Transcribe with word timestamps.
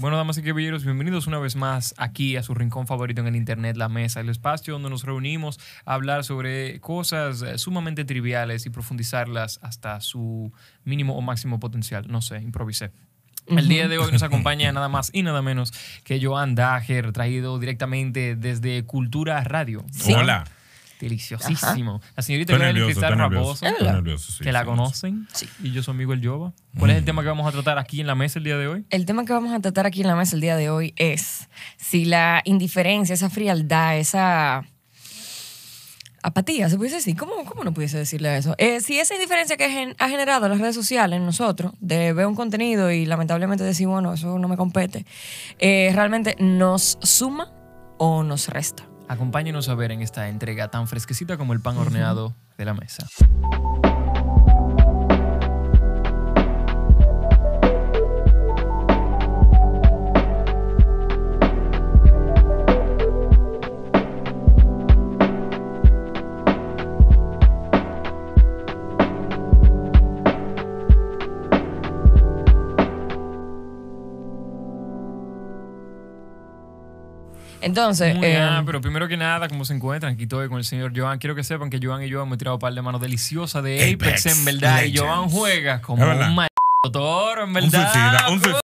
Bueno, 0.00 0.16
damas 0.16 0.38
y 0.38 0.42
caballeros, 0.42 0.84
bienvenidos 0.84 1.26
una 1.26 1.38
vez 1.38 1.56
más 1.56 1.94
aquí 1.96 2.36
a 2.36 2.42
su 2.42 2.54
rincón 2.54 2.86
favorito 2.86 3.20
en 3.20 3.26
el 3.26 3.36
Internet, 3.36 3.76
la 3.76 3.88
mesa, 3.88 4.20
el 4.20 4.28
espacio 4.28 4.74
donde 4.74 4.90
nos 4.90 5.04
reunimos 5.04 5.58
a 5.84 5.94
hablar 5.94 6.24
sobre 6.24 6.80
cosas 6.80 7.42
eh, 7.42 7.58
sumamente 7.58 8.04
triviales 8.04 8.66
y 8.66 8.70
profundizarlas 8.70 9.58
hasta 9.62 10.00
su 10.00 10.52
mínimo 10.84 11.16
o 11.16 11.20
máximo 11.22 11.60
potencial. 11.60 12.06
No 12.08 12.22
sé, 12.22 12.40
improvisé. 12.40 12.90
El 13.46 13.68
día 13.68 13.86
de 13.86 13.98
hoy 13.98 14.10
nos 14.10 14.24
acompaña 14.24 14.72
nada 14.72 14.88
más 14.88 15.10
y 15.12 15.22
nada 15.22 15.40
menos 15.40 15.72
que 16.02 16.20
Joan 16.20 16.56
Dager, 16.56 17.12
traído 17.12 17.58
directamente 17.58 18.34
desde 18.34 18.84
Cultura 18.84 19.42
Radio. 19.44 19.84
Hola. 20.14 20.44
Deliciosísimo. 21.00 22.00
La 22.16 22.22
señorita 22.22 22.52
Estoy 22.52 22.66
Gabriela 22.66 22.86
nervioso, 22.86 23.00
Cristal 23.00 23.12
estoy 23.12 23.28
nervioso. 23.28 23.64
Raposo, 23.64 23.66
Estoy 23.66 23.86
nervioso, 23.94 24.32
sí, 24.32 24.44
que 24.44 24.52
la 24.52 24.64
conocen. 24.64 25.28
Sí. 25.32 25.48
Y 25.62 25.72
yo 25.72 25.82
soy 25.82 25.94
Miguel 25.94 26.20
Yoba. 26.20 26.52
¿Cuál 26.78 26.90
es 26.92 26.96
el 26.98 27.04
tema 27.04 27.22
que 27.22 27.28
vamos 27.28 27.46
a 27.46 27.52
tratar 27.52 27.78
aquí 27.78 28.00
en 28.00 28.06
la 28.06 28.14
mesa 28.14 28.38
el 28.38 28.44
día 28.44 28.56
de 28.56 28.68
hoy? 28.68 28.86
El 28.90 29.04
tema 29.06 29.24
que 29.24 29.32
vamos 29.32 29.52
a 29.52 29.60
tratar 29.60 29.86
aquí 29.86 30.00
en 30.00 30.06
la 30.06 30.16
mesa 30.16 30.34
el 30.36 30.40
día 30.42 30.56
de 30.56 30.70
hoy 30.70 30.94
es 30.96 31.48
si 31.76 32.04
la 32.04 32.40
indiferencia, 32.44 33.12
esa 33.14 33.28
frialdad, 33.30 33.98
esa 33.98 34.64
apatía, 36.22 36.68
¿se 36.68 36.76
pudiese 36.76 36.96
decir? 36.96 37.16
¿Cómo, 37.16 37.44
cómo 37.44 37.62
no 37.62 37.72
pudiese 37.72 37.98
decirle 37.98 38.36
eso? 38.36 38.54
Eh, 38.58 38.80
si 38.80 38.98
esa 38.98 39.14
indiferencia 39.14 39.56
que 39.56 39.70
gen- 39.70 39.94
ha 39.98 40.08
generado 40.08 40.48
las 40.48 40.58
redes 40.58 40.74
sociales 40.74 41.18
en 41.18 41.24
nosotros, 41.24 41.72
de 41.78 42.12
ver 42.12 42.26
un 42.26 42.34
contenido 42.34 42.90
y 42.90 43.06
lamentablemente 43.06 43.62
decir, 43.62 43.86
bueno, 43.86 44.12
eso 44.12 44.36
no 44.38 44.48
me 44.48 44.56
compete, 44.56 45.06
eh, 45.58 45.92
realmente 45.94 46.34
nos 46.40 46.98
suma 47.02 47.52
o 47.98 48.24
nos 48.24 48.48
resta. 48.48 48.84
Acompáñenos 49.08 49.68
a 49.68 49.74
ver 49.74 49.92
en 49.92 50.02
esta 50.02 50.28
entrega 50.28 50.68
tan 50.68 50.88
fresquecita 50.88 51.36
como 51.36 51.52
el 51.52 51.60
pan 51.60 51.78
horneado 51.78 52.34
de 52.58 52.64
la 52.64 52.74
mesa. 52.74 53.06
Entonces, 77.66 78.14
Muy 78.14 78.24
eh, 78.26 78.36
bien, 78.38 78.64
pero 78.64 78.80
primero 78.80 79.08
que 79.08 79.16
nada, 79.16 79.48
¿cómo 79.48 79.64
se 79.64 79.74
encuentran? 79.74 80.14
Aquí 80.14 80.22
estoy 80.22 80.48
con 80.48 80.58
el 80.58 80.64
señor 80.64 80.92
Joan. 80.94 81.18
Quiero 81.18 81.34
que 81.34 81.42
sepan 81.42 81.68
que 81.68 81.80
Joan 81.82 82.02
y 82.04 82.08
yo 82.08 82.22
hemos 82.22 82.38
tirado 82.38 82.56
un 82.56 82.60
par 82.60 82.72
de 82.72 82.80
manos 82.80 83.00
deliciosas 83.00 83.62
de 83.64 83.92
Apex, 83.92 84.24
Apex 84.24 84.38
en 84.38 84.44
verdad. 84.44 84.82
Y. 84.84 84.96
Joan 84.96 85.28
juega 85.28 85.82
como 85.82 86.04
un 86.04 86.34
mal 86.34 86.48
toro, 86.92 87.42
en 87.42 87.48
Un 87.48 87.54
verdad. 87.54 87.92
suicida, 87.92 88.28
un 88.30 88.40
suicida. 88.40 88.60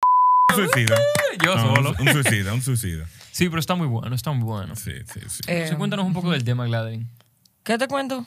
Un 0.50 0.56
suicida. 0.56 0.96
Yo 1.44 1.54
No, 1.54 1.76
solo. 1.76 1.94
Un, 2.00 2.08
un 2.08 2.12
suicida, 2.14 2.52
un 2.54 2.62
suicida. 2.62 3.06
Sí, 3.30 3.48
pero 3.48 3.60
está 3.60 3.76
muy 3.76 3.86
bueno, 3.86 4.12
está 4.16 4.32
muy 4.32 4.44
bueno. 4.44 4.74
Sí, 4.74 4.90
sí, 5.06 5.20
sí. 5.28 5.42
eh, 5.46 5.52
Entonces, 5.52 5.76
cuéntanos 5.76 6.04
un 6.04 6.12
poco 6.12 6.32
del 6.32 6.42
tema, 6.42 6.66
Gladys. 6.66 7.06
¿qué 7.62 7.78
te 7.78 7.86
cuento? 7.86 8.26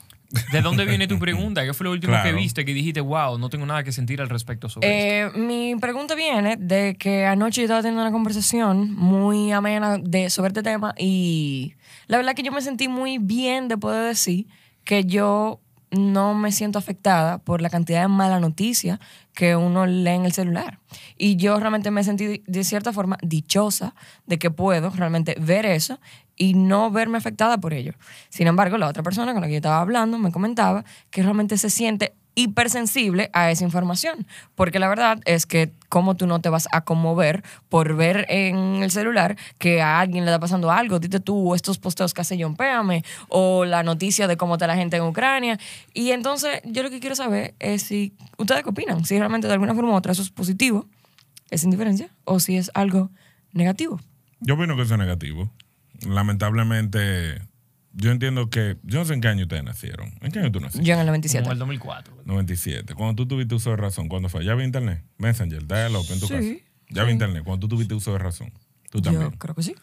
¿De 0.51 0.61
dónde 0.61 0.85
viene 0.85 1.07
tu 1.07 1.19
pregunta? 1.19 1.65
¿Qué 1.65 1.73
fue 1.73 1.85
lo 1.85 1.91
último 1.91 2.15
que 2.23 2.33
viste 2.33 2.65
que 2.65 2.73
dijiste, 2.73 3.01
wow, 3.01 3.37
no 3.37 3.49
tengo 3.49 3.65
nada 3.65 3.83
que 3.83 3.91
sentir 3.91 4.21
al 4.21 4.29
respecto 4.29 4.69
sobre 4.69 4.87
esto? 4.87 5.37
Eh, 5.37 5.41
mi 5.41 5.75
pregunta 5.75 6.15
viene 6.15 6.57
de 6.57 6.95
que 6.97 7.25
anoche 7.25 7.61
yo 7.61 7.65
estaba 7.65 7.81
teniendo 7.81 8.01
una 8.01 8.11
conversación 8.11 8.93
muy 8.95 9.52
amena 9.52 9.97
de, 9.97 10.29
sobre 10.29 10.49
este 10.49 10.63
tema 10.63 10.93
y 10.97 11.75
la 12.07 12.17
verdad 12.17 12.33
que 12.33 12.43
yo 12.43 12.52
me 12.52 12.61
sentí 12.61 12.87
muy 12.87 13.17
bien 13.17 13.67
de 13.67 13.77
poder 13.77 14.07
decir 14.07 14.47
que 14.83 15.05
yo 15.05 15.61
no 15.92 16.34
me 16.34 16.52
siento 16.52 16.80
afectada 16.80 17.38
por 17.38 17.61
la 17.61 17.70
cantidad 17.70 18.02
de 18.02 18.08
mala 18.08 18.39
noticia 18.39 19.00
que 19.34 19.56
uno 19.56 19.86
lee 19.86 20.11
en 20.11 20.25
el 20.25 20.31
celular. 20.31 20.80
Y 21.17 21.36
yo 21.36 21.59
realmente 21.59 21.92
me 21.92 22.03
sentí 22.03 22.44
de 22.45 22.64
cierta 22.64 22.94
forma 22.94 23.17
dichosa 23.22 23.94
de 24.25 24.39
que 24.39 24.52
puedo 24.52 24.89
realmente 24.89 25.36
ver 25.39 25.66
eso 25.66 26.00
y 26.36 26.53
no 26.53 26.92
verme 26.92 27.17
afectada 27.17 27.58
por 27.59 27.73
ello. 27.73 27.94
Sin 28.30 28.48
embargo, 28.48 28.78
la 28.78 28.88
otra 28.88 29.03
persona 29.03 29.33
con 29.33 29.42
la 29.42 29.48
que 29.48 29.53
yo 29.53 29.58
estaba 29.58 29.82
hablando 29.82 30.17
me 30.17 30.32
comentaba 30.32 30.83
que 31.10 31.23
realmente 31.23 31.58
se 31.58 31.70
siente 31.70 32.15
hipersensible 32.36 33.30
a 33.33 33.52
esa 33.52 33.64
información. 33.64 34.25
Porque 34.55 34.80
la 34.80 34.87
verdad 34.87 35.19
es 35.25 35.45
que 35.45 35.71
cómo 35.89 36.15
tú 36.15 36.27
no 36.27 36.39
te 36.39 36.49
vas 36.49 36.67
a 36.71 36.81
conmover 36.81 37.43
por 37.69 37.95
ver 37.95 38.25
en 38.30 38.83
el 38.83 38.92
celular 38.92 39.37
que 39.58 39.81
a 39.81 39.99
alguien 39.99 40.25
le 40.25 40.31
está 40.31 40.39
pasando 40.39 40.71
algo. 40.71 40.99
Dite 40.99 41.20
tú 41.20 41.53
estos 41.55 41.77
posteos 41.77 42.14
que 42.14 42.21
hace 42.21 42.41
John 42.41 42.55
Péame 42.55 43.03
o 43.27 43.65
la 43.65 43.83
noticia 43.83 44.27
de 44.27 44.37
cómo 44.37 44.55
está 44.55 44.67
la 44.67 44.75
gente 44.75 44.97
en 44.97 45.03
Ucrania. 45.03 45.59
Y 45.93 46.11
entonces 46.11 46.61
yo 46.65 46.83
lo 46.83 46.89
que 46.89 46.99
quiero 46.99 47.15
saber 47.15 47.55
es 47.59 47.83
si 47.83 48.14
ustedes 48.37 48.64
qué 48.64 48.70
opinan, 48.70 49.05
si 49.05 49.17
realmente 49.17 49.47
de 49.47 49.53
alguna 49.53 49.73
forma 49.75 49.91
u 49.91 49.95
otra 49.95 50.11
eso 50.11 50.21
es 50.21 50.30
positivo, 50.30 50.87
esa 51.49 51.65
indiferencia, 51.65 52.09
o 52.23 52.39
si 52.39 52.55
es 52.58 52.71
algo 52.73 53.11
negativo. 53.52 53.99
Yo 54.39 54.55
opino 54.55 54.75
que 54.75 54.83
eso 54.83 54.93
es 54.93 54.99
negativo. 54.99 55.52
Lamentablemente, 56.08 57.41
yo 57.93 58.11
entiendo 58.11 58.49
que. 58.49 58.77
Yo 58.83 58.99
no 58.99 59.05
sé 59.05 59.13
en 59.13 59.21
qué 59.21 59.27
año 59.27 59.43
ustedes 59.43 59.63
nacieron. 59.63 60.13
¿En 60.21 60.31
qué 60.31 60.39
año 60.39 60.52
tú 60.52 60.59
naciste? 60.59 60.85
Yo 60.85 60.93
en 60.93 60.99
el 60.99 61.05
Como 61.05 61.11
97. 61.11 61.45
en 61.45 61.52
el 61.52 61.59
2004. 61.59 62.13
97. 62.25 62.93
Cuando 62.95 63.15
tú 63.15 63.27
tuviste 63.27 63.55
uso 63.55 63.71
de 63.71 63.77
razón, 63.77 64.07
¿cuándo 64.07 64.29
fue? 64.29 64.43
¿Ya 64.45 64.55
vi 64.55 64.63
internet? 64.63 65.03
Messenger, 65.17 65.65
dial-up 65.67 66.05
en 66.09 66.19
tu 66.19 66.27
Sí, 66.27 66.33
casa. 66.33 66.47
Ya 66.89 67.03
vi 67.03 67.11
internet. 67.11 67.43
Cuando 67.43 67.59
tú 67.67 67.75
tuviste 67.75 67.93
uso 67.93 68.13
de 68.13 68.19
razón. 68.19 68.52
Tú 68.89 69.02
también. 69.02 69.31
Yo 69.31 69.37
creo 69.37 69.55
que 69.55 69.63
sí. 69.63 69.75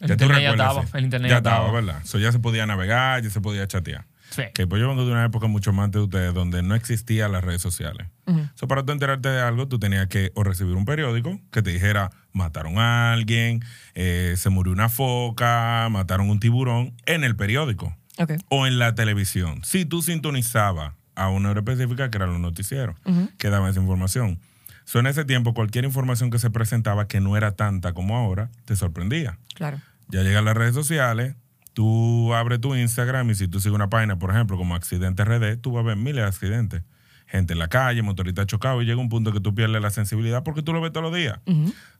El 0.00 0.06
tú 0.08 0.12
internet 0.14 0.42
ya 0.42 0.50
recuerdas, 0.50 0.68
estaba. 0.70 0.86
sí. 0.86 0.92
El 0.98 1.04
internet 1.04 1.28
ya 1.28 1.34
ya 1.34 1.38
estaba, 1.38 1.56
estaba. 1.66 1.80
¿verdad? 1.80 2.04
So, 2.04 2.18
ya 2.18 2.32
se 2.32 2.38
podía 2.40 2.66
navegar, 2.66 3.22
ya 3.22 3.30
se 3.30 3.40
podía 3.40 3.66
chatear. 3.68 4.06
Sí. 4.32 4.42
Que 4.54 4.66
pues 4.66 4.80
yo 4.80 4.88
vengo 4.88 5.04
de 5.06 5.12
una 5.12 5.24
época 5.24 5.46
mucho 5.46 5.72
más 5.72 5.90
de 5.90 6.00
ustedes 6.00 6.32
donde 6.34 6.62
no 6.62 6.74
existían 6.74 7.30
las 7.32 7.44
redes 7.44 7.62
sociales. 7.62 8.08
So, 8.54 8.66
para 8.66 8.82
tú 8.84 8.92
enterarte 8.92 9.28
de 9.28 9.40
algo, 9.40 9.68
tú 9.68 9.78
tenías 9.78 10.06
que 10.08 10.32
o 10.34 10.42
recibir 10.42 10.74
un 10.74 10.84
periódico 10.86 11.38
que 11.50 11.60
te 11.62 11.70
dijera 11.70 12.10
mataron 12.32 12.78
a 12.78 13.12
alguien, 13.12 13.62
eh, 13.94 14.34
se 14.38 14.48
murió 14.48 14.72
una 14.72 14.88
foca, 14.88 15.86
mataron 15.90 16.30
un 16.30 16.40
tiburón 16.40 16.94
en 17.06 17.24
el 17.24 17.36
periódico 17.36 17.94
Ok. 18.18 18.32
o 18.48 18.66
en 18.66 18.78
la 18.78 18.94
televisión. 18.94 19.60
Si 19.64 19.84
tú 19.84 20.00
sintonizabas 20.02 20.94
a 21.14 21.28
una 21.28 21.50
hora 21.50 21.60
específica, 21.60 22.10
que 22.10 22.16
eran 22.16 22.30
los 22.30 22.40
noticieros, 22.40 22.96
que 23.38 23.50
daban 23.50 23.70
esa 23.70 23.80
información. 23.80 24.38
So, 24.84 24.98
en 24.98 25.06
ese 25.06 25.24
tiempo, 25.26 25.52
cualquier 25.54 25.84
información 25.84 26.30
que 26.30 26.38
se 26.38 26.48
presentaba 26.50 27.06
que 27.06 27.20
no 27.20 27.36
era 27.36 27.52
tanta 27.54 27.92
como 27.92 28.16
ahora, 28.16 28.50
te 28.64 28.76
sorprendía. 28.76 29.38
Claro. 29.54 29.78
Ya 30.08 30.22
llegan 30.22 30.44
las 30.44 30.56
redes 30.56 30.74
sociales, 30.74 31.36
tú 31.72 32.34
abres 32.34 32.60
tu 32.60 32.74
Instagram 32.74 33.30
y 33.30 33.34
si 33.34 33.48
tú 33.48 33.60
sigues 33.60 33.74
una 33.74 33.88
página, 33.88 34.18
por 34.18 34.30
ejemplo, 34.30 34.56
como 34.56 34.74
Accidente 34.74 35.24
RD, 35.24 35.58
tú 35.58 35.72
vas 35.72 35.84
a 35.84 35.88
ver 35.88 35.96
miles 35.96 36.16
de 36.16 36.24
accidentes. 36.24 36.82
Gente 37.26 37.54
en 37.54 37.58
la 37.58 37.68
calle, 37.68 38.02
motorista 38.02 38.44
chocado 38.44 38.82
y 38.82 38.84
llega 38.84 39.00
un 39.00 39.08
punto 39.08 39.32
que 39.32 39.40
tú 39.40 39.54
pierdes 39.54 39.80
la 39.80 39.90
sensibilidad 39.90 40.42
porque 40.42 40.62
tú 40.62 40.72
lo 40.72 40.82
ves 40.82 40.92
todos 40.92 41.10
los 41.10 41.16
días. 41.16 41.40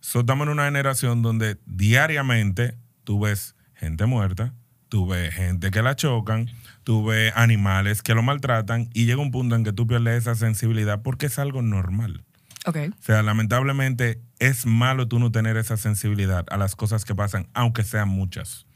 So, 0.01 0.21
estamos 0.21 0.47
en 0.47 0.53
una 0.53 0.67
generación 0.67 1.23
donde 1.23 1.59
diariamente 1.65 2.77
tú 3.05 3.21
ves 3.21 3.55
gente 3.75 4.05
muerta, 4.05 4.53
tú 4.89 5.07
ves 5.07 5.33
gente 5.33 5.71
que 5.71 5.81
la 5.81 5.97
chocan, 5.97 6.51
tú 6.85 7.07
ves 7.07 7.33
animales 7.35 8.03
que 8.03 8.15
lo 8.15 8.23
maltratan 8.23 8.91
y 8.93 9.07
llega 9.07 9.23
un 9.23 9.31
punto 9.31 9.55
en 9.55 9.65
que 9.65 9.73
tú 9.73 9.87
pierdes 9.87 10.19
esa 10.19 10.35
sensibilidad 10.35 11.01
porque 11.03 11.27
es 11.27 11.39
algo 11.39 11.63
normal. 11.63 12.25
Ok. 12.67 12.77
O 12.91 13.03
sea, 13.03 13.23
lamentablemente 13.23 14.21
es 14.39 14.67
malo 14.67 15.09
tú 15.09 15.19
no 15.19 15.33
tener 15.33 15.57
esa 15.57 15.79
sensibilidad 15.79 16.45
a 16.51 16.59
las 16.59 16.77
cosas 16.77 17.07
que 17.07 17.15
pasan, 17.15 17.49
aunque 17.55 17.85
sean 17.85 18.09
muchas. 18.09 18.67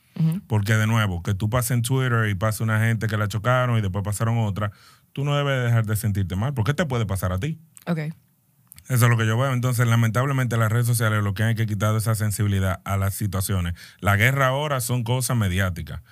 Porque 0.46 0.74
de 0.74 0.86
nuevo, 0.86 1.22
que 1.22 1.34
tú 1.34 1.50
pases 1.50 1.72
en 1.72 1.82
Twitter 1.82 2.28
y 2.28 2.34
pase 2.34 2.62
una 2.62 2.80
gente 2.80 3.06
que 3.06 3.16
la 3.16 3.28
chocaron 3.28 3.78
y 3.78 3.82
después 3.82 4.02
pasaron 4.02 4.38
otra, 4.38 4.72
tú 5.12 5.24
no 5.24 5.36
debes 5.36 5.64
dejar 5.64 5.86
de 5.86 5.96
sentirte 5.96 6.36
mal, 6.36 6.54
porque 6.54 6.74
te 6.74 6.86
puede 6.86 7.06
pasar 7.06 7.32
a 7.32 7.38
ti. 7.38 7.58
Ok. 7.86 7.98
Eso 8.88 9.04
es 9.06 9.10
lo 9.10 9.16
que 9.16 9.26
yo 9.26 9.36
veo. 9.36 9.52
Entonces, 9.52 9.86
lamentablemente 9.86 10.56
las 10.56 10.70
redes 10.70 10.86
sociales 10.86 11.22
lo 11.22 11.34
que 11.34 11.42
hay 11.42 11.54
que 11.54 11.66
quitar 11.66 11.94
es 11.96 12.04
esa 12.04 12.14
sensibilidad 12.14 12.80
a 12.84 12.96
las 12.96 13.14
situaciones. 13.14 13.74
La 14.00 14.16
guerra 14.16 14.48
ahora 14.48 14.80
son 14.80 15.02
cosas 15.02 15.36
mediáticas. 15.36 16.02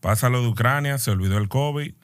Pasa 0.00 0.28
lo 0.28 0.42
de 0.42 0.48
Ucrania, 0.48 0.98
se 0.98 1.10
olvidó 1.10 1.38
el 1.38 1.48
COVID, 1.48 1.94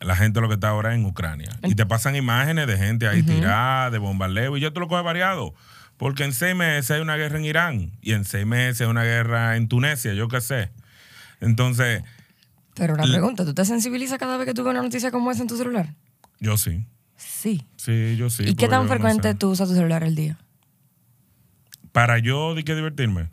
la 0.00 0.16
gente 0.16 0.40
lo 0.40 0.48
que 0.48 0.54
está 0.54 0.68
ahora 0.68 0.94
en 0.94 1.04
Ucrania. 1.04 1.50
Y 1.62 1.74
te 1.74 1.86
pasan 1.86 2.16
imágenes 2.16 2.66
de 2.66 2.76
gente 2.76 3.08
ahí 3.08 3.22
tirada, 3.22 3.90
de 3.90 3.98
bombardeo, 3.98 4.56
y 4.56 4.60
yo 4.60 4.72
te 4.72 4.80
lo 4.80 4.88
coge 4.88 5.02
variado. 5.02 5.54
Porque 5.96 6.24
en 6.24 6.32
seis 6.32 6.56
meses 6.56 6.90
hay 6.90 7.00
una 7.00 7.16
guerra 7.16 7.38
en 7.38 7.44
Irán, 7.44 7.92
y 8.00 8.12
en 8.12 8.24
seis 8.24 8.46
meses 8.46 8.80
hay 8.80 8.86
una 8.86 9.04
guerra 9.04 9.56
en 9.56 9.68
Tunesia, 9.68 10.14
yo 10.14 10.28
qué 10.28 10.40
sé. 10.40 10.72
Entonces, 11.40 12.02
Pero 12.74 12.94
una 12.94 13.04
pregunta, 13.04 13.44
¿tú 13.44 13.54
te 13.54 13.64
sensibilizas 13.64 14.18
cada 14.18 14.36
vez 14.36 14.46
que 14.46 14.54
tú 14.54 14.62
ves 14.62 14.72
una 14.72 14.82
noticia 14.82 15.10
como 15.10 15.30
esa 15.30 15.42
en 15.42 15.48
tu 15.48 15.56
celular? 15.56 15.94
yo 16.38 16.56
sí. 16.56 16.84
Sí. 17.16 17.66
Sí, 17.76 18.16
yo 18.16 18.30
sí. 18.30 18.44
¿Y 18.46 18.54
qué 18.54 18.68
tan 18.68 18.88
frecuente 18.88 19.34
tú 19.34 19.50
usas 19.50 19.68
tu 19.68 19.74
celular 19.74 20.04
al 20.04 20.14
día? 20.14 20.38
Para 21.92 22.18
yo, 22.18 22.54
¿de 22.54 22.64
qué 22.64 22.74
divertirme? 22.74 23.28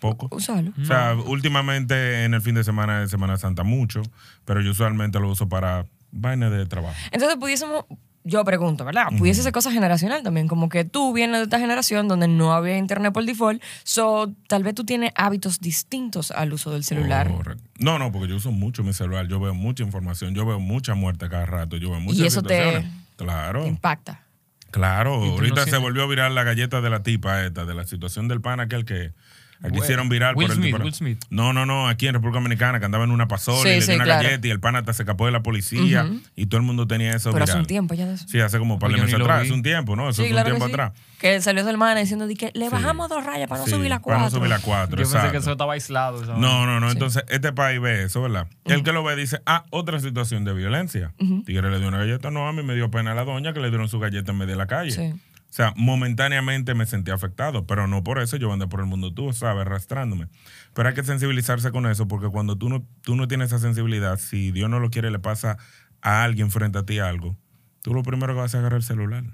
Poco. 0.00 0.28
Usarlo. 0.30 0.72
O 0.80 0.84
sea, 0.84 1.14
últimamente 1.14 2.24
en 2.24 2.34
el 2.34 2.40
fin 2.40 2.54
de 2.54 2.64
semana 2.64 3.00
de 3.00 3.08
Semana 3.08 3.36
Santa 3.36 3.62
mucho, 3.62 4.02
pero 4.44 4.60
yo 4.60 4.72
usualmente 4.72 5.18
lo 5.20 5.28
uso 5.30 5.48
para 5.48 5.86
vainas 6.10 6.50
de 6.50 6.66
trabajo. 6.66 6.96
Entonces 7.10 7.38
pudiésemos, 7.38 7.84
yo 8.24 8.44
pregunto, 8.44 8.84
¿verdad? 8.84 9.06
Pudiese 9.18 9.42
ser 9.42 9.52
cosa 9.52 9.72
generacional 9.72 10.22
también, 10.22 10.48
como 10.48 10.68
que 10.68 10.84
tú 10.84 11.12
vienes 11.12 11.38
de 11.38 11.44
esta 11.44 11.58
generación 11.58 12.08
donde 12.08 12.28
no 12.28 12.52
había 12.52 12.76
internet 12.76 13.12
por 13.12 13.24
default, 13.24 13.62
so 13.82 14.32
tal 14.48 14.62
vez 14.62 14.74
tú 14.74 14.84
tienes 14.84 15.12
hábitos 15.14 15.60
distintos 15.60 16.30
al 16.30 16.52
uso 16.52 16.70
del 16.70 16.84
celular. 16.84 17.28
Correcto. 17.28 17.62
No, 17.78 17.98
no, 17.98 18.12
porque 18.12 18.28
yo 18.28 18.36
uso 18.36 18.52
mucho 18.52 18.84
mi 18.84 18.92
celular, 18.92 19.26
yo 19.26 19.40
veo 19.40 19.54
mucha 19.54 19.82
información, 19.82 20.34
yo 20.34 20.46
veo 20.46 20.60
mucha 20.60 20.94
muerte 20.94 21.28
cada 21.28 21.46
rato, 21.46 21.76
yo 21.76 21.90
veo 21.90 22.00
muchas 22.00 22.26
eso 22.26 22.42
te-. 22.42 22.84
Claro, 23.16 23.62
Te 23.62 23.68
impacta. 23.68 24.22
Claro, 24.70 25.24
Y 25.24 25.28
no 25.28 25.34
ahorita 25.34 25.66
se 25.66 25.76
volvió 25.76 26.08
viral 26.08 26.34
la 26.34 26.44
galleta 26.44 26.80
de 26.80 26.88
la 26.88 27.02
tipa 27.02 27.44
esta, 27.44 27.66
de 27.66 27.74
la 27.74 27.84
situación 27.84 28.26
del 28.26 28.40
pan 28.40 28.58
aquel 28.58 28.86
que 28.86 29.12
aquí 29.62 29.78
hicieron 29.78 30.08
viral 30.08 30.34
Will 30.36 30.48
por 30.48 30.56
el 30.56 30.62
tipo- 30.62 30.78
Will 30.82 30.94
Smith. 30.94 31.24
No, 31.30 31.52
no, 31.52 31.66
no, 31.66 31.88
aquí 31.88 32.06
en 32.08 32.14
República 32.14 32.38
Dominicana 32.40 32.78
que 32.80 32.84
andaba 32.86 33.04
en 33.04 33.10
una 33.10 33.28
pasola 33.28 33.62
Sí, 33.62 33.68
y 33.68 33.72
le 33.74 33.80
sí, 33.82 33.86
dio 33.88 33.96
una 33.96 34.04
claro. 34.04 34.22
galleta 34.24 34.46
y 34.48 34.50
el 34.50 34.60
pan 34.60 34.76
hasta 34.76 34.92
se 34.92 35.02
escapó 35.02 35.26
de 35.26 35.32
la 35.32 35.42
policía 35.42 36.06
y 36.36 36.46
todo 36.46 36.58
el 36.60 36.66
mundo 36.66 36.86
tenía 36.86 37.14
eso 37.14 37.32
Pero 37.32 37.44
hace 37.44 37.58
un 37.58 37.66
tiempo 37.66 37.94
ya 37.94 38.06
de 38.06 38.14
eso. 38.14 38.26
Sí, 38.28 38.40
hace 38.40 38.58
como 38.58 38.74
un 38.74 38.80
par 38.80 38.90
de 38.90 38.96
Pues 38.98 39.10
yo 39.10 39.18
meses 39.18 39.20
atrás, 39.26 39.42
hace 39.44 39.52
un 39.52 39.62
tiempo, 39.62 39.96
¿no? 39.96 40.08
Eso 40.08 40.22
claro 40.24 40.36
un 40.38 40.44
que 40.44 40.50
tiempo 40.50 40.66
sí. 40.66 40.72
atrás. 40.72 40.92
Que 41.20 41.40
salió 41.40 41.62
su 41.62 41.68
hermana 41.68 42.00
diciendo 42.00 42.26
de 42.26 42.34
que 42.34 42.50
le 42.54 42.64
Sí. 42.66 42.70
bajamos 42.72 43.08
dos 43.08 43.24
rayas 43.24 43.48
para 43.48 43.60
no 43.60 43.66
Sí, 43.66 43.72
subir 43.72 43.88
la 43.90 44.00
Para 44.00 44.16
no 44.18 44.22
cuatro. 44.24 44.38
subir 44.40 44.50
la 44.50 44.58
cuatro, 44.58 44.90
Yo 44.96 45.02
pensé 45.02 45.12
que 45.12 45.18
exacto. 45.18 45.38
eso 45.38 45.52
estaba 45.52 45.72
aislado. 45.74 46.22
esa 46.22 46.34
No, 46.36 46.66
no, 46.66 46.80
no. 46.80 46.90
Entonces, 46.90 47.22
este 47.28 47.52
país 47.52 47.80
ve 47.80 48.02
eso, 48.04 48.22
¿verdad? 48.22 48.48
El 48.64 48.82
que 48.82 48.92
lo 48.92 49.04
ve 49.04 49.14
dice, 49.16 49.40
ah, 49.46 49.64
otra 49.70 50.00
situación 50.00 50.44
de 50.44 50.52
violencia. 50.52 51.12
Tigre 51.46 51.70
le 51.70 51.78
dio 51.78 51.88
una 51.88 51.98
galleta. 51.98 52.30
No, 52.32 52.48
a 52.48 52.52
mí 52.52 52.62
me 52.64 52.74
dio 52.74 52.90
pena 52.90 53.14
la 53.14 53.24
doña 53.24 53.52
que 53.52 53.60
le 53.60 53.68
dieron 53.68 53.88
su 53.88 54.00
galleta 54.00 54.32
en 54.32 54.38
medio 54.38 54.52
de 54.52 54.56
la 54.58 54.66
calle. 54.66 55.14
O 55.52 55.54
sea, 55.54 55.74
momentáneamente 55.76 56.72
me 56.72 56.86
sentí 56.86 57.10
afectado, 57.10 57.66
pero 57.66 57.86
no 57.86 58.02
por 58.02 58.18
eso 58.18 58.38
yo 58.38 58.50
andé 58.50 58.66
por 58.68 58.80
el 58.80 58.86
mundo, 58.86 59.12
tú 59.12 59.34
sabes, 59.34 59.66
arrastrándome. 59.66 60.28
Pero 60.72 60.88
hay 60.88 60.94
que 60.94 61.04
sensibilizarse 61.04 61.70
con 61.70 61.86
eso, 61.86 62.08
porque 62.08 62.28
cuando 62.28 62.56
tú 62.56 62.70
no, 62.70 62.86
tú 63.02 63.16
no 63.16 63.28
tienes 63.28 63.48
esa 63.48 63.58
sensibilidad, 63.58 64.18
si 64.18 64.50
Dios 64.50 64.70
no 64.70 64.80
lo 64.80 64.88
quiere, 64.88 65.10
le 65.10 65.18
pasa 65.18 65.58
a 66.00 66.24
alguien 66.24 66.50
frente 66.50 66.78
a 66.78 66.86
ti 66.86 67.00
algo, 67.00 67.36
tú 67.82 67.92
lo 67.92 68.02
primero 68.02 68.32
que 68.32 68.40
vas 68.40 68.54
a 68.54 68.60
agarrar 68.60 68.78
el 68.78 68.82
celular. 68.82 69.24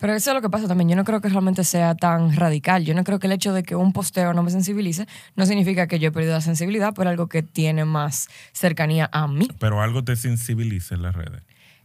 Pero 0.00 0.12
eso 0.12 0.30
es 0.30 0.34
lo 0.34 0.42
que 0.42 0.50
pasa 0.50 0.66
también. 0.66 0.88
Yo 0.88 0.96
no 0.96 1.04
creo 1.04 1.20
que 1.20 1.28
realmente 1.28 1.62
sea 1.62 1.94
tan 1.94 2.34
radical. 2.34 2.84
Yo 2.84 2.94
no 2.94 3.04
creo 3.04 3.20
que 3.20 3.28
el 3.28 3.32
hecho 3.32 3.52
de 3.52 3.62
que 3.62 3.76
un 3.76 3.92
posteo 3.92 4.34
no 4.34 4.42
me 4.42 4.50
sensibilice 4.50 5.06
no 5.36 5.46
significa 5.46 5.86
que 5.86 6.00
yo 6.00 6.08
he 6.08 6.12
perdido 6.12 6.34
la 6.34 6.40
sensibilidad 6.40 6.94
por 6.94 7.06
algo 7.06 7.28
que 7.28 7.44
tiene 7.44 7.84
más 7.84 8.28
cercanía 8.52 9.08
a 9.12 9.28
mí. 9.28 9.48
Pero 9.60 9.82
algo 9.82 10.02
te 10.02 10.16
sensibiliza 10.16 10.96
en 10.96 11.02
las 11.02 11.14
redes. 11.14 11.42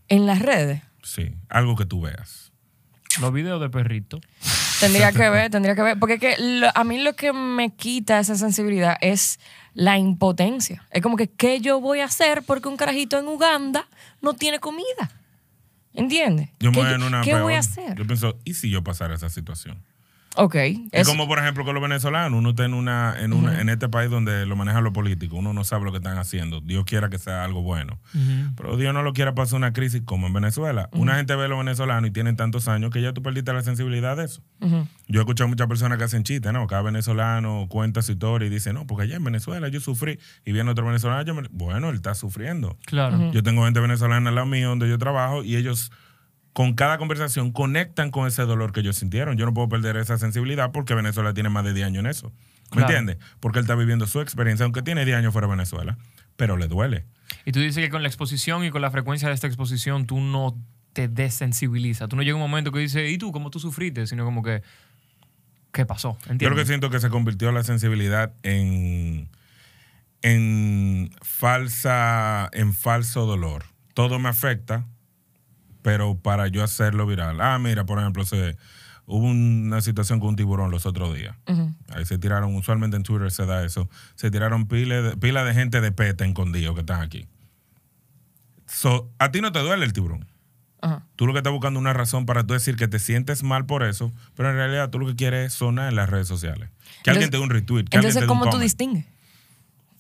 En 0.08 0.26
las 0.26 0.40
redes 0.42 0.82
Sí, 1.04 1.36
algo 1.50 1.76
que 1.76 1.86
tú 1.86 2.02
veas. 2.02 2.43
Los 3.22 3.34
videos 3.34 3.60
de 3.62 3.70
perrito. 3.70 4.20
tendría 4.80 5.12
que 5.12 5.30
ver, 5.30 5.50
tendría 5.52 5.76
que 5.76 5.82
ver. 5.82 6.00
Porque 6.00 6.16
es 6.16 6.20
que 6.20 6.36
lo- 6.40 6.70
a 6.74 6.84
mí 6.84 7.00
lo 7.02 7.16
que 7.16 7.32
me 7.34 7.74
quita 7.74 8.20
esa 8.20 8.36
sensibilidad 8.36 8.98
es 9.02 9.40
la 9.74 9.98
impotencia. 9.98 10.84
Es 10.92 11.02
como 11.02 11.16
que, 11.18 11.30
¿qué 11.30 11.60
yo 11.62 11.80
voy 11.80 12.00
a 12.00 12.06
hacer 12.06 12.44
porque 12.44 12.68
un 12.68 12.78
carajito 12.78 13.18
en 13.18 13.28
Uganda 13.28 13.88
no 14.22 14.34
tiene 14.34 14.60
comida? 14.60 15.12
¿Entiendes? 15.94 16.50
Yo 16.60 16.72
me 16.72 16.78
¿Qué, 16.78 16.84
voy 16.84 16.94
en 16.94 17.04
una 17.04 17.22
¿qué 17.22 17.32
peor. 17.32 17.44
voy 17.44 17.54
a 17.54 17.60
hacer? 17.60 17.96
Yo 17.96 18.06
pienso, 18.06 18.38
¿y 18.46 18.56
si 18.56 18.70
yo 18.72 18.84
pasara 18.84 19.14
esa 19.16 19.30
situación? 19.30 19.82
Ok. 20.36 20.56
Es 20.92 21.08
como, 21.08 21.28
por 21.28 21.38
ejemplo, 21.40 21.64
con 21.64 21.76
los 21.76 21.82
venezolanos. 21.84 22.38
Uno 22.40 22.50
está 22.52 22.66
en, 22.66 22.74
una, 22.74 23.16
en, 23.20 23.34
una, 23.34 23.62
en 23.62 23.70
este 23.70 23.88
país 23.90 24.10
donde 24.10 24.46
lo 24.46 24.56
manejan 24.56 24.84
los 24.84 24.92
políticos. 24.94 25.38
Uno 25.38 25.54
no 25.54 25.64
sabe 25.64 25.86
lo 25.86 25.92
que 25.92 25.98
están 25.98 26.18
haciendo. 26.18 26.60
Dios 26.60 26.86
quiera 26.86 27.10
que 27.10 27.20
sea 27.20 27.44
algo 27.44 27.62
bueno. 27.62 28.00
Pero 28.58 28.78
Dios 28.78 28.94
no 28.94 29.04
lo 29.04 29.14
quiera 29.14 29.36
pasar 29.36 29.58
una 29.58 29.74
crisis 29.74 30.02
como 30.06 30.26
en 30.28 30.34
Venezuela. 30.34 30.90
Una 30.94 31.16
gente 31.16 31.36
ve 31.36 31.46
a 31.46 31.48
los 31.48 31.60
venezolanos 31.60 32.10
y 32.10 32.12
tienen 32.14 32.36
tantos 32.36 32.68
años 32.68 32.90
que 32.92 33.02
ya 33.02 33.14
tú 33.14 33.22
perdiste 33.22 33.54
la 33.54 33.62
sensibilidad 33.62 34.18
de 34.18 34.26
eso. 34.26 34.42
Yo 35.08 35.20
he 35.20 35.24
escuchado 35.24 35.48
muchas 35.48 35.68
personas 35.68 35.98
que 35.98 36.06
hacen 36.06 36.24
chistes, 36.24 36.52
¿no? 36.52 36.66
Cada 36.68 36.82
venezolano 36.82 37.68
cuenta 37.70 38.02
su 38.02 38.14
historia 38.14 38.48
y 38.48 38.50
dice, 38.50 38.74
no, 38.74 38.88
porque 38.88 39.04
allá 39.04 39.18
en 39.18 39.24
Venezuela 39.24 39.68
yo 39.68 39.80
sufrí. 39.80 40.20
Y 40.46 40.52
viene 40.52 40.72
otro 40.72 40.86
venezolano, 40.86 41.22
yo 41.24 41.36
me- 41.36 41.48
bueno, 41.52 41.90
él 41.90 41.96
está 41.96 42.16
sufriendo. 42.16 42.78
Claro. 42.86 43.32
Yo 43.32 43.44
tengo 43.44 43.66
gente 43.66 43.80
venezolana 43.80 44.30
al 44.30 44.36
lado 44.36 44.48
mío 44.48 44.70
donde 44.70 44.90
yo 44.90 44.98
trabajo 44.98 45.44
y 45.44 45.56
ellos 45.58 45.92
con 46.54 46.74
cada 46.76 46.98
conversación 46.98 47.52
conectan 47.52 48.12
con 48.12 48.28
ese 48.28 48.44
dolor 48.44 48.72
que 48.72 48.80
ellos 48.82 48.96
sintieron. 48.98 49.38
Yo 49.38 49.46
no 49.46 49.54
puedo 49.54 49.70
perder 49.70 49.98
esa 49.98 50.18
sensibilidad 50.18 50.72
porque 50.72 50.94
Venezuela 50.94 51.34
tiene 51.34 51.50
más 51.50 51.66
de 51.66 51.74
10 51.74 51.88
años 51.88 52.00
en 52.02 52.08
eso. 52.08 52.32
¿Me 52.72 52.78
Claro. 52.78 52.88
entiendes? 52.94 53.18
Porque 53.40 53.60
él 53.60 53.64
está 53.64 53.76
viviendo 53.76 54.08
su 54.08 54.22
experiencia, 54.22 54.64
aunque 54.64 54.82
tiene 54.82 55.04
10 55.06 55.18
años 55.18 55.34
fuera 55.34 55.48
de 55.48 55.52
Venezuela, 55.52 55.98
pero 56.36 56.56
le 56.58 56.68
duele. 56.68 57.06
Y 57.46 57.52
tú 57.52 57.60
dices 57.60 57.84
que 57.84 57.90
con 57.90 58.02
la 58.04 58.08
exposición 58.08 58.64
y 58.64 58.70
con 58.72 58.82
la 58.82 58.92
frecuencia 58.92 59.28
de 59.28 59.34
esta 59.36 59.48
exposición 59.48 60.06
tú 60.08 60.20
no 60.20 60.56
te 60.94 61.08
desensibilizas. 61.08 62.08
Tú 62.08 62.16
no 62.16 62.22
llega 62.22 62.36
un 62.36 62.42
momento 62.42 62.72
que 62.72 62.80
dices, 62.80 63.12
¿y 63.12 63.18
tú 63.18 63.32
cómo 63.32 63.50
tú 63.50 63.60
sufriste? 63.60 64.06
Sino 64.06 64.24
como 64.26 64.44
que, 64.44 64.62
¿qué 65.72 65.86
pasó? 65.88 66.18
Yo 66.22 66.26
lo 66.28 66.32
¿Entiendes? 66.34 66.60
que 66.62 66.66
siento 66.68 66.90
que 66.92 67.00
se 67.00 67.10
convirtió 67.10 67.52
la 67.52 67.64
sensibilidad 67.64 68.34
en, 68.44 69.28
en 70.22 71.12
falsa, 71.22 72.50
en 72.54 72.74
falso 72.74 73.26
dolor. 73.26 73.66
Todo 73.94 74.20
me 74.20 74.30
afecta, 74.30 74.86
pero 75.84 76.18
para 76.18 76.48
yo 76.48 76.64
hacerlo 76.64 77.06
viral. 77.06 77.40
Ah, 77.40 77.60
mira, 77.60 77.86
por 77.86 78.00
ejemplo, 78.00 78.26
se, 78.26 78.58
hubo 79.06 79.28
una 79.28 79.82
situación 79.82 80.20
con 80.20 80.30
un 80.30 80.36
tiburón 80.36 80.72
los 80.72 80.88
otros 80.88 81.14
días. 81.16 81.36
Ahí 81.90 82.06
se 82.06 82.18
tiraron, 82.18 82.56
usualmente 82.56 82.98
en 82.98 83.04
Twitter 83.04 83.30
se 83.32 83.46
da 83.46 83.64
eso, 83.64 83.90
se 84.16 84.32
tiraron 84.32 84.68
pila 84.68 85.02
de, 85.02 85.18
pila 85.18 85.44
de 85.44 85.54
gente 85.54 85.82
de 85.82 85.92
peta 85.92 86.26
escondido 86.26 86.74
que 86.74 86.80
están 86.80 87.02
aquí. 87.02 87.28
So, 88.66 89.12
a 89.20 89.32
ti 89.32 89.42
no 89.42 89.52
te 89.52 89.60
duele 89.60 89.86
el 89.86 89.94
tiburón. 89.94 90.26
Ajá. 90.82 91.06
Tú 91.16 91.28
lo 91.28 91.34
que 91.34 91.40
estás 91.40 91.54
buscando 91.54 91.80
es 91.80 91.82
una 91.82 91.94
razón 91.94 92.26
para 92.26 92.44
tú 92.44 92.54
decir 92.54 92.76
que 92.76 92.88
te 92.88 93.00
sientes 93.00 93.44
mal 93.44 93.66
por 93.66 93.84
eso, 93.84 94.12
pero 94.36 94.50
en 94.50 94.56
realidad 94.56 94.90
tú 94.90 95.00
lo 95.00 95.06
que 95.06 95.16
quieres 95.16 95.48
es 95.48 95.54
sonar 95.54 95.90
en 95.90 95.96
las 95.96 96.10
redes 96.10 96.28
sociales. 96.28 96.70
Que 97.04 97.12
alguien 97.12 97.30
te 97.30 97.38
dé 97.38 97.44
un 97.44 97.50
retweet, 97.50 97.86
que 97.86 97.98
alguien 97.98 98.14
te 98.14 98.20
Entonces, 98.20 98.24
un 98.24 98.28
¿cómo 98.28 98.50
tú 98.50 98.58
distingues? 98.58 99.06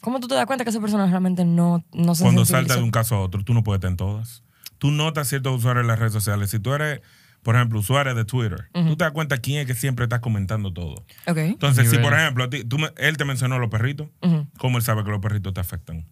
¿Cómo 0.01 0.19
tú 0.19 0.27
te 0.27 0.35
das 0.35 0.45
cuenta 0.45 0.65
que 0.65 0.69
esa 0.69 0.81
persona 0.81 1.07
realmente 1.07 1.45
no, 1.45 1.85
no 1.93 2.15
se 2.15 2.23
Cuando 2.23 2.43
salta 2.43 2.75
de 2.75 2.83
un 2.83 2.91
caso 2.91 3.15
a 3.15 3.21
otro, 3.21 3.43
tú 3.45 3.53
no 3.53 3.63
puedes 3.63 3.77
estar 3.77 3.91
en 3.91 3.97
todas. 3.97 4.43
Tú 4.83 4.91
notas 4.91 5.29
ciertos 5.29 5.57
usuarios 5.59 5.83
en 5.83 5.87
las 5.87 5.97
redes 5.97 6.11
sociales. 6.11 6.49
Si 6.49 6.59
tú 6.59 6.73
eres, 6.73 6.99
por 7.41 7.55
ejemplo, 7.55 7.79
usuario 7.79 8.13
de 8.15 8.25
Twitter, 8.25 8.67
tú 8.73 8.97
te 8.97 9.05
das 9.05 9.13
cuenta 9.13 9.37
quién 9.37 9.61
es 9.61 9.65
que 9.65 9.75
siempre 9.75 10.03
está 10.03 10.19
comentando 10.19 10.73
todo. 10.73 11.05
Ok. 11.25 11.37
Entonces, 11.37 11.89
si 11.89 11.95
por 11.99 12.13
ejemplo, 12.13 12.43
a 12.43 12.49
ti- 12.49 12.65
tú 12.65 12.77
me- 12.79 12.91
él 12.97 13.15
te 13.15 13.23
mencionó 13.23 13.59
los 13.59 13.69
perritos. 13.69 14.09
¿cómo 14.57 14.77
él 14.77 14.83
sabe 14.83 15.05
que 15.05 15.09
los 15.11 15.21
perritos 15.21 15.53
te 15.53 15.61
afectan? 15.61 16.05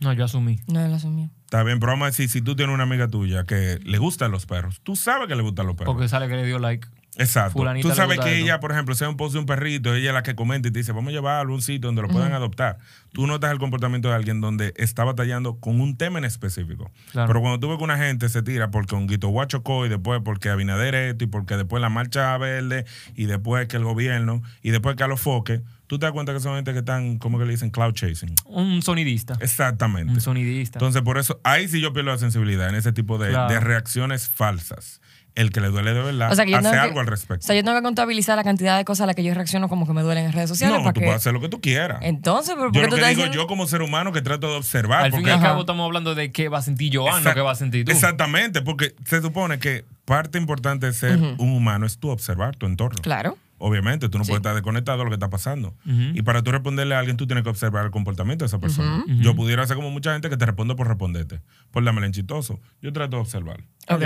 No, 0.00 0.12
yo 0.12 0.26
asumí. 0.26 0.60
No, 0.66 0.84
él 0.84 0.92
asumió. 0.92 1.30
Está 1.46 1.62
bien, 1.62 1.80
pero 1.80 1.92
vamos 1.92 2.04
a 2.04 2.10
decir, 2.10 2.28
si 2.28 2.42
tú 2.42 2.54
tienes 2.54 2.74
una 2.74 2.82
amiga 2.82 3.08
tuya 3.08 3.44
que 3.44 3.78
le 3.82 3.96
gustan 3.96 4.30
los 4.32 4.44
perros, 4.44 4.82
tú 4.82 4.96
sabes 4.96 5.26
que 5.26 5.34
le 5.34 5.40
gustan 5.42 5.66
los 5.66 5.76
perros. 5.76 5.94
Porque 5.94 6.06
sale 6.06 6.28
que 6.28 6.36
le 6.36 6.44
dio 6.44 6.58
like. 6.58 6.88
Exacto. 7.20 7.52
Fulanita 7.52 7.88
Tú 7.88 7.94
sabes 7.94 8.18
que 8.18 8.38
ella, 8.38 8.60
por 8.60 8.72
ejemplo, 8.72 8.94
sea 8.94 9.08
un 9.08 9.16
post 9.16 9.34
de 9.34 9.40
un 9.40 9.46
perrito, 9.46 9.94
ella 9.94 10.08
es 10.10 10.14
la 10.14 10.22
que 10.22 10.34
comenta 10.34 10.68
y 10.68 10.70
te 10.72 10.78
dice, 10.80 10.92
vamos 10.92 11.10
a 11.10 11.12
llevarlo 11.12 11.52
a 11.52 11.54
un 11.54 11.62
sitio 11.62 11.88
donde 11.88 12.02
lo 12.02 12.08
puedan 12.08 12.32
adoptar. 12.32 12.78
Tú 13.12 13.26
notas 13.26 13.52
el 13.52 13.58
comportamiento 13.58 14.08
de 14.08 14.14
alguien 14.14 14.40
donde 14.40 14.72
está 14.76 15.04
batallando 15.04 15.58
con 15.60 15.80
un 15.80 15.96
tema 15.96 16.18
en 16.18 16.24
específico. 16.24 16.90
Claro. 17.12 17.28
Pero 17.28 17.40
cuando 17.40 17.60
tú 17.60 17.68
ves 17.68 17.78
que 17.78 17.84
una 17.84 17.98
gente 17.98 18.28
se 18.28 18.42
tira 18.42 18.70
porque 18.70 18.94
un 18.94 19.06
guito 19.06 19.28
guachocó 19.28 19.86
y 19.86 19.88
después 19.88 20.20
porque 20.24 20.48
Abinader 20.50 20.94
esto 20.94 21.24
y 21.24 21.26
porque 21.26 21.56
después 21.56 21.80
la 21.80 21.90
marcha 21.90 22.36
verde 22.38 22.84
y 23.14 23.26
después 23.26 23.68
que 23.68 23.76
el 23.76 23.84
gobierno 23.84 24.42
y 24.62 24.70
después 24.70 24.96
que 24.96 25.02
a 25.04 25.06
los 25.06 25.20
foques, 25.20 25.60
tú 25.86 25.98
te 25.98 26.06
das 26.06 26.12
cuenta 26.12 26.32
que 26.32 26.40
son 26.40 26.54
gente 26.54 26.72
que 26.72 26.78
están, 26.78 27.18
¿cómo 27.18 27.38
que 27.38 27.44
le 27.44 27.50
dicen? 27.50 27.70
Cloud 27.70 27.92
chasing. 27.94 28.34
Un 28.46 28.80
sonidista. 28.80 29.36
Exactamente. 29.40 30.12
Un 30.12 30.20
sonidista. 30.20 30.78
Entonces, 30.78 31.02
por 31.02 31.18
eso, 31.18 31.40
ahí 31.44 31.68
sí 31.68 31.80
yo 31.80 31.92
pierdo 31.92 32.12
la 32.12 32.18
sensibilidad 32.18 32.68
en 32.68 32.76
ese 32.76 32.92
tipo 32.92 33.18
de, 33.18 33.30
Claro. 33.30 33.52
de 33.52 33.60
reacciones 33.60 34.28
falsas. 34.28 35.00
El 35.34 35.50
que 35.52 35.60
le 35.60 35.68
duele 35.68 35.94
de 35.94 36.00
verdad 36.02 36.32
O 36.32 36.34
sea, 36.34 36.44
que 36.44 36.50
yo 36.50 36.58
hace 36.58 36.70
que- 36.70 36.76
algo 36.76 37.00
al 37.00 37.06
respecto. 37.06 37.44
O 37.44 37.46
sea, 37.46 37.54
yo 37.56 37.62
tengo 37.62 37.76
que 37.76 37.82
contabilizar 37.82 38.36
la 38.36 38.44
cantidad 38.44 38.76
de 38.76 38.84
cosas 38.84 39.04
a 39.04 39.06
las 39.06 39.16
que 39.16 39.22
yo 39.22 39.32
reacciono 39.34 39.68
como 39.68 39.86
que 39.86 39.92
me 39.92 40.02
duelen 40.02 40.26
en 40.26 40.32
redes 40.32 40.48
sociales. 40.48 40.76
no, 40.76 40.82
para 40.82 40.92
tú 40.92 41.00
que... 41.00 41.06
puedes 41.06 41.20
hacer 41.20 41.32
lo 41.32 41.40
que 41.40 41.48
tú 41.48 41.60
quieras. 41.60 41.98
Entonces, 42.02 42.54
¿pero 42.56 42.66
por 42.72 42.74
Yo 42.74 42.82
lo 42.82 42.88
tú 42.88 42.96
que 42.96 43.00
digo, 43.02 43.08
diciendo- 43.22 43.34
yo 43.36 43.46
como 43.46 43.66
ser 43.66 43.82
humano 43.82 44.12
que 44.12 44.22
trato 44.22 44.48
de 44.50 44.56
observar. 44.56 45.04
Al 45.04 45.12
fin 45.12 45.20
y 45.20 45.22
porque 45.22 45.32
al 45.32 45.40
cabo 45.40 45.60
estamos 45.60 45.84
hablando 45.86 46.14
de 46.14 46.32
qué 46.32 46.48
va 46.48 46.58
a 46.58 46.62
sentir 46.62 46.90
Joan, 46.94 47.22
no 47.22 47.30
Exact- 47.30 47.34
qué 47.34 47.40
va 47.40 47.52
a 47.52 47.54
sentir 47.54 47.84
tú. 47.84 47.92
Exactamente, 47.92 48.62
porque 48.62 48.94
se 49.04 49.22
supone 49.22 49.58
que 49.58 49.84
parte 50.04 50.38
importante 50.38 50.86
de 50.86 50.92
ser 50.92 51.16
un 51.18 51.50
humano 51.52 51.86
es 51.86 51.98
tú 51.98 52.08
observar 52.10 52.56
tu 52.56 52.66
entorno. 52.66 52.98
Claro. 53.00 53.38
Obviamente, 53.62 54.08
tú 54.08 54.16
no 54.16 54.24
Sí. 54.24 54.30
puedes 54.30 54.40
estar 54.40 54.54
desconectado 54.54 54.96
de 54.98 55.04
lo 55.04 55.10
que 55.10 55.14
está 55.16 55.28
pasando. 55.28 55.74
Y 55.84 56.22
para 56.22 56.42
tú 56.42 56.50
responderle 56.50 56.94
a 56.94 56.98
alguien, 56.98 57.16
tú 57.18 57.26
tienes 57.26 57.44
que 57.44 57.50
observar 57.50 57.84
el 57.84 57.90
comportamiento 57.90 58.42
de 58.44 58.46
esa 58.46 58.58
persona. 58.58 59.04
Yo 59.06 59.36
pudiera 59.36 59.66
ser 59.66 59.76
como 59.76 59.90
mucha 59.90 60.12
gente 60.14 60.28
que 60.30 60.36
te 60.38 60.46
responde 60.46 60.74
por 60.74 60.88
responderte, 60.88 61.40
por 61.70 61.82
la 61.82 61.92
melenchitoso. 61.92 62.58
Yo 62.82 62.92
trato 62.92 63.16
de 63.16 63.22
observar. 63.22 63.60
Ok. 63.88 64.02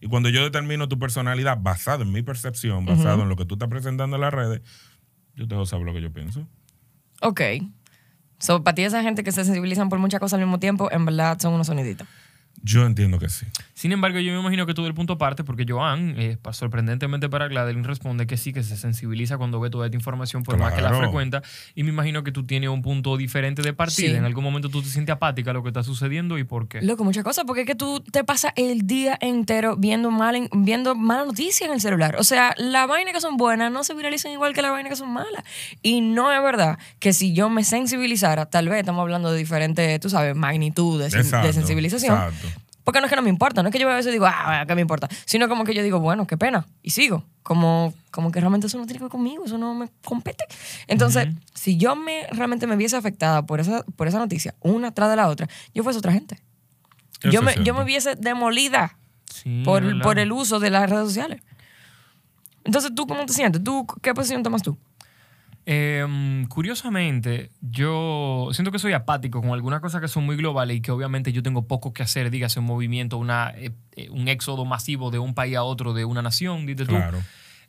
Y 0.00 0.08
cuando 0.08 0.28
yo 0.28 0.42
determino 0.42 0.88
tu 0.88 0.98
personalidad 0.98 1.58
basado 1.60 2.02
en 2.02 2.12
mi 2.12 2.22
percepción, 2.22 2.86
basado 2.86 3.22
en 3.22 3.28
lo 3.28 3.36
que 3.36 3.44
tú 3.44 3.54
estás 3.54 3.68
presentando 3.68 4.16
en 4.16 4.20
las 4.22 4.32
redes, 4.32 4.60
yo 5.34 5.46
te 5.48 5.54
dejo 5.54 5.66
saber 5.66 5.86
lo 5.86 5.92
que 5.92 6.02
yo 6.02 6.12
pienso. 6.12 6.46
Ok. 7.20 7.40
So, 8.38 8.62
para 8.62 8.74
ti, 8.76 8.82
esa 8.82 9.02
gente 9.02 9.24
que 9.24 9.32
se 9.32 9.44
sensibilizan 9.44 9.88
por 9.88 9.98
muchas 9.98 10.20
cosas 10.20 10.34
al 10.38 10.44
mismo 10.44 10.60
tiempo, 10.60 10.90
en 10.92 11.04
verdad 11.04 11.38
son 11.40 11.54
unos 11.54 11.66
soniditos. 11.66 12.06
Yo 12.62 12.84
entiendo 12.86 13.18
que 13.18 13.28
sí. 13.28 13.46
Sin 13.74 13.92
embargo, 13.92 14.18
yo 14.18 14.32
me 14.32 14.40
imagino 14.40 14.66
que 14.66 14.74
tú 14.74 14.82
del 14.84 14.94
punto 14.94 15.12
aparte, 15.14 15.44
porque 15.44 15.64
Joan, 15.68 16.14
eh, 16.18 16.36
sorprendentemente 16.50 17.28
para 17.28 17.46
Gladeline, 17.48 17.84
responde 17.84 18.26
que 18.26 18.36
sí, 18.36 18.52
que 18.52 18.62
se 18.62 18.76
sensibiliza 18.76 19.38
cuando 19.38 19.60
ve 19.60 19.70
toda 19.70 19.86
esta 19.86 19.96
información, 19.96 20.42
por 20.42 20.58
más 20.58 20.72
que 20.74 20.82
la 20.82 20.92
frecuenta. 20.92 21.42
Y 21.74 21.84
me 21.84 21.90
imagino 21.90 22.24
que 22.24 22.32
tú 22.32 22.44
tienes 22.44 22.68
un 22.70 22.82
punto 22.82 23.16
diferente 23.16 23.62
de 23.62 23.72
partida. 23.72 24.08
Sí. 24.10 24.14
En 24.16 24.24
algún 24.24 24.42
momento 24.44 24.68
tú 24.68 24.82
te 24.82 24.88
sientes 24.88 25.12
apática 25.14 25.52
a 25.52 25.54
lo 25.54 25.62
que 25.62 25.68
está 25.68 25.82
sucediendo 25.84 26.36
y 26.38 26.44
por 26.44 26.68
qué. 26.68 26.82
Loco, 26.82 27.04
muchas 27.04 27.22
cosas, 27.24 27.44
porque 27.46 27.60
es 27.62 27.66
que 27.66 27.74
tú 27.76 28.00
te 28.00 28.24
pasas 28.24 28.52
el 28.56 28.86
día 28.86 29.16
entero 29.20 29.76
viendo, 29.76 30.10
mal 30.10 30.34
en- 30.36 30.48
viendo 30.52 30.94
mala 30.96 31.24
noticia 31.24 31.66
en 31.66 31.72
el 31.72 31.80
celular. 31.80 32.16
O 32.18 32.24
sea, 32.24 32.54
las 32.58 32.88
vainas 32.88 33.14
que 33.14 33.20
son 33.20 33.36
buenas 33.36 33.70
no 33.70 33.84
se 33.84 33.94
viralizan 33.94 34.32
igual 34.32 34.52
que 34.54 34.62
las 34.62 34.72
vainas 34.72 34.90
que 34.90 34.96
son 34.96 35.12
malas. 35.12 35.44
Y 35.82 36.00
no 36.00 36.32
es 36.32 36.42
verdad 36.42 36.78
que 36.98 37.12
si 37.12 37.32
yo 37.32 37.48
me 37.50 37.62
sensibilizara, 37.64 38.46
tal 38.46 38.68
vez 38.68 38.80
estamos 38.80 39.02
hablando 39.02 39.30
de 39.30 39.38
diferentes, 39.38 40.00
tú 40.00 40.10
sabes, 40.10 40.34
magnitudes 40.34 41.14
Exacto, 41.14 41.46
de 41.46 41.52
sensibilización. 41.52 42.14
exacto. 42.14 42.47
Porque 42.88 43.00
no 43.00 43.04
es 43.04 43.10
que 43.10 43.16
no 43.16 43.22
me 43.22 43.28
importa, 43.28 43.62
no 43.62 43.68
es 43.68 43.72
que 43.74 43.78
yo 43.78 43.86
a 43.90 43.94
veces 43.94 44.10
digo, 44.10 44.24
ah, 44.26 44.64
¿qué 44.66 44.74
me 44.74 44.80
importa? 44.80 45.10
Sino 45.26 45.46
como 45.46 45.64
que 45.64 45.74
yo 45.74 45.82
digo, 45.82 46.00
bueno, 46.00 46.26
qué 46.26 46.38
pena, 46.38 46.66
y 46.82 46.88
sigo. 46.88 47.22
Como, 47.42 47.92
como 48.10 48.32
que 48.32 48.40
realmente 48.40 48.66
eso 48.66 48.78
no 48.78 48.86
tiene 48.86 48.98
que 48.98 49.04
ver 49.04 49.10
conmigo, 49.10 49.44
eso 49.44 49.58
no 49.58 49.74
me 49.74 49.90
compete. 50.06 50.46
Entonces, 50.86 51.28
si 51.52 51.76
yo 51.76 51.96
me 51.96 52.26
realmente 52.32 52.66
me 52.66 52.76
viese 52.76 52.96
afectada 52.96 53.44
por 53.44 53.60
esa, 53.60 53.82
por 53.82 54.08
esa 54.08 54.18
noticia, 54.18 54.54
una 54.62 54.90
tras 54.94 55.10
de 55.10 55.16
la 55.16 55.28
otra, 55.28 55.50
yo 55.74 55.84
fuese 55.84 55.98
otra 55.98 56.12
gente. 56.12 56.40
Eso 57.20 57.30
Yo 57.30 57.42
me, 57.42 57.62
yo 57.62 57.74
me 57.74 57.84
viese 57.84 58.14
demolida. 58.14 58.96
Sí, 59.30 59.60
por, 59.66 60.00
por 60.00 60.18
el 60.18 60.32
uso 60.32 60.58
de 60.58 60.70
las 60.70 60.88
redes 60.88 61.08
sociales. 61.08 61.42
Entonces, 62.64 62.94
¿tú 62.94 63.06
cómo 63.06 63.26
te 63.26 63.34
sientes? 63.34 63.62
¿Tú, 63.62 63.86
¿Qué 64.00 64.14
posición 64.14 64.42
tomas 64.42 64.62
tú? 64.62 64.78
Em, 65.70 66.46
curiosamente, 66.46 67.50
yo 67.60 68.48
siento 68.52 68.72
que 68.72 68.78
soy 68.78 68.94
apático 68.94 69.42
con 69.42 69.50
algunas 69.50 69.82
cosas 69.82 70.00
que 70.00 70.08
son 70.08 70.24
muy 70.24 70.34
globales 70.36 70.78
y 70.78 70.80
que 70.80 70.90
obviamente 70.90 71.30
yo 71.30 71.42
tengo 71.42 71.66
poco 71.66 71.92
que 71.92 72.02
hacer, 72.02 72.30
dígase 72.30 72.58
un 72.58 72.64
movimiento, 72.64 73.18
una, 73.18 73.50
eh, 73.50 73.72
eh, 73.94 74.08
un 74.08 74.28
éxodo 74.28 74.64
masivo 74.64 75.10
de 75.10 75.18
un 75.18 75.34
país 75.34 75.56
a 75.58 75.64
otro, 75.64 75.92
de 75.92 76.06
una 76.06 76.22
nación, 76.22 76.64
dices 76.64 76.88
tú. 76.88 76.94
Claro. 76.94 77.18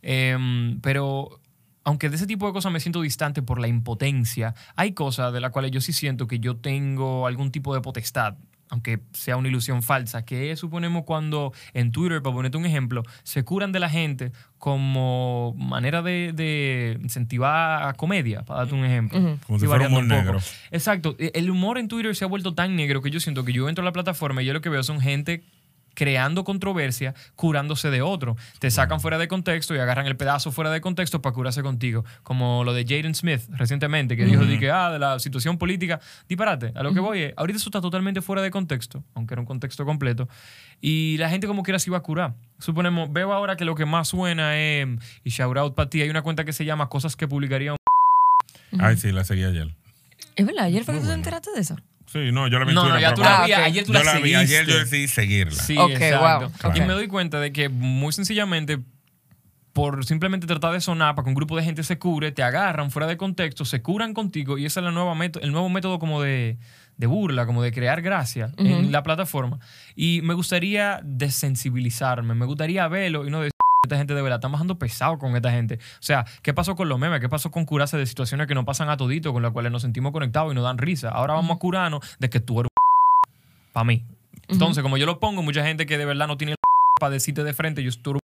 Em, 0.02 0.80
pero 0.80 1.42
aunque 1.84 2.10
de 2.10 2.16
ese 2.16 2.26
tipo 2.26 2.48
de 2.48 2.54
cosas 2.54 2.72
me 2.72 2.80
siento 2.80 3.02
distante 3.02 3.42
por 3.42 3.60
la 3.60 3.68
impotencia, 3.68 4.56
hay 4.78 4.94
cosas 4.94 5.34
de 5.34 5.42
las 5.42 5.52
cuales 5.52 5.72
yo 5.72 5.82
sí 5.82 5.92
siento 5.92 6.26
que 6.26 6.40
yo 6.40 6.56
tengo 6.56 7.28
algún 7.28 7.52
tipo 7.52 7.76
de 7.76 7.82
potestad, 7.82 8.36
aunque 8.70 9.00
sea 9.14 9.36
una 9.38 9.48
ilusión 9.48 9.82
falsa, 9.84 10.24
que 10.26 10.52
es, 10.52 10.60
suponemos, 10.60 11.04
cuando 11.04 11.54
en 11.74 11.92
Twitter, 11.92 12.22
para 12.22 12.36
ponerte 12.36 12.58
un 12.58 12.66
ejemplo, 12.66 13.04
se 13.24 13.44
curan 13.44 13.72
de 13.72 13.80
la 13.80 13.90
gente 13.90 14.32
como 14.58 15.56
manera 15.58 16.02
de, 16.02 16.32
de 16.34 17.00
incentivar 17.02 17.88
a 17.88 17.94
comedia, 17.94 18.44
para 18.44 18.60
darte 18.62 18.76
un 18.76 18.86
ejemplo. 18.86 19.38
Como 19.48 19.60
si 19.60 19.66
fuera 19.66 19.88
humor 19.88 20.04
un 20.04 20.10
poco. 20.10 20.22
negro. 20.22 20.40
Exacto. 20.72 21.16
E- 21.18 21.32
El 21.34 21.50
humor 21.50 21.78
en 21.78 21.88
Twitter 21.88 22.16
se 22.16 22.26
ha 22.26 22.28
vuelto 22.28 22.54
tan 22.54 22.76
negro 22.76 23.02
que 23.02 23.10
yo 23.10 23.20
siento 23.20 23.44
que 23.46 23.54
yo 23.54 23.68
entro 23.70 23.82
a 23.82 23.86
la 23.86 23.92
plataforma 23.94 24.42
y 24.42 24.46
yo 24.46 24.54
lo 24.54 24.62
que 24.62 24.70
veo 24.70 24.84
son 24.84 25.00
gente 25.02 25.44
creando 26.00 26.46
controversia, 26.46 27.14
curándose 27.36 27.90
de 27.90 28.02
otro. 28.02 28.38
Te 28.60 28.72
sacan 28.72 29.02
fuera 29.02 29.18
de 29.18 29.28
contexto 29.28 29.76
y 29.76 29.80
agarran 29.80 30.08
el 30.08 30.16
pedazo 30.16 30.50
fuera 30.50 30.72
de 30.72 30.80
contexto 30.80 31.22
para 31.22 31.34
curarse 31.34 31.62
contigo. 31.62 32.06
Como 32.24 32.64
lo 32.64 32.74
de 32.74 32.86
Jaden 32.86 33.14
Smith 33.14 33.42
recientemente, 33.50 34.16
que 34.16 34.24
dijo 34.24 34.46
de 34.46 34.58
que, 34.58 34.72
ah, 34.72 34.92
de 34.92 34.98
la 34.98 35.20
situación 35.20 35.58
política. 35.58 36.00
Disparate. 36.30 36.72
A 36.74 36.84
lo 36.84 36.94
que 36.94 37.02
voy 37.02 37.24
es, 37.24 37.34
ahorita 37.36 37.58
eso 37.58 37.68
está 37.68 37.82
totalmente 37.82 38.22
fuera 38.22 38.42
de 38.42 38.50
contexto, 38.50 39.04
aunque 39.14 39.34
era 39.34 39.42
un 39.42 39.46
contexto 39.46 39.84
completo. 39.84 40.30
Y 40.80 41.18
la 41.18 41.30
gente 41.30 41.48
como 41.48 41.64
quiera 41.64 41.80
se 41.80 41.90
iba 41.90 41.98
a 41.98 42.02
curar. 42.02 42.36
Suponemos, 42.60 43.12
veo 43.12 43.34
ahora 43.34 43.58
que 43.58 43.66
lo 43.66 43.76
que 43.76 43.86
más 43.86 44.08
suena 44.08 44.58
es, 44.58 44.88
y 45.26 45.32
shout 45.32 45.58
out 45.58 45.76
para 45.76 45.90
ti, 45.90 46.02
hay 46.02 46.10
una 46.10 46.22
cuenta 46.22 46.46
que 46.46 46.54
se 46.54 46.64
llama 46.64 46.88
Cosas 46.88 47.18
que 47.18 47.28
publicaría 47.28 47.74
un 47.74 47.78
Ay, 48.80 48.96
sí, 48.96 49.12
la 49.12 49.26
seguí 49.26 49.44
ayer. 49.44 49.76
Es 50.38 50.46
verdad, 50.46 50.64
ayer 50.64 50.86
fue 50.86 50.94
que 50.94 51.02
tú 51.02 51.08
te 51.08 51.14
enteraste 51.14 51.52
de 51.52 51.60
eso. 51.60 51.76
Sí, 52.12 52.32
no, 52.32 52.48
yo 52.48 52.58
la 52.58 52.66
vi 52.66 52.74
No, 52.74 52.90
no, 52.90 53.00
ya 53.00 53.14
tú 53.14 53.22
la 53.22 53.46
vi, 53.46 53.54
ayer 53.54 53.86
tú 53.86 53.94
Yo 53.94 54.04
la 54.04 54.18
vi, 54.18 54.34
ayer 54.34 54.66
yo 54.66 54.80
decidí 54.80 55.08
seguirla. 55.08 55.62
Sí, 55.62 55.78
Ok, 55.78 55.92
exacto. 55.92 56.52
wow. 56.64 56.76
Y 56.76 56.82
me 56.82 56.94
doy 56.94 57.08
cuenta 57.08 57.40
de 57.40 57.52
que 57.52 57.70
muy 57.70 58.12
sencillamente 58.14 58.80
por 59.74 60.04
simplemente 60.04 60.48
tratar 60.48 60.74
de 60.74 60.82
sonar 60.82 61.16
para 61.16 61.24
que 61.24 61.30
un 61.30 61.36
grupo 61.36 61.56
de 61.56 61.64
gente 61.64 61.84
se 61.84 62.00
cure, 62.00 62.32
te 62.32 62.42
agarran 62.44 62.90
fuera 62.92 63.08
de 63.08 63.18
contexto, 63.18 63.64
se 63.64 63.82
curan 63.82 64.14
contigo 64.14 64.58
y 64.58 64.66
ese 64.66 64.80
es 64.80 64.84
la 64.84 64.92
nueva 64.92 65.14
método, 65.16 65.44
el 65.44 65.52
nuevo 65.52 65.70
método 65.70 66.00
como 66.00 66.22
de, 66.22 66.58
de 66.98 67.08
burla, 67.08 67.46
como 67.46 67.62
de 67.62 67.72
crear 67.72 68.02
gracia 68.02 68.52
en 68.58 68.92
la 68.92 69.04
plataforma. 69.04 69.60
Y 69.96 70.22
me 70.24 70.34
gustaría 70.34 71.00
desensibilizarme, 71.04 72.34
me 72.34 72.46
gustaría 72.46 72.88
verlo 72.88 73.26
y 73.28 73.30
no 73.30 73.42
decir 73.42 73.52
esta 73.86 73.98
gente 73.98 74.14
de 74.14 74.22
verdad 74.22 74.38
está 74.38 74.48
bajando 74.48 74.78
pesado 74.78 75.18
con 75.18 75.36
esta 75.36 75.52
gente. 75.52 75.76
O 75.76 76.02
sea, 76.04 76.26
¿qué 76.42 76.54
pasó 76.54 76.76
con 76.76 76.90
los 76.90 77.00
memes? 77.00 77.20
¿Qué 77.20 77.30
pasó 77.30 77.50
con 77.50 77.66
curarse 77.66 77.98
de 77.98 78.06
situaciones 78.06 78.48
que 78.48 78.56
nos 78.56 78.66
pasan 78.66 78.90
a 78.90 78.98
todito, 78.98 79.32
con 79.32 79.42
las 79.42 79.52
cuales 79.52 79.72
nos 79.72 79.82
sentimos 79.82 80.12
conectados 80.12 80.52
y 80.52 80.56
nos 80.56 80.64
dan 80.64 80.78
risa? 80.78 81.10
Ahora 81.10 81.34
vamos 81.34 81.56
a 81.56 81.60
curarnos 81.60 82.04
de 82.20 82.30
que 82.30 82.40
tú 82.40 82.60
eres 82.60 82.70
un 82.70 83.74
para 83.74 83.84
mí. 83.86 84.04
Entonces, 84.48 84.84
como 84.84 84.98
yo 84.98 85.06
lo 85.06 85.20
pongo, 85.20 85.44
mucha 85.44 85.64
gente 85.64 85.86
que 85.86 85.98
de 85.98 86.06
verdad 86.06 86.28
no 86.28 86.38
tiene 86.38 86.56
para 87.00 87.12
decirte 87.12 87.44
de 87.44 87.54
frente, 87.54 87.84
yo 87.84 87.90
estoy 87.90 88.20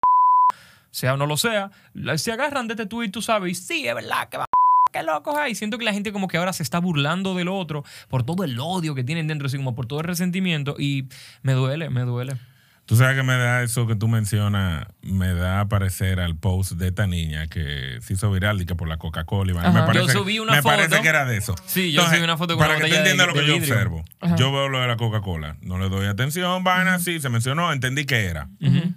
sea 0.91 1.15
o 1.15 1.17
no 1.17 1.27
lo 1.27 1.37
sea, 1.37 1.71
se 2.17 2.33
agarran 2.33 2.69
de 2.69 2.75
este 2.75 2.87
tweet, 2.87 3.11
tú 3.11 3.23
sabes, 3.23 3.53
y 3.53 3.55
sí, 3.55 3.89
es 3.89 3.95
verdad 3.95 4.29
que 4.29 4.37
va 4.37 4.45
qué 4.93 5.03
loco 5.03 5.37
hay. 5.37 5.55
Siento 5.55 5.79
que 5.79 5.87
la 5.87 5.93
gente 5.95 6.13
como 6.13 6.29
que 6.29 6.37
ahora 6.37 6.53
se 6.53 6.63
está 6.63 6.79
burlando 6.79 7.35
del 7.35 7.49
otro 7.49 7.83
por 8.11 8.25
todo 8.25 8.45
el 8.45 8.61
odio 8.61 8.95
que 8.95 9.03
tienen 9.03 9.27
dentro, 9.27 9.47
así 9.47 9.57
como 9.57 9.75
por 9.75 9.87
todo 9.87 10.01
el 10.01 10.05
resentimiento 10.05 10.77
y 10.79 11.07
me 11.43 11.55
duele, 11.55 11.89
me 11.89 12.03
duele. 12.03 12.35
Tú 12.85 12.97
sabes 12.97 13.17
que 13.17 13.23
me 13.23 13.35
da 13.37 13.63
eso 13.63 13.87
que 13.87 13.95
tú 13.95 14.09
mencionas, 14.09 14.87
me 15.03 15.33
da 15.35 15.61
a 15.61 15.69
parecer 15.69 16.19
al 16.21 16.37
post 16.37 16.73
de 16.73 16.89
esta 16.89 17.07
niña 17.07 17.47
que 17.47 17.99
se 18.03 18.15
hizo 18.15 18.31
viral 18.31 18.61
y 18.61 18.67
que 18.67 18.75
por 18.75 18.89
la 18.89 18.97
Coca-Cola 18.99 19.55
me 19.71 19.83
parece, 19.83 20.07
Yo 20.07 20.13
subí 20.13 20.41
una 20.41 20.53
me 20.53 20.63
foto. 20.63 20.75
parece 20.77 21.01
que 21.01 21.09
era 21.09 21.25
de 21.25 21.37
eso. 21.37 21.55
Sí, 21.65 21.93
yo 21.93 22.05
subí 22.07 22.19
una 22.23 22.37
foto 22.37 22.57
con 22.57 22.65
Para 22.67 22.77
una 22.77 22.85
que 22.85 22.91
tú 22.91 22.97
entiendas 22.97 23.27
lo 23.29 23.35
que 23.35 23.47
yo 23.47 23.55
vidrio. 23.55 23.73
observo. 23.75 24.05
Yo 24.37 24.53
veo 24.53 24.69
lo 24.69 24.81
de 24.81 24.89
la 24.89 24.97
Coca-Cola, 24.97 25.57
no 25.63 25.79
le 25.79 25.89
doy 25.89 26.07
atención, 26.07 26.65
vaina, 26.65 26.99
sí, 26.99 27.21
se 27.21 27.29
mencionó, 27.29 27.73
entendí 27.73 28.05
que 28.05 28.25
era. 28.27 28.49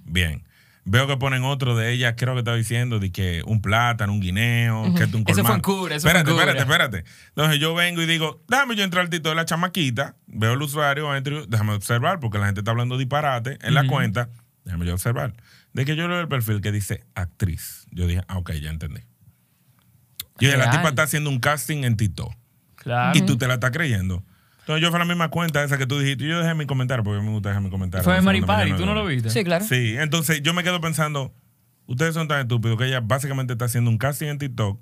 Bien. 0.04 0.44
Veo 0.88 1.08
que 1.08 1.18
ponen 1.18 1.44
otro 1.44 1.76
de 1.76 1.92
ellas, 1.92 2.14
creo 2.16 2.34
que 2.34 2.40
estaba 2.40 2.56
diciendo, 2.56 3.00
de 3.00 3.12
que 3.12 3.42
un 3.48 3.60
plátano, 3.60 4.14
un 4.14 4.20
guineo, 4.22 4.94
que 4.96 5.04
es 5.04 5.14
un 5.14 5.24
Ese 5.28 5.34
fue 5.34 5.44
colmán. 5.44 5.56
en 5.56 5.62
Cura, 5.62 5.96
ese 5.96 6.02
fue 6.08 6.12
en 6.12 6.18
Espérate, 6.18 6.32
Cura. 6.32 6.52
espérate, 6.62 7.00
espérate. 7.00 7.30
Entonces 7.30 7.60
yo 7.60 7.74
vengo 7.74 8.02
y 8.04 8.06
digo, 8.06 8.44
déjame 8.48 8.76
yo 8.76 8.84
entrar 8.84 9.04
al 9.04 9.10
título 9.10 9.32
de 9.32 9.36
la 9.36 9.46
chamaquita, 9.46 10.16
veo 10.28 10.54
el 10.54 10.62
usuario, 10.62 11.16
entro, 11.16 11.46
déjame 11.48 11.74
observar, 11.74 12.20
porque 12.20 12.38
la 12.38 12.46
gente 12.46 12.62
está 12.62 12.70
hablando 12.72 12.98
disparate 13.00 13.58
en 13.64 13.74
la 13.74 13.88
cuenta, 13.88 14.30
déjame 14.64 14.86
yo 14.86 14.94
observar. 14.94 15.34
De 15.74 15.86
que 15.86 15.96
yo 15.96 16.08
leo 16.08 16.22
el 16.22 16.28
perfil 16.28 16.62
que 16.62 16.72
dice 16.72 17.04
actriz. 17.16 17.88
Yo 17.92 18.06
dije, 18.08 18.22
ah, 18.28 18.38
ok, 18.38 18.52
ya 18.54 18.70
entendí. 18.70 19.02
Y 20.40 20.48
la 20.48 20.56
Real. 20.58 20.70
tipa 20.72 20.90
está 20.90 21.04
haciendo 21.04 21.30
un 21.30 21.40
casting 21.40 21.84
en 21.84 21.98
TikTok. 21.98 22.32
Claro. 22.76 23.18
Y 23.18 23.22
tú 23.24 23.38
te 23.38 23.48
la 23.48 23.56
estás 23.56 23.72
creyendo. 23.72 24.24
Entonces 24.66 24.82
yo 24.82 24.90
fue 24.90 24.98
la 24.98 25.06
misma 25.06 25.30
cuenta 25.30 25.64
esa 25.64 25.78
que 25.78 25.86
tú 25.86 26.00
dijiste. 26.00 26.24
y 26.26 26.28
Yo 26.28 26.40
dejé 26.40 26.56
mi 26.56 26.66
comentario 26.66 27.04
porque 27.04 27.22
me 27.22 27.30
gusta 27.30 27.50
dejar 27.50 27.62
mi 27.62 27.70
comentario. 27.70 28.04
Fue 28.04 28.14
de 28.14 28.18
las 28.18 28.26
Mari 28.26 28.40
seis 28.40 28.48
de 28.48 28.52
la 28.52 28.58
Pari, 28.58 28.72
mañana, 28.72 28.86
¿tú 28.86 28.94
no 28.94 29.00
lo 29.00 29.08
viste? 29.08 29.30
Sí, 29.30 29.44
claro. 29.44 29.64
Sí, 29.64 29.96
entonces 29.98 30.42
yo 30.42 30.56
me 30.56 30.64
quedo 30.64 30.82
pensando, 30.82 31.36
ustedes 31.86 32.16
son 32.16 32.28
tan 32.28 32.42
estúpidos 32.42 32.76
que 32.80 32.88
ella 32.88 33.00
básicamente 33.00 33.54
está 33.54 33.66
haciendo 33.66 33.92
un 33.92 34.00
casting 34.00 34.26
en 34.26 34.40
TikTok 34.40 34.80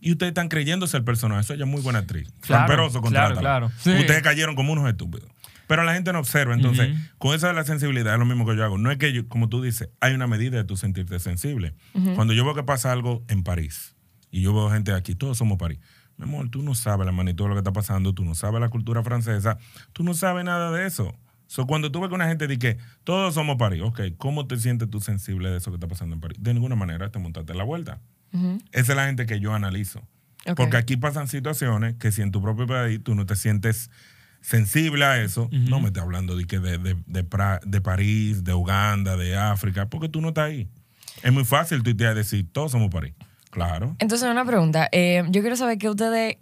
y 0.00 0.12
ustedes 0.12 0.30
están 0.30 0.48
creyéndose 0.48 0.96
el 0.96 1.04
personaje. 1.04 1.42
Eso 1.42 1.52
ella 1.52 1.64
es 1.64 1.70
muy 1.70 1.82
buena 1.82 1.98
actriz. 1.98 2.32
Claro, 2.40 2.90
claro, 2.90 3.36
claro. 3.36 3.70
Sí. 3.78 3.90
Ustedes 3.90 4.22
cayeron 4.22 4.56
como 4.56 4.72
unos 4.72 4.88
estúpidos. 4.88 5.28
Pero 5.66 5.82
la 5.84 5.94
gente 5.94 6.12
no 6.12 6.20
observa. 6.20 6.54
Entonces, 6.54 6.96
con 7.18 7.34
esa 7.34 7.48
de 7.48 7.54
la 7.54 7.64
sensibilidad 7.64 8.14
es 8.14 8.18
lo 8.18 8.24
mismo 8.24 8.46
que 8.46 8.56
yo 8.56 8.64
hago. 8.64 8.78
No 8.78 8.90
es 8.90 8.98
que, 8.98 9.12
yo, 9.12 9.28
como 9.28 9.48
tú 9.48 9.62
dices, 9.62 9.88
hay 10.00 10.14
una 10.14 10.26
medida 10.26 10.56
de 10.56 10.64
tú 10.64 10.76
sentirte 10.76 11.18
sensible. 11.18 11.74
Cuando 12.14 12.32
yo 12.32 12.44
veo 12.44 12.54
que 12.54 12.62
pasa 12.62 12.92
algo 12.92 13.24
en 13.28 13.42
París 13.42 13.96
y 14.30 14.42
yo 14.42 14.54
veo 14.54 14.70
gente 14.70 14.92
aquí, 14.92 15.14
todos 15.14 15.38
somos 15.38 15.58
París. 15.58 15.80
Mi 16.18 16.24
amor, 16.24 16.48
tú 16.48 16.62
no 16.62 16.74
sabes 16.74 17.04
la 17.06 17.12
magnitud 17.12 17.44
de 17.44 17.48
lo 17.50 17.54
que 17.54 17.60
está 17.60 17.72
pasando, 17.72 18.12
tú 18.14 18.24
no 18.24 18.34
sabes 18.34 18.60
la 18.60 18.68
cultura 18.70 19.02
francesa, 19.02 19.58
tú 19.92 20.02
no 20.02 20.14
sabes 20.14 20.44
nada 20.44 20.70
de 20.72 20.86
eso. 20.86 21.14
So, 21.48 21.66
cuando 21.66 21.92
tú 21.92 22.00
ves 22.00 22.08
que 22.08 22.14
una 22.14 22.26
gente 22.26 22.46
dice 22.48 22.58
que 22.58 22.78
todos 23.04 23.34
somos 23.34 23.56
París, 23.56 23.82
ok, 23.82 24.00
¿cómo 24.16 24.46
te 24.46 24.56
sientes 24.58 24.90
tú 24.90 25.00
sensible 25.00 25.50
de 25.50 25.58
eso 25.58 25.70
que 25.70 25.76
está 25.76 25.86
pasando 25.86 26.14
en 26.14 26.20
París? 26.20 26.38
De 26.40 26.52
ninguna 26.54 26.74
manera 26.74 27.10
te 27.10 27.18
montaste 27.18 27.54
la 27.54 27.64
vuelta. 27.64 28.00
Esa 28.72 28.92
es 28.92 28.96
la 28.96 29.06
gente 29.06 29.26
que 29.26 29.38
yo 29.40 29.54
analizo. 29.54 30.00
Ok. 30.46 30.56
Porque 30.56 30.76
aquí 30.76 30.96
pasan 30.96 31.28
situaciones 31.28 31.94
que 31.96 32.10
si 32.12 32.22
en 32.22 32.32
tu 32.32 32.40
propio 32.42 32.66
país 32.66 33.00
tú 33.02 33.14
no 33.14 33.26
te 33.26 33.36
sientes 33.36 33.90
sensible 34.40 35.04
a 35.04 35.22
eso, 35.22 35.48
no 35.52 35.80
me 35.80 35.88
estás 35.88 36.02
hablando 36.04 36.36
de, 36.36 36.46
que 36.46 36.58
de, 36.60 36.78
de, 36.78 36.96
de, 37.06 37.28
Pra- 37.28 37.60
de 37.64 37.80
París, 37.80 38.44
de 38.44 38.54
Uganda, 38.54 39.16
de 39.16 39.36
África, 39.36 39.86
porque 39.88 40.08
tú 40.08 40.20
no 40.20 40.28
estás 40.28 40.46
ahí. 40.46 40.68
Es 41.22 41.32
muy 41.32 41.44
fácil 41.44 41.82
tuitear 41.82 42.12
y 42.14 42.16
decir, 42.18 42.46
todos 42.52 42.72
somos 42.72 42.90
París. 42.90 43.14
Claro. 43.56 43.96
Entonces, 44.00 44.28
una 44.30 44.44
pregunta. 44.44 44.86
Eh, 44.92 45.24
yo 45.30 45.40
quiero 45.40 45.56
saber 45.56 45.78
qué 45.78 45.88
ustedes 45.88 46.36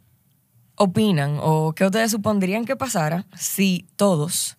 opinan 0.75 1.39
o 1.41 1.73
qué 1.73 1.85
ustedes 1.85 2.11
supondrían 2.11 2.65
que 2.65 2.75
pasara 2.75 3.25
si 3.39 3.87
todos 3.95 4.57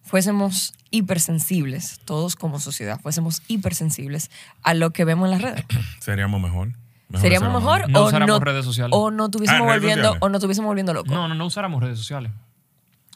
fuésemos 0.00 0.72
hipersensibles, 0.90 2.00
todos 2.06 2.34
como 2.34 2.60
sociedad, 2.60 2.98
fuésemos 2.98 3.42
hipersensibles 3.48 4.30
a 4.62 4.72
lo 4.72 4.90
que 4.94 5.04
vemos 5.04 5.26
en 5.26 5.32
las 5.32 5.42
redes. 5.42 5.64
Seríamos 6.00 6.40
mejor. 6.40 6.68
Mejor 7.10 7.20
¿Seríamos 7.22 7.48
mejor 7.52 7.80
humanos. 7.80 7.90
No 7.90 8.00
o, 8.00 8.06
usáramos 8.08 8.38
no, 8.40 8.44
redes 8.44 8.64
sociales. 8.64 8.94
o 8.98 9.10
no 9.10 9.30
tuviésemos 9.30 9.62
Ah, 9.62 9.74
volviendo 9.74 10.02
sociales. 10.04 10.18
o 10.22 10.28
no 10.30 10.40
tuviésemos 10.40 10.66
volviendo 10.68 10.94
locos? 10.94 11.12
No, 11.12 11.28
no, 11.28 11.34
no 11.34 11.44
usáramos 11.44 11.82
redes 11.82 11.98
sociales. 11.98 12.32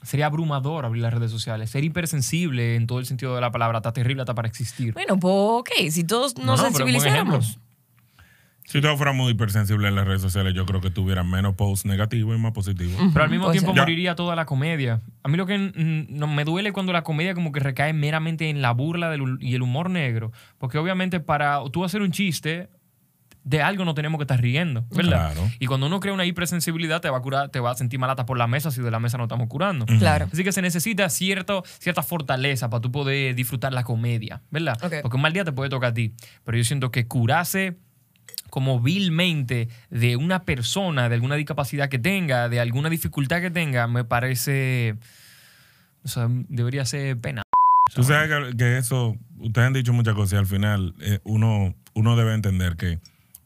Sería 0.03 0.27
abrumador 0.27 0.85
abrir 0.85 1.03
las 1.03 1.15
redes 1.15 1.31
sociales. 1.31 1.71
Ser 1.71 1.85
hipersensible 1.85 2.75
en 2.77 2.87
todo 2.87 2.99
el 2.99 3.07
sentido 3.07 3.35
de 3.37 3.41
la 3.41 3.51
palabra. 3.53 3.79
Está 3.79 3.93
terrible 3.93 4.21
hasta 4.23 4.35
para 4.35 4.49
existir. 4.49 4.93
Bueno, 4.93 5.19
pues 5.19 5.33
ok, 5.35 5.71
si 5.91 6.05
todos 6.05 6.37
nos 6.37 6.59
No, 6.61 6.67
sensibilizáramos. 6.67 7.59
Si 8.65 8.81
todos 8.81 8.97
fuéramos 8.97 9.31
hipersensibles 9.31 9.89
en 9.89 9.97
las 9.97 10.07
redes 10.07 10.23
sociales, 10.23 10.55
yo 10.55 10.65
creo 10.67 10.81
que 10.81 10.91
tuvieran 10.91 11.29
menos 11.29 11.55
posts 11.55 11.85
negativos 11.85 12.37
y 12.37 12.41
más 12.41 12.53
positivos. 12.53 12.97
Pero 13.13 13.25
al 13.25 13.31
mismo 13.31 13.47
Puede 13.47 13.59
tiempo 13.59 13.73
ser. 13.73 13.83
moriría 13.83 14.15
toda 14.15 14.37
la 14.37 14.47
comedia. 14.47 15.01
A 15.23 15.29
mí 15.29 15.37
lo 15.37 15.47
que 15.47 15.59
no, 16.09 16.27
me 16.27 16.45
duele 16.45 16.73
cuando 16.73 16.93
la 16.93 17.03
comedia 17.03 17.35
como 17.35 17.53
que 17.53 17.61
recae 17.61 17.93
meramente 17.93 18.49
en 18.51 18.63
la 18.63 18.73
burla 18.73 19.11
del 19.11 19.39
y 19.41 19.55
el 19.55 19.63
humor 19.63 19.91
negro. 19.91 20.33
Porque 20.59 20.79
obviamente 20.79 21.21
para 21.21 21.61
tú 21.73 21.85
hacer 21.85 22.03
un 22.03 22.13
chiste, 22.13 22.71
de 23.45 23.61
algo 23.61 23.85
no 23.85 23.95
tenemos 23.95 24.19
que 24.19 24.23
estar 24.23 24.41
riendo, 24.41 24.85
¿verdad? 24.91 25.33
Claro. 25.33 25.51
Y 25.59 25.67
cuando 25.67 25.87
uno 25.87 26.01
crea 26.01 26.15
una 26.15 26.25
hipersensibilidad, 26.25 27.01
te 27.01 27.11
va 27.11 27.19
a 27.19 27.21
curar, 27.21 27.49
te 27.49 27.61
va 27.61 27.73
a 27.73 27.75
sentir 27.75 27.99
malata 27.99 28.25
por 28.25 28.39
la 28.39 28.47
mesa 28.47 28.71
si 28.71 28.81
de 28.81 28.91
la 28.91 29.01
mesa 29.01 29.19
no 29.19 29.25
estamos 29.25 29.49
curando. 29.49 29.87
Claro. 29.87 30.29
Así 30.33 30.45
que 30.45 30.53
se 30.53 30.63
necesita 30.63 31.09
cierto, 31.09 31.65
cierta 31.79 32.03
fortaleza 32.03 32.71
para 32.71 32.81
tú 32.81 32.93
poder 32.93 33.35
disfrutar 33.35 33.73
la 33.73 33.83
comedia, 33.83 34.43
¿verdad? 34.51 34.79
Porque 35.03 35.17
un 35.17 35.23
mal 35.23 35.33
día 35.33 35.45
te 35.45 35.53
puede 35.53 35.71
tocar 35.71 35.91
a 35.91 35.95
ti. 35.95 36.15
Pero 36.45 36.57
yo 36.57 36.65
siento 36.65 36.91
que 36.91 37.09
curarse 37.09 37.79
como 38.53 38.81
vilmente 38.81 39.71
de 39.89 40.17
una 40.17 40.45
persona, 40.45 41.09
de 41.09 41.15
alguna 41.15 41.37
discapacidad 41.37 41.89
que 41.89 41.99
tenga, 41.99 42.51
de 42.51 42.61
alguna 42.61 42.91
dificultad 42.91 43.41
que 43.41 43.51
tenga, 43.51 43.87
me 43.87 44.05
parece. 44.05 44.97
O 46.05 46.09
sea, 46.09 46.29
debería 46.29 46.85
ser 46.85 47.17
pena. 47.17 47.45
Tú 47.95 48.05
sabes 48.05 48.29
que, 48.29 48.57
que 48.59 48.77
eso, 48.77 49.17
ustedes 49.39 49.67
han 49.67 49.73
dicho 49.73 49.95
muchas 49.95 50.15
cosas 50.15 50.35
y 50.35 50.37
al 50.37 50.47
final 50.47 50.95
eh, 51.01 51.21
uno, 51.25 51.75
uno 51.95 52.15
debe 52.15 52.35
entender 52.35 52.77
que 52.77 52.99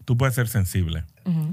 tú 0.05 0.17
puedes 0.17 0.35
ser 0.35 0.49
sensible, 0.49 1.05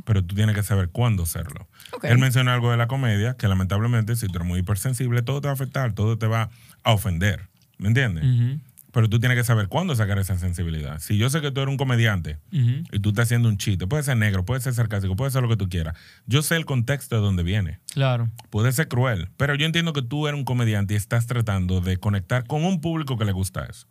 pero 0.04 0.24
tú 0.24 0.34
tienes 0.34 0.56
que 0.56 0.64
saber 0.64 0.90
cuándo 0.90 1.28
serlo. 1.28 1.68
Él 2.02 2.18
mencionó 2.18 2.50
algo 2.50 2.72
de 2.72 2.78
la 2.78 2.88
comedia, 2.88 3.38
que 3.38 3.48
lamentablemente 3.48 4.16
si 4.16 4.26
tú 4.30 4.38
eres 4.38 4.48
muy 4.48 4.62
hipersensible, 4.62 5.22
todo 5.22 5.42
te 5.42 5.48
va 5.48 5.52
a 5.52 5.54
afectar, 5.54 5.94
todo 5.94 6.18
te 6.18 6.26
va 6.26 6.50
a 6.84 6.92
ofender. 6.92 7.50
¿Me 7.78 7.90
entiendes? 7.90 8.24
Ujú. 8.24 8.60
Pero 8.94 9.10
tú 9.10 9.20
tienes 9.20 9.38
que 9.38 9.44
saber 9.44 9.68
cuándo 9.68 9.96
sacar 9.96 10.20
esa 10.20 10.38
sensibilidad. 10.38 11.00
Si 11.00 11.18
yo 11.18 11.30
sé 11.30 11.42
que 11.42 11.52
tú 11.52 11.62
eres 11.62 11.72
un 11.72 11.78
comediante 11.78 12.38
y 12.52 13.00
tú 13.00 13.10
estás 13.10 13.24
haciendo 13.24 13.50
un 13.50 13.58
chiste, 13.58 13.88
puede 13.88 14.04
ser 14.04 14.16
negro, 14.18 14.46
puede 14.46 14.62
ser 14.62 14.74
sarcástico, 14.74 15.16
puede 15.16 15.32
ser 15.32 15.42
lo 15.42 15.50
que 15.50 15.58
tú 15.58 15.68
quieras. 15.68 15.98
Yo 16.28 16.44
sé 16.44 16.56
el 16.56 16.66
contexto 16.66 17.16
de 17.16 17.22
dónde 17.22 17.42
viene. 17.42 17.80
Claro. 17.92 18.30
Puede 18.52 18.72
ser 18.72 18.88
cruel, 18.88 19.30
pero 19.36 19.56
yo 19.56 19.66
entiendo 19.66 19.94
que 19.94 20.04
tú 20.04 20.28
eres 20.28 20.38
un 20.38 20.46
comediante 20.46 20.94
y 20.94 20.98
estás 20.98 21.26
tratando 21.26 21.82
de 21.82 21.98
conectar 21.98 22.46
con 22.46 22.64
un 22.64 22.82
público 22.82 23.18
que 23.18 23.26
le 23.26 23.32
gusta 23.32 23.66
eso. 23.66 23.88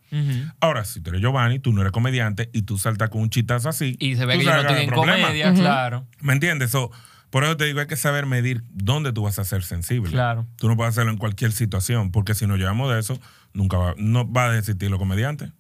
Ahora, 0.60 0.84
si 0.84 1.00
tú 1.00 1.10
eres 1.10 1.20
Giovanni, 1.20 1.58
tú 1.58 1.72
no 1.72 1.80
eres 1.80 1.92
comediante 1.92 2.48
y 2.52 2.62
tú 2.62 2.78
saltas 2.78 3.10
con 3.10 3.22
un 3.22 3.30
chistazo 3.30 3.68
así. 3.68 3.96
Y 3.98 4.14
se 4.14 4.24
ve 4.24 4.38
que 4.38 4.44
yo 4.44 4.50
no 4.50 4.62
sabes 4.62 4.64
estoy 4.66 4.76
hay 4.78 4.84
en 4.84 4.90
problema. 4.90 5.26
comedia, 5.26 5.52
claro. 5.52 6.06
¿Me 6.20 6.32
entiendes? 6.32 6.70
So, 6.70 6.92
por 7.32 7.44
eso 7.44 7.56
te 7.56 7.64
digo, 7.64 7.80
hay 7.80 7.86
que 7.86 7.96
saber 7.96 8.26
medir 8.26 8.62
dónde 8.68 9.10
tú 9.10 9.22
vas 9.22 9.38
a 9.38 9.44
ser 9.44 9.62
sensible. 9.62 10.10
Claro. 10.10 10.46
Tú 10.56 10.68
no 10.68 10.76
puedes 10.76 10.90
hacerlo 10.90 11.12
en 11.12 11.16
cualquier 11.16 11.50
situación, 11.52 12.10
porque 12.12 12.34
si 12.34 12.46
nos 12.46 12.58
llevamos 12.58 12.92
de 12.92 13.00
eso, 13.00 13.18
nunca 13.54 13.78
va, 13.78 13.94
no 13.96 14.30
va 14.30 14.50
a 14.50 14.58
existir 14.58 14.90
los 14.90 14.98
comediantes. 14.98 15.50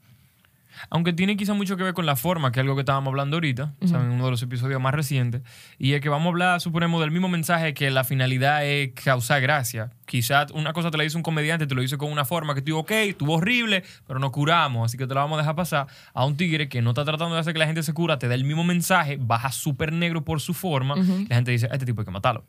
Aunque 0.90 1.12
tiene 1.12 1.36
quizá 1.36 1.54
mucho 1.54 1.76
que 1.76 1.82
ver 1.82 1.94
con 1.94 2.06
la 2.06 2.16
forma, 2.16 2.52
que 2.52 2.60
es 2.60 2.62
algo 2.62 2.74
que 2.74 2.80
estábamos 2.80 3.10
hablando 3.10 3.36
ahorita, 3.36 3.74
o 3.80 3.86
sea, 3.86 4.00
en 4.00 4.10
uno 4.10 4.24
de 4.24 4.30
los 4.30 4.42
episodios 4.42 4.80
más 4.80 4.94
recientes, 4.94 5.42
y 5.78 5.92
es 5.92 6.00
que 6.00 6.08
vamos 6.08 6.26
a 6.26 6.28
hablar, 6.30 6.60
suponemos, 6.60 7.00
del 7.00 7.10
mismo 7.10 7.28
mensaje 7.28 7.74
que 7.74 7.90
la 7.90 8.04
finalidad 8.04 8.64
es 8.66 8.92
causar 8.92 9.40
gracia. 9.40 9.90
Quizás 10.06 10.50
una 10.52 10.72
cosa 10.72 10.90
te 10.90 10.98
la 10.98 11.04
dice 11.04 11.16
un 11.16 11.22
comediante, 11.22 11.66
te 11.66 11.74
lo 11.74 11.80
dice 11.80 11.96
con 11.96 12.10
una 12.10 12.24
forma 12.24 12.54
que 12.54 12.62
tú 12.62 12.76
ok, 12.76 12.90
estuvo 12.90 13.34
horrible, 13.34 13.84
pero 14.06 14.18
nos 14.18 14.30
curamos, 14.30 14.86
así 14.86 14.98
que 14.98 15.06
te 15.06 15.14
la 15.14 15.20
vamos 15.22 15.38
a 15.38 15.42
dejar 15.42 15.54
pasar 15.54 15.86
a 16.12 16.24
un 16.24 16.36
tigre 16.36 16.68
que 16.68 16.82
no 16.82 16.90
está 16.90 17.04
tratando 17.04 17.34
de 17.34 17.40
hacer 17.40 17.52
que 17.52 17.58
la 17.58 17.66
gente 17.66 17.82
se 17.82 17.94
cura, 17.94 18.18
te 18.18 18.28
da 18.28 18.34
el 18.34 18.44
mismo 18.44 18.64
mensaje, 18.64 19.18
baja 19.20 19.52
súper 19.52 19.92
negro 19.92 20.24
por 20.24 20.40
su 20.40 20.54
forma, 20.54 20.96
y 20.98 21.26
la 21.26 21.36
gente 21.36 21.50
dice, 21.50 21.66
a 21.70 21.74
este 21.74 21.86
tipo 21.86 22.00
hay 22.02 22.04
que 22.04 22.10
matarlo. 22.10 22.44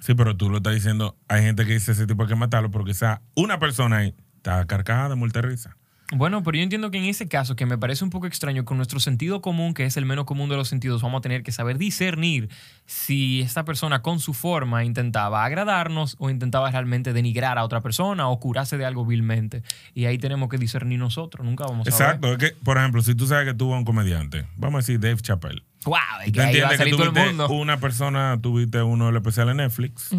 Sí, 0.00 0.14
pero 0.14 0.36
tú 0.36 0.50
lo 0.50 0.56
estás 0.56 0.74
diciendo, 0.74 1.16
hay 1.28 1.42
gente 1.42 1.64
que 1.64 1.74
dice 1.74 1.92
ese 1.92 2.06
tipo 2.06 2.24
hay 2.24 2.28
que 2.28 2.34
matarlo, 2.34 2.70
pero 2.70 2.84
quizá 2.84 3.22
una 3.36 3.60
persona 3.60 3.98
ahí 3.98 4.14
está 4.36 4.66
carcajada 4.66 5.10
de 5.10 5.14
muerte 5.14 5.40
risa. 5.42 5.76
Bueno, 6.14 6.42
pero 6.42 6.58
yo 6.58 6.62
entiendo 6.62 6.90
que 6.90 6.98
en 6.98 7.04
ese 7.04 7.26
caso, 7.26 7.56
que 7.56 7.64
me 7.64 7.78
parece 7.78 8.04
un 8.04 8.10
poco 8.10 8.26
extraño, 8.26 8.66
con 8.66 8.76
nuestro 8.76 9.00
sentido 9.00 9.40
común, 9.40 9.72
que 9.72 9.86
es 9.86 9.96
el 9.96 10.04
menos 10.04 10.26
común 10.26 10.50
de 10.50 10.56
los 10.56 10.68
sentidos, 10.68 11.00
vamos 11.00 11.20
a 11.20 11.22
tener 11.22 11.42
que 11.42 11.52
saber 11.52 11.78
discernir 11.78 12.50
si 12.84 13.40
esta 13.40 13.64
persona 13.64 14.02
con 14.02 14.20
su 14.20 14.34
forma 14.34 14.84
intentaba 14.84 15.44
agradarnos 15.44 16.16
o 16.18 16.28
intentaba 16.28 16.70
realmente 16.70 17.14
denigrar 17.14 17.56
a 17.56 17.64
otra 17.64 17.80
persona 17.80 18.28
o 18.28 18.38
curarse 18.40 18.76
de 18.76 18.84
algo 18.84 19.06
vilmente. 19.06 19.62
Y 19.94 20.04
ahí 20.04 20.18
tenemos 20.18 20.50
que 20.50 20.58
discernir 20.58 20.98
nosotros, 20.98 21.46
nunca 21.46 21.64
vamos 21.64 21.86
a 21.86 21.90
Exacto, 21.90 22.32
es 22.32 22.38
que, 22.38 22.56
por 22.62 22.76
ejemplo, 22.76 23.00
si 23.00 23.14
tú 23.14 23.26
sabes 23.26 23.44
que 23.44 23.50
eres 23.50 23.62
un 23.62 23.84
comediante, 23.84 24.46
vamos 24.56 24.76
a 24.76 24.78
decir 24.80 25.00
Dave 25.00 25.20
Chappelle. 25.22 25.62
¡Wow! 25.86 25.94
Tú 26.26 26.32
que 26.32 26.40
ahí 26.42 26.60
va 26.60 26.68
a 26.68 26.72
entiendes 26.72 26.72
que 26.72 26.76
salir 26.76 26.96
todo 26.96 27.04
el 27.04 27.12
mundo. 27.12 27.48
una 27.48 27.80
persona, 27.80 28.38
tuviste 28.40 28.82
uno 28.82 29.06
del 29.06 29.16
especial 29.16 29.48
en 29.48 29.56
Netflix 29.56 30.10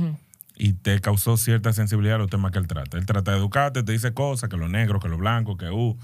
y 0.63 0.71
te 0.71 1.01
causó 1.01 1.35
cierta 1.35 1.73
sensibilidad 1.73 2.15
a 2.15 2.19
los 2.19 2.29
temas 2.29 2.53
que 2.53 2.59
él 2.59 2.67
trata. 2.67 2.97
Él 2.97 3.05
trata 3.05 3.31
de 3.31 3.37
educarte, 3.37 3.83
te 3.83 3.91
dice 3.91 4.13
cosas, 4.13 4.49
que 4.49 4.55
lo 4.55 4.69
negro, 4.69 5.01
que 5.01 5.09
lo 5.09 5.17
blanco, 5.17 5.57
que 5.57 5.69
uh, 5.69 5.97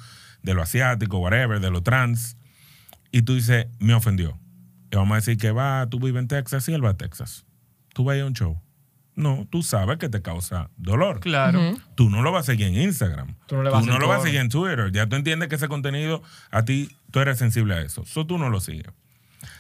de 0.44 0.54
lo 0.54 0.62
asiático, 0.62 1.18
whatever, 1.20 1.62
de 1.62 1.72
lo 1.72 1.82
trans. 1.82 2.36
Y 3.10 3.22
tú 3.22 3.36
dices, 3.36 3.68
me 3.80 3.94
ofendió. 3.94 4.38
Y 4.92 4.98
vamos 4.98 5.14
a 5.14 5.16
decir 5.16 5.38
que 5.38 5.52
va, 5.52 5.88
tú 5.90 5.98
vives 6.02 6.20
en 6.20 6.28
Texas 6.28 6.68
y 6.68 6.74
él 6.74 6.84
va 6.84 6.90
a 6.90 6.98
Texas. 6.98 7.46
Tú 7.94 8.04
vas 8.04 8.16
a 8.16 8.18
ir 8.18 8.24
a 8.24 8.26
un 8.26 8.34
show. 8.34 8.62
No, 9.16 9.48
tú 9.50 9.64
sabes 9.64 9.98
que 9.98 10.10
te 10.10 10.22
causa 10.22 10.70
dolor. 10.76 11.22
Claro. 11.22 11.78
Tú 11.96 12.10
no 12.10 12.22
lo 12.22 12.34
vas 12.34 12.44
a 12.44 12.52
seguir 12.52 12.68
en 12.68 12.82
Instagram. 12.82 13.36
Tú 13.48 13.56
no 13.56 13.64
le 13.64 13.70
vas 13.70 13.88
a 13.88 13.88
hacer 13.88 14.02
lo 14.02 14.10
vas 14.10 14.20
a 14.20 14.24
seguir 14.26 14.42
en 14.42 14.50
Twitter. 14.50 14.92
Ya 14.92 15.08
tú 15.08 15.16
entiendes 15.16 15.48
que 15.48 15.56
ese 15.56 15.70
contenido, 15.70 16.22
a 16.52 16.66
ti, 16.66 16.90
tú 17.12 17.22
eres 17.22 17.38
sensible 17.38 17.76
a 17.76 17.82
eso. 17.82 18.02
Eso 18.02 18.28
tú 18.28 18.38
no 18.38 18.50
lo 18.50 18.60
sigues. 18.60 18.92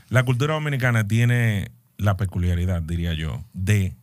La 0.10 0.24
cultura 0.24 0.56
dominicana 0.56 1.08
tiene 1.08 1.72
la 1.96 2.18
peculiaridad, 2.18 2.82
diría 2.82 3.13
yo, 3.13 3.46
de 3.53 3.96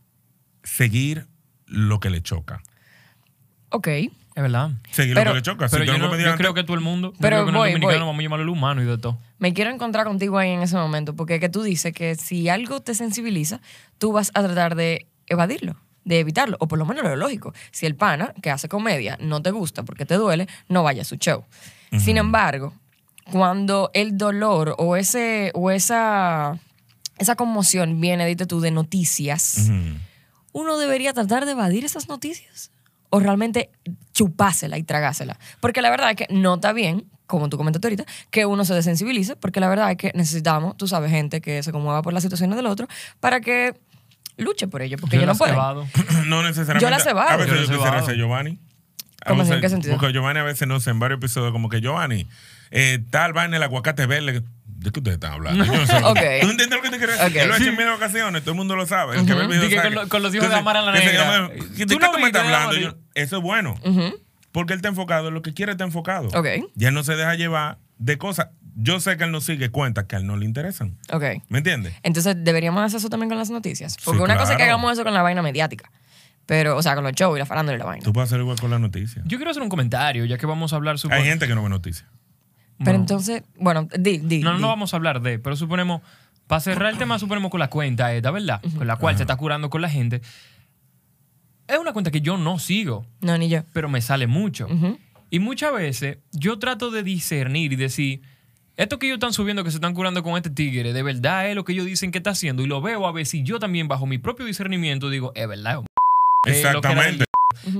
seguir 0.66 1.26
lo 1.66 2.00
que 2.00 2.10
le 2.10 2.22
choca. 2.22 2.62
Ok. 3.70 3.88
Es 3.88 4.42
verdad. 4.42 4.70
Seguir 4.90 5.14
Pero- 5.14 5.30
lo 5.30 5.34
que 5.34 5.38
le 5.38 5.42
choca. 5.42 5.66
Pero 5.68 5.84
si 5.84 5.90
yo, 5.90 5.98
no- 5.98 6.14
yo 6.18 6.36
creo 6.36 6.52
que 6.52 6.62
todo 6.62 6.74
el 6.74 6.82
mundo, 6.82 7.12
yo 7.12 7.18
Pero 7.20 7.36
creo 7.36 7.44
que 7.46 7.50
en 7.50 7.56
voy, 7.56 7.68
el 7.70 7.74
dominicano 7.74 8.04
voy. 8.04 8.08
vamos 8.10 8.20
a 8.20 8.22
llamarlo 8.22 8.42
el 8.42 8.48
humano 8.50 8.82
y 8.82 8.84
de 8.84 8.98
todo. 8.98 9.18
Me 9.38 9.54
quiero 9.54 9.70
encontrar 9.70 10.04
contigo 10.06 10.36
ahí 10.38 10.50
en 10.50 10.60
ese 10.62 10.76
momento, 10.76 11.16
porque 11.16 11.40
que 11.40 11.48
tú 11.48 11.62
dices 11.62 11.94
que 11.94 12.14
si 12.16 12.48
algo 12.50 12.80
te 12.80 12.94
sensibiliza, 12.94 13.60
tú 13.98 14.12
vas 14.12 14.30
a 14.34 14.42
tratar 14.42 14.74
de 14.74 15.06
evadirlo, 15.26 15.76
de 16.04 16.20
evitarlo, 16.20 16.56
o 16.60 16.68
por 16.68 16.78
lo 16.78 16.84
menos 16.84 17.04
lo 17.04 17.16
lógico. 17.16 17.54
Si 17.70 17.86
el 17.86 17.94
pana 17.96 18.34
que 18.42 18.50
hace 18.50 18.68
comedia 18.68 19.16
no 19.20 19.40
te 19.40 19.50
gusta 19.52 19.84
porque 19.84 20.04
te 20.04 20.14
duele, 20.16 20.46
no 20.68 20.82
vaya 20.82 21.02
a 21.02 21.04
su 21.06 21.16
show. 21.16 21.44
Sin 21.98 22.18
embargo, 22.18 22.74
cuando 23.32 23.90
el 23.94 24.18
dolor 24.18 24.74
o 24.78 24.96
ese 24.96 25.50
o 25.54 25.70
esa 25.70 26.58
esa 27.18 27.34
conmoción 27.36 27.98
viene, 28.02 28.26
dite 28.26 28.44
tú, 28.44 28.60
de 28.60 28.70
noticias. 28.70 29.70
Uno 30.56 30.78
debería 30.78 31.12
tratar 31.12 31.44
de 31.44 31.52
evadir 31.52 31.84
esas 31.84 32.08
noticias 32.08 32.70
o 33.10 33.20
realmente 33.20 33.68
chupásela 34.14 34.78
y 34.78 34.82
tragársela. 34.82 35.38
Porque 35.60 35.82
la 35.82 35.90
verdad 35.90 36.10
es 36.12 36.16
que 36.16 36.26
no 36.30 36.54
está 36.54 36.72
bien, 36.72 37.04
como 37.26 37.50
tú 37.50 37.58
comentaste 37.58 37.86
ahorita, 37.88 38.06
que 38.30 38.46
uno 38.46 38.64
se 38.64 38.72
desensibilice, 38.72 39.36
porque 39.36 39.60
la 39.60 39.68
verdad 39.68 39.90
es 39.90 39.98
que 39.98 40.12
necesitamos, 40.14 40.74
tú 40.78 40.88
sabes, 40.88 41.10
gente 41.10 41.42
que 41.42 41.62
se 41.62 41.72
conmueva 41.72 42.00
por 42.00 42.14
las 42.14 42.22
situaciones 42.22 42.56
del 42.56 42.66
otro 42.66 42.88
para 43.20 43.40
que 43.42 43.74
luche 44.38 44.66
por 44.66 44.80
ello, 44.80 44.96
porque 44.98 45.16
Yo 45.16 45.22
yo, 45.22 45.26
no 45.26 45.34
puedo. 45.36 45.86
no 46.26 46.42
necesariamente. 46.42 46.80
Yo 46.84 46.88
la 46.90 47.00
cebado. 47.00 47.28
A 47.28 47.36
veces 47.36 47.68
Yo 47.68 47.76
yo, 47.76 48.02
ser 48.06 48.16
Giovanni. 48.16 48.58
A 49.24 49.30
¿Cómo 49.30 49.42
así? 49.42 49.50
¿En 49.52 49.56
veces- 49.56 49.60
qué 49.60 49.68
sentido? 49.68 49.96
Porque 49.98 50.12
Giovanni 50.14 50.40
a 50.40 50.44
veces, 50.44 50.66
no 50.66 50.80
sé, 50.80 50.88
en 50.88 50.98
varios 50.98 51.18
episodios, 51.18 51.52
como 51.52 51.68
que 51.68 51.82
Giovanni, 51.82 52.26
eh, 52.70 53.04
tal 53.10 53.34
vaina 53.34 53.58
el 53.58 53.62
aguacate 53.62 54.06
verde. 54.06 54.42
¿De 54.86 54.92
qué 54.92 55.00
ustedes 55.00 55.16
están 55.16 55.32
hablando? 55.32 55.64
Yo 55.64 55.72
no 55.74 55.84
sé. 55.86 55.96
Ok. 55.96 56.18
¿Tú 56.42 56.50
entiendes 56.50 56.70
lo 56.70 56.80
que 56.82 56.90
te 56.90 56.98
quiero 56.98 57.12
decir? 57.12 57.26
Ok. 57.28 57.36
Él 57.36 57.48
lo 57.48 57.54
ha 57.54 57.56
hecho 57.56 57.64
Sí. 57.64 57.70
en 57.70 57.76
mil 57.76 57.88
ocasiones, 57.88 58.42
todo 58.42 58.52
el 58.52 58.56
mundo 58.56 58.76
lo 58.76 58.86
sabe. 58.86 59.18
El 59.18 59.26
que 59.26 59.34
ve 59.34 59.42
el 59.42 59.48
video 59.48 59.62
Dije 59.64 59.76
sabe 59.76 59.88
con 59.94 60.02
lo- 60.04 60.08
con 60.08 60.22
los 60.22 60.32
hijos 60.34 60.48
de 60.48 60.54
Entonces, 60.56 60.60
Amara 60.60 60.80
la 60.82 60.92
Negra. 60.92 61.48
¿De 61.48 61.86
¿Tú 61.86 61.98
qué 61.98 62.06
no 62.06 62.12
tú 62.12 62.18
me 62.20 62.26
estás 62.28 62.46
de 62.46 62.54
hablando? 62.54 62.76
Yo- 62.78 62.94
Eso 63.14 63.36
es 63.38 63.42
bueno. 63.42 63.74
Porque 64.52 64.72
él 64.74 64.78
está 64.78 64.88
enfocado 64.88 65.28
en 65.28 65.34
lo 65.34 65.42
que 65.42 65.52
quiere 65.54 65.72
estar 65.72 65.86
enfocado. 65.86 66.28
Ok. 66.38 66.46
Ya 66.76 66.88
él 66.88 66.94
no 66.94 67.02
se 67.02 67.16
deja 67.16 67.34
llevar 67.34 67.78
de 67.98 68.16
cosas. 68.16 68.48
Yo 68.76 69.00
sé 69.00 69.16
que 69.16 69.24
él 69.24 69.32
no 69.32 69.40
sigue 69.40 69.70
cuentas 69.70 70.04
que 70.04 70.14
a 70.16 70.18
él 70.20 70.26
no 70.26 70.36
le 70.36 70.44
interesan. 70.44 70.96
Ok. 71.12 71.24
¿Me 71.48 71.58
entiendes? 71.58 71.94
Entonces 72.04 72.36
deberíamos 72.38 72.80
hacer 72.84 72.98
eso 72.98 73.08
también 73.08 73.28
con 73.28 73.38
las 73.38 73.50
noticias. 73.50 73.96
Porque 74.04 74.18
Sí, 74.18 74.24
una 74.24 74.36
cosa 74.36 74.52
es 74.52 74.56
que 74.58 74.62
hagamos 74.62 74.92
eso 74.92 75.02
con 75.02 75.14
la 75.14 75.22
vaina 75.22 75.42
mediática. 75.42 75.90
Pero, 76.46 76.76
o 76.76 76.82
sea, 76.82 76.94
con 76.94 77.02
los 77.02 77.12
shows 77.14 77.36
y 77.36 77.40
la 77.40 77.46
farándula 77.46 77.74
y 77.74 77.78
la 77.80 77.86
vaina. 77.86 78.04
Tú 78.04 78.12
puedes 78.12 78.28
hacer 78.30 78.38
igual 78.40 78.56
con 78.60 78.70
la 78.70 78.78
noticia. 78.78 79.20
Yo 79.24 79.36
quiero 79.36 79.50
hacer 79.50 79.64
un 79.64 79.68
comentario, 79.68 80.24
ya 80.26 80.38
que 80.38 80.46
vamos 80.46 80.72
a 80.72 80.76
hablar 80.76 80.96
sobre... 80.96 81.16
Hay 81.16 81.24
gente 81.24 81.48
que 81.48 81.56
no 81.56 81.62
ve 81.64 81.68
noticias. 81.70 82.08
Pero 82.84 82.96
entonces, 82.98 83.42
bueno, 83.58 83.88
di, 83.98 84.18
di. 84.18 84.40
No, 84.40 84.50
no, 84.50 84.56
di. 84.56 84.62
no 84.62 84.68
vamos 84.68 84.92
a 84.92 84.96
hablar 84.96 85.20
de, 85.22 85.38
pero 85.38 85.56
suponemos, 85.56 86.02
para 86.46 86.60
cerrar 86.60 86.92
el 86.92 86.98
tema, 86.98 87.18
suponemos 87.18 87.50
con 87.50 87.60
la 87.60 87.68
cuenta 87.70 88.12
esta, 88.14 88.30
¿verdad? 88.30 88.60
Con 88.76 88.86
la 88.86 88.96
cual 88.96 89.16
se 89.16 89.22
está 89.22 89.36
curando 89.36 89.70
con 89.70 89.80
la 89.82 89.88
gente. 89.88 90.20
Es 91.68 91.78
una 91.78 91.92
cuenta 91.92 92.10
que 92.10 92.20
yo 92.20 92.36
no 92.36 92.58
sigo, 92.58 93.04
No, 93.20 93.36
ni 93.38 93.48
yo. 93.48 93.62
pero 93.72 93.88
me 93.88 94.00
sale 94.00 94.26
mucho. 94.26 94.68
Y 95.30 95.40
muchas 95.40 95.72
veces 95.72 96.18
yo 96.32 96.58
trato 96.58 96.90
de 96.92 97.02
discernir 97.02 97.72
y 97.72 97.76
decir, 97.76 98.20
esto 98.76 98.98
que 98.98 99.06
ellos 99.06 99.16
están 99.16 99.32
subiendo, 99.32 99.64
que 99.64 99.70
se 99.70 99.78
están 99.78 99.94
curando 99.94 100.22
con 100.22 100.36
este 100.36 100.50
tigre, 100.50 100.92
de 100.92 101.02
verdad 101.02 101.48
es 101.48 101.56
lo 101.56 101.64
que 101.64 101.72
ellos 101.72 101.86
dicen 101.86 102.12
que 102.12 102.18
está 102.18 102.30
haciendo. 102.30 102.62
Y 102.62 102.66
lo 102.66 102.80
veo 102.80 103.06
a 103.06 103.12
ver 103.12 103.26
si 103.26 103.42
yo 103.42 103.58
también, 103.58 103.88
bajo 103.88 104.06
mi 104.06 104.18
propio 104.18 104.46
discernimiento, 104.46 105.10
digo, 105.10 105.32
es 105.34 105.48
verdad. 105.48 105.80
es 106.46 106.62
lo 106.72 106.80
que 106.80 106.92
era 106.92 107.08
Exactamente. 107.08 107.24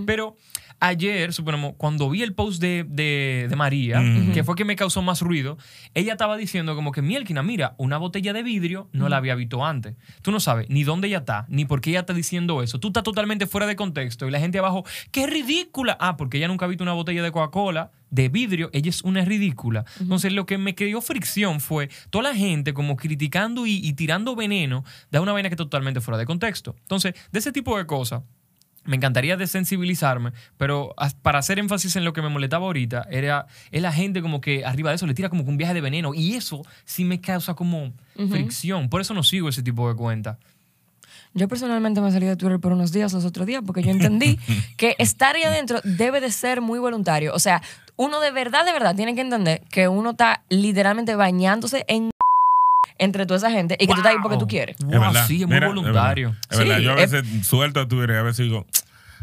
pero 0.07 0.35
ayer, 0.81 1.33
suponemos, 1.33 1.75
cuando 1.77 2.09
vi 2.11 2.23
el 2.23 2.35
post 2.35 2.61
de, 2.61 2.85
de- 2.89 3.47
de 3.49 3.57
María, 3.57 4.03
que 4.35 4.45
fue 4.45 4.55
que 4.55 4.65
me 4.65 4.77
causó 4.77 5.03
más 5.03 5.21
ruido, 5.23 5.57
ella 5.95 6.13
estaba 6.13 6.37
diciendo 6.37 6.75
como 6.75 6.93
que, 6.93 7.03
Mielkina, 7.03 7.43
mira, 7.43 7.75
una 7.79 7.99
botella 7.99 8.33
de 8.33 8.43
vidrio 8.43 8.89
no 8.93 9.09
la 9.09 9.17
había 9.17 9.35
visto 9.35 9.65
antes. 9.65 9.97
Tú 10.23 10.31
no 10.33 10.41
sabes 10.41 10.69
ni 10.69 10.85
dónde 10.85 11.09
ella 11.09 11.19
está, 11.19 11.47
ni 11.49 11.65
por 11.65 11.81
qué 11.81 11.91
ella 11.91 12.01
está 12.01 12.13
diciendo 12.13 12.63
eso. 12.63 12.79
Tú 12.79 12.89
estás 12.89 13.03
totalmente 13.05 13.47
fuera 13.47 13.67
de 13.67 13.77
contexto 13.77 14.27
y 14.29 14.31
la 14.31 14.39
gente 14.41 14.59
abajo, 14.59 14.85
¡qué 15.13 15.27
ridícula! 15.27 15.97
Ah, 16.01 16.17
porque 16.17 16.39
ella 16.39 16.49
nunca 16.49 16.67
ha 16.67 16.69
visto 16.69 16.85
una 16.85 16.93
botella 16.93 17.23
de 17.23 17.33
Coca-Cola 17.33 17.91
de 18.11 18.29
vidrio, 18.29 18.71
ella 18.73 18.89
es 18.91 19.03
una 19.03 19.25
ridícula. 19.25 19.85
Entonces, 20.01 20.33
lo 20.33 20.47
que 20.47 20.59
me 20.59 20.75
creó 20.75 21.01
fricción 21.01 21.61
fue 21.61 21.89
toda 22.11 22.31
la 22.31 22.37
gente 22.37 22.73
como 22.73 22.97
criticando 22.97 23.67
y, 23.67 23.73
y 23.85 23.95
tirando 23.95 24.37
veneno 24.37 24.85
de 25.11 25.19
una 25.19 25.33
vaina 25.33 25.51
que 25.51 25.57
totalmente 25.57 26.01
fuera 26.01 26.17
de 26.19 26.25
contexto. 26.27 26.77
Entonces, 26.83 27.15
de 27.33 27.39
ese 27.39 27.51
tipo 27.51 27.77
de 27.77 27.87
cosas, 27.87 28.23
me 28.87 28.97
encantaría 28.97 29.37
desensibilizarme, 29.37 30.33
pero 30.57 30.95
para 31.23 31.39
hacer 31.39 31.59
énfasis 31.59 31.97
en 31.97 32.05
lo 32.05 32.13
que 32.13 32.23
me 32.23 32.29
molestaba 32.29 32.67
ahorita, 32.67 33.07
era 33.11 33.47
es 33.71 33.83
la 33.83 33.93
gente 33.93 34.23
como 34.23 34.41
que 34.41 34.65
arriba 34.65 34.91
de 34.91 34.97
eso 34.97 35.07
le 35.07 35.15
tira 35.15 35.29
como 35.29 35.45
que 35.45 35.51
un 35.51 35.57
viaje 35.57 35.75
de 35.75 35.81
veneno 35.81 36.15
y 36.15 36.35
eso 36.35 36.63
sí 36.85 37.05
me 37.05 37.21
causa 37.21 37.55
como 37.55 37.93
fricción. 38.29 38.89
Por 38.89 39.01
eso 39.01 39.15
no 39.15 39.23
sigo 39.23 39.49
ese 39.49 39.63
tipo 39.63 39.89
de 39.89 39.95
cuentas. 39.95 40.39
Yo 41.35 41.49
personalmente 41.49 42.01
me 42.01 42.11
salí 42.11 42.25
de 42.25 42.37
Twitter 42.37 42.59
por 42.59 42.73
unos 42.73 42.93
días, 42.93 43.13
los 43.13 43.27
otros 43.27 43.47
días, 43.47 43.63
porque 43.67 43.83
yo 43.83 43.91
entendí 43.91 44.39
que 44.79 44.97
estar 44.99 45.37
ahí 45.37 45.43
adentro 45.43 45.81
debe 45.85 46.23
de 46.23 46.33
ser 46.33 46.63
muy 46.63 46.79
voluntario. 46.79 47.35
O 47.35 47.39
sea, 47.39 47.61
uno 47.97 48.21
de 48.21 48.31
verdad, 48.31 48.65
de 48.65 48.73
verdad, 48.73 48.97
tiene 48.97 49.15
que 49.15 49.21
entender 49.21 49.61
que 49.71 49.87
uno 49.89 50.11
está 50.11 50.43
literalmente 50.49 51.15
bañándose 51.15 51.85
en 51.89 52.11
entre 52.99 53.27
toda 53.27 53.39
esa 53.39 53.51
gente 53.51 53.75
y 53.79 53.87
que 53.87 53.93
tú 53.93 53.99
estás 54.01 54.13
ahí 54.13 54.19
porque 54.23 54.39
tú 54.39 54.47
quieres. 54.47 54.77
Wow, 54.79 54.93
Es 54.95 55.01
verdad. 55.01 55.27
sí, 55.27 55.35
es 55.43 55.47
muy 55.47 55.55
Mira, 55.55 55.69
voluntario. 55.69 56.35
Es 56.51 56.59
verdad. 56.59 56.79
Sí, 56.79 56.85
Yo 56.85 56.93
a 56.93 57.01
es- 57.03 57.11
veces 57.13 57.47
suelto 57.47 57.81
a 57.81 57.89
Twitter 57.89 58.11
y 58.11 58.19
a 58.19 58.23
veces 58.23 58.45
digo, 58.47 58.67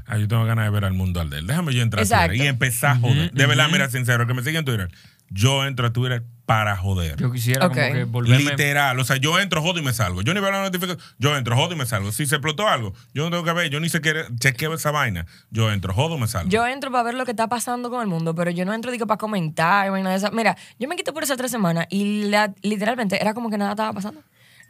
"Ay, 0.05 0.21
yo 0.21 0.27
tengo 0.27 0.45
ganas 0.45 0.65
de 0.65 0.71
ver 0.71 0.85
al 0.85 0.93
mundo 0.93 1.21
al 1.21 1.29
de 1.29 1.39
él. 1.39 1.47
Déjame 1.47 1.73
yo 1.73 1.81
entrar 1.81 2.01
a 2.01 2.03
Exacto. 2.03 2.27
Twitter 2.29 2.45
y 2.45 2.49
empezar 2.49 2.91
a 2.91 2.99
joder. 2.99 3.27
Ujú, 3.27 3.35
De 3.37 3.45
verdad, 3.45 3.67
mira, 3.71 3.89
sincero, 3.89 4.27
que 4.27 4.33
me 4.33 4.43
sigue 4.43 4.57
en 4.59 4.65
Twitter. 4.65 4.89
Yo 5.33 5.65
entro 5.65 5.87
a 5.87 5.93
Twitter 5.93 6.23
para 6.45 6.75
joder. 6.75 7.15
Yo 7.15 7.31
quisiera 7.31 7.67
Ok. 7.67 7.73
como 7.73 7.93
que 7.93 8.03
volverme... 8.03 8.43
Literal, 8.51 8.99
o 8.99 9.05
sea, 9.05 9.15
yo 9.15 9.39
entro, 9.39 9.61
jodo 9.61 9.79
y 9.79 9.81
me 9.81 9.93
salgo. 9.93 10.21
Yo 10.21 10.33
ni 10.33 10.41
veo 10.41 10.51
la 10.51 10.61
notificación, 10.61 10.99
yo 11.17 11.35
entro, 11.37 11.55
jodo 11.55 11.73
y 11.73 11.77
me 11.77 11.85
salgo. 11.85 12.11
Si 12.11 12.25
se 12.25 12.35
explotó 12.35 12.67
algo, 12.67 12.93
yo 13.13 13.23
no 13.23 13.29
tengo 13.31 13.43
que 13.45 13.53
ver, 13.53 13.69
yo 13.69 13.79
ni 13.79 13.87
siquiera 13.89 14.25
chequeo 14.39 14.73
esa 14.73 14.91
vaina. 14.91 15.25
Yo 15.51 15.71
entro, 15.71 15.93
jodo 15.93 16.17
y 16.17 16.19
me 16.19 16.27
salgo. 16.27 16.49
Yo 16.49 16.67
entro 16.67 16.91
para 16.91 17.03
ver 17.05 17.13
lo 17.13 17.23
que 17.23 17.31
está 17.31 17.47
pasando 17.47 17.89
con 17.89 18.01
el 18.01 18.07
mundo, 18.07 18.35
pero 18.35 18.51
yo 18.51 18.65
no 18.65 18.73
entro 18.73 18.91
digo, 18.91 19.07
para 19.07 19.17
comentar, 19.17 19.89
vaina 19.89 20.09
de 20.09 20.17
esa. 20.17 20.31
Mira, 20.31 20.57
yo 20.79 20.87
me 20.89 20.97
quité 20.97 21.13
por 21.13 21.23
esas 21.23 21.37
tres 21.37 21.49
semanas 21.49 21.87
y 21.89 22.23
la- 22.25 22.53
literalmente 22.61 23.21
era 23.21 23.33
como 23.33 23.49
que 23.49 23.57
nada 23.57 23.71
estaba 23.71 23.93
pasando. 23.93 24.21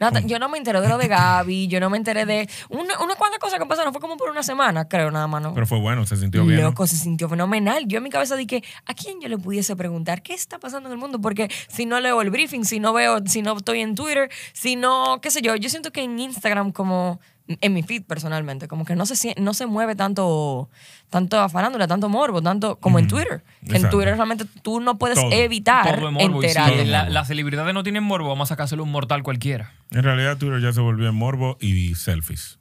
Nada, 0.04 0.20
yo 0.20 0.38
no 0.38 0.50
me 0.50 0.58
enteré 0.58 0.82
de 0.82 0.88
lo 0.88 0.98
de 0.98 1.08
Gaby, 1.08 1.66
yo 1.66 1.80
no 1.80 1.88
me 1.88 1.96
enteré 1.96 2.26
de 2.26 2.46
una, 2.68 3.00
una 3.00 3.14
cuantas 3.14 3.38
cosas 3.38 3.58
que 3.58 3.64
pasaron, 3.64 3.90
fue 3.90 4.02
como 4.02 4.18
por 4.18 4.28
una 4.28 4.42
semana, 4.42 4.86
creo, 4.86 5.10
nada 5.10 5.26
más, 5.26 5.40
¿no? 5.40 5.54
Pero 5.54 5.66
fue 5.66 5.80
bueno, 5.80 6.04
se 6.04 6.18
sintió 6.18 6.44
bien. 6.44 6.60
¿no? 6.60 6.68
Loco, 6.68 6.86
se 6.86 6.96
sintió 6.96 7.26
fenomenal. 7.26 7.86
Yo 7.86 7.96
en 7.96 8.04
mi 8.04 8.10
cabeza 8.10 8.36
dije, 8.36 8.62
¿a 8.84 8.92
quién 8.92 9.18
yo 9.22 9.28
le 9.28 9.38
pudiese 9.38 9.74
preguntar 9.76 10.22
qué 10.22 10.34
está 10.34 10.58
pasando 10.58 10.90
en 10.90 10.92
el 10.92 10.98
mundo? 10.98 11.22
Porque 11.22 11.48
si 11.68 11.86
no 11.86 12.00
leo 12.00 12.20
el 12.20 12.28
briefing, 12.28 12.64
si 12.64 12.80
no 12.80 12.92
veo, 12.92 13.20
si 13.24 13.40
no 13.40 13.56
estoy 13.56 13.80
en 13.80 13.94
Twitter, 13.94 14.30
si 14.52 14.76
no, 14.76 15.20
qué 15.22 15.30
sé 15.30 15.40
yo, 15.40 15.56
yo 15.56 15.70
siento 15.70 15.90
que 15.90 16.02
en 16.02 16.18
Instagram 16.18 16.72
como 16.72 17.18
en 17.46 17.74
mi 17.74 17.82
feed 17.82 18.04
personalmente, 18.04 18.68
como 18.68 18.84
que 18.86 18.96
no 18.96 19.04
se 19.04 19.34
no 19.38 19.52
se 19.52 19.66
mueve 19.66 19.94
tanto 19.94 20.70
tanto 21.10 21.46
farándula, 21.50 21.86
tanto 21.86 22.08
morbo, 22.08 22.40
tanto 22.40 22.76
como 22.80 22.98
en 22.98 23.06
Twitter. 23.06 23.44
En. 23.66 23.90
Twitter 23.90 24.14
realmente 24.16 24.46
tú 24.62 24.80
no 24.80 24.96
puedes 24.98 25.18
Todo. 25.18 25.30
evitar 25.30 25.96
Todo 25.96 26.08
es 26.08 26.12
morbo. 26.14 26.42
enterarte. 26.42 26.86
la- 26.86 27.08
las 27.10 27.28
celebridades 27.28 27.74
no 27.74 27.82
tienen 27.82 28.02
morbo, 28.02 28.28
vamos 28.28 28.48
a 28.50 28.54
sacárselo 28.54 28.82
a 28.82 28.86
un 28.86 28.92
mortal 28.92 29.22
cualquiera. 29.22 29.72
En 29.90 30.02
realidad, 30.02 30.38
Twitter 30.38 30.60
ya 30.60 30.72
se 30.72 30.80
volvió 30.80 31.08
en 31.08 31.14
morbo 31.14 31.58
y 31.60 31.94
selfies. 31.96 32.58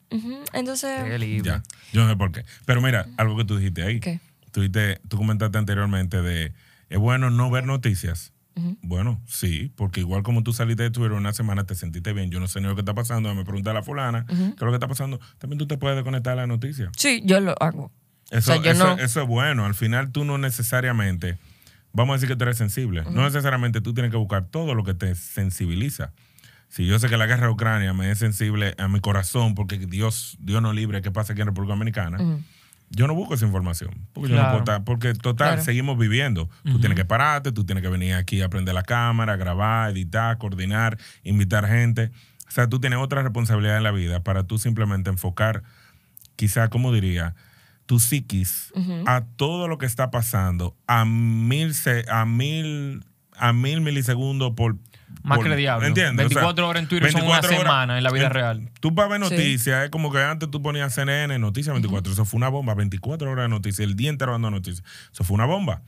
Entonces. 0.52 1.00
Ya. 1.44 1.64
Yo 1.94 2.04
no 2.04 2.10
sé 2.10 2.16
por 2.18 2.32
qué. 2.32 2.44
Pero 2.66 2.82
mira, 2.82 3.08
algo 3.18 3.38
que 3.38 3.46
tú 3.46 3.58
dijiste 3.58 3.84
ahí. 3.84 4.00
¿Qué? 4.02 4.20
Tú, 4.52 4.62
dijiste- 4.62 5.00
tú 5.08 5.18
comentaste 5.18 5.58
anteriormente 5.58 6.22
de, 6.22 6.54
es 6.90 7.00
bueno 7.00 7.30
no 7.30 7.50
ver 7.50 7.66
noticias. 7.66 8.33
Bueno, 8.82 9.22
sí, 9.26 9.72
porque 9.76 10.02
igual 10.02 10.22
como 10.24 10.44
tú 10.44 10.54
saliste 10.54 10.84
de 10.84 10.92
Twitter 10.92 11.14
una 11.14 11.34
semana, 11.34 11.64
te 11.66 11.76
sentiste 11.76 12.14
bien. 12.14 12.30
Yo 12.32 12.40
no 12.40 12.48
sé 12.48 12.62
ni 12.62 12.68
lo 12.68 12.76
que 12.76 12.82
está 12.82 12.94
pasando. 12.94 13.34
Me 13.34 13.44
pregunta 13.44 13.72
a 13.72 13.74
la 13.74 13.84
fulana 13.84 14.26
qué 14.28 14.34
es 14.34 14.62
lo 14.62 14.68
que 14.70 14.76
está 14.76 14.88
pasando. 14.88 15.20
También 15.40 15.58
tú 15.58 15.66
te 15.68 15.78
puedes 15.78 15.96
desconectar 15.98 16.36
de 16.36 16.42
la 16.42 16.48
noticia. 16.48 16.90
sí, 16.98 17.22
yo 17.26 17.40
lo 17.40 17.56
hago. 17.62 17.92
Eso, 18.32 18.52
O 18.54 18.56
sea, 18.56 18.64
yo 18.64 18.72
eso, 18.72 18.96
no- 18.96 19.02
eso 19.04 19.22
es 19.22 19.28
bueno. 19.28 19.66
Al 19.66 19.76
final 19.76 20.12
tú 20.12 20.24
no 20.26 20.38
necesariamente, 20.38 21.38
vamos 21.92 22.14
a 22.14 22.16
decir 22.18 22.30
que 22.30 22.36
tú 22.36 22.44
eres 22.44 22.58
sensible. 22.58 23.04
No 23.12 23.24
necesariamente 23.24 23.82
tú 23.82 23.94
tienes 23.94 24.12
que 24.12 24.18
buscar 24.18 24.46
todo 24.46 24.76
lo 24.76 24.84
que 24.84 24.94
te 24.94 25.14
sensibiliza. 25.16 26.14
Si 26.70 26.88
yo 26.88 26.98
sé 26.98 27.08
que 27.10 27.18
la 27.18 27.28
guerra 27.28 27.46
de 27.48 27.54
Ucrania 27.54 27.94
me 27.94 28.10
es 28.10 28.18
sensible 28.18 28.74
a 28.80 28.88
mi 28.88 29.00
corazón 29.00 29.54
porque 29.54 29.78
Dios, 29.78 30.38
Dios 30.40 30.60
no 30.62 30.74
libre 30.74 31.02
que 31.04 31.12
pase 31.12 31.34
aquí 31.34 31.42
en 31.42 31.48
República 31.48 31.74
Dominicana, 31.74 32.18
yo 32.96 33.08
no 33.08 33.16
busco 33.16 33.34
esa 33.34 33.46
información. 33.46 34.08
Porque, 34.14 34.30
yo 34.30 34.36
no 34.36 34.42
Claro. 34.42 34.52
puedo 34.60 34.64
estar- 34.64 34.84
porque 34.86 35.14
total, 35.14 35.50
Claro. 35.50 35.64
seguimos 35.64 35.98
viviendo. 35.98 36.50
Tú 36.64 36.80
tienes 36.80 36.96
que 36.96 37.06
pararte, 37.06 37.52
tú 37.52 37.66
tienes 37.66 37.82
que 37.82 37.90
venir 37.90 38.14
aquí 38.14 38.42
a 38.42 38.50
prender 38.50 38.74
la 38.76 38.84
cámara, 38.84 39.36
grabar, 39.36 39.92
editar, 39.92 40.38
coordinar, 40.38 40.98
invitar 41.24 41.68
gente. 41.68 42.12
O 42.48 42.52
sea, 42.52 42.68
tú 42.70 42.80
tienes 42.80 43.00
otra 43.00 43.24
responsabilidad 43.24 43.78
en 43.78 43.84
la 43.84 43.92
vida 43.92 44.24
para 44.24 44.44
tú 44.44 44.60
simplemente 44.60 45.10
enfocar, 45.10 45.64
quizá, 46.36 46.70
como 46.70 46.94
diría, 46.94 47.34
tu 47.86 48.00
psiquis 48.00 48.72
a 49.08 49.26
todo 49.36 49.68
lo 49.68 49.78
que 49.78 49.86
está 49.86 50.10
pasando 50.12 50.76
a 50.88 51.04
mil, 51.06 51.74
se- 51.74 52.06
a 52.10 52.26
mil, 52.26 53.04
a 53.38 53.54
mil 53.54 53.82
milisegundos 53.82 54.54
por... 54.56 54.78
Más 55.22 55.38
por- 55.38 55.46
que 55.46 55.52
el 55.54 55.58
diablo. 55.60 55.86
¿Entiendes? 55.88 56.26
O 56.26 56.30
sea, 56.30 56.38
24 56.42 56.68
horas 56.68 56.82
en 56.84 56.90
Twitter 56.90 57.12
son 57.12 57.22
una 57.22 57.40
24 57.40 57.50
horas- 57.60 57.72
semana 57.72 57.98
en 57.98 58.04
la 58.04 58.12
vida 58.12 58.30
real. 58.30 58.70
Tú 58.80 58.96
para 58.96 59.08
ver 59.10 59.24
Sí. 59.24 59.30
noticias, 59.36 59.84
es 59.86 59.90
como 59.92 60.12
que 60.12 60.20
antes 60.22 60.50
tú 60.50 60.62
ponías 60.62 60.94
CNN, 60.94 61.38
noticias 61.40 61.74
24. 61.74 62.12
Eso 62.14 62.26
fue 62.26 62.38
una 62.40 62.50
bomba, 62.50 62.74
24 62.74 63.30
horas 63.32 63.46
de 63.46 63.50
noticias, 63.50 63.88
el 63.88 63.96
día 63.96 64.10
entero 64.10 64.32
dando 64.32 64.50
noticias. 64.52 64.84
Eso 65.12 65.24
fue 65.24 65.36
una 65.36 65.46
bomba. 65.46 65.82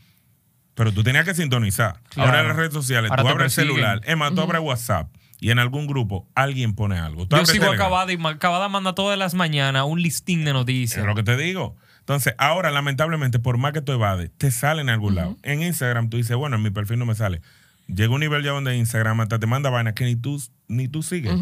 Pero 0.76 0.92
tú 0.92 1.04
tenías 1.04 1.26
que 1.26 1.34
sintonizar. 1.34 2.02
Claro. 2.10 2.30
Ahora 2.30 2.42
en 2.42 2.48
las 2.50 2.58
redes 2.58 2.74
sociales, 2.74 3.10
Ahora 3.10 3.24
tú 3.24 3.30
abres 3.30 3.58
el 3.58 3.64
persiguen. 3.68 3.76
celular, 3.76 4.02
es 4.06 4.18
más, 4.18 4.34
tú 4.36 4.42
abres 4.42 4.62
WhatsApp 4.62 5.10
y 5.40 5.50
en 5.52 5.60
algún 5.60 5.88
grupo 5.88 6.28
alguien 6.36 6.74
pone 6.76 7.00
algo. 7.00 7.28
Tú 7.28 7.36
Yo 7.38 7.46
sigo 7.46 7.66
acabada 7.72 8.12
y 8.14 8.18
acabada 8.24 8.68
manda 8.70 8.94
todas 8.94 9.18
las 9.18 9.34
mañanas 9.34 9.86
un 9.88 10.02
listín 10.02 10.44
de 10.44 10.52
Es 10.52 10.54
noticias. 10.54 11.06
lo 11.06 11.16
que 11.16 11.24
te 11.24 11.36
digo. 11.38 11.76
Entonces, 12.06 12.36
ahora, 12.38 12.70
lamentablemente, 12.70 13.40
por 13.40 13.58
más 13.58 13.74
que 13.74 13.82
tú 13.82 13.92
evades, 13.92 14.30
te 14.38 14.52
sale 14.52 14.82
en 14.82 14.90
algún 14.90 15.16
lado. 15.16 15.38
En 15.42 15.64
Instagram 15.64 16.12
tú 16.12 16.18
dices, 16.18 16.38
bueno, 16.38 16.56
en 16.56 16.62
mi 16.62 16.70
perfil 16.70 17.00
no 17.00 17.08
me 17.08 17.16
sale. 17.16 17.42
Llega 17.88 18.14
un 18.14 18.20
nivel 18.20 18.44
ya 18.44 18.52
donde 18.52 18.78
Instagram 18.78 19.22
hasta 19.22 19.40
te 19.40 19.48
manda 19.48 19.72
vainas 19.72 19.96
que 19.96 20.06
ni 20.06 20.16
tú, 20.16 20.40
ni 20.68 20.88
tú 20.88 21.02
sigues. 21.02 21.34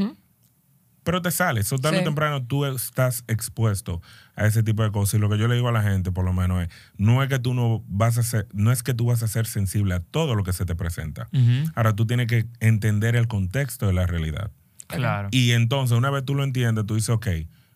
Pero 1.04 1.22
te 1.22 1.32
sale. 1.32 1.60
Eso 1.60 1.78
tarde 1.80 2.00
o 2.00 2.04
temprano 2.06 2.46
tú 2.46 2.64
estás 2.64 3.26
expuesto 3.28 4.02
a 4.38 4.46
ese 4.46 4.64
tipo 4.64 4.84
de 4.84 4.92
cosas. 4.94 5.16
Y 5.16 5.18
lo 5.18 5.30
que 5.30 5.38
yo 5.38 5.50
le 5.50 5.56
digo 5.56 5.68
a 5.68 5.74
la 5.74 5.84
gente, 5.84 6.14
por 6.14 6.24
lo 6.24 6.32
menos, 6.32 6.64
es, 6.64 6.70
no 6.96 7.22
es 7.22 7.28
que 7.28 7.40
tú 7.40 7.54
no 7.54 7.84
vas 7.90 8.18
a 8.18 8.24
ser, 8.24 8.48
no 8.54 8.72
es 8.72 8.84
que 8.84 8.94
tú 8.94 9.08
vas 9.08 9.22
a 9.22 9.28
ser 9.28 9.46
sensible 9.48 9.96
a 9.96 10.00
todo 10.00 10.34
lo 10.34 10.46
que 10.46 10.54
se 10.54 10.64
te 10.64 10.76
presenta. 10.76 11.28
Ahora 11.76 11.94
tú 11.94 12.08
tienes 12.08 12.28
que 12.28 12.48
entender 12.62 13.18
el 13.18 13.28
contexto 13.28 13.86
de 13.86 13.92
la 13.92 14.08
realidad. 14.08 14.50
Claro. 14.88 15.28
Y 15.32 15.52
entonces, 15.52 15.98
una 15.98 16.10
vez 16.10 16.24
tú 16.24 16.36
lo 16.36 16.46
entiendes, 16.46 16.86
tú 16.86 16.96
dices, 16.96 17.10
ok, 17.10 17.28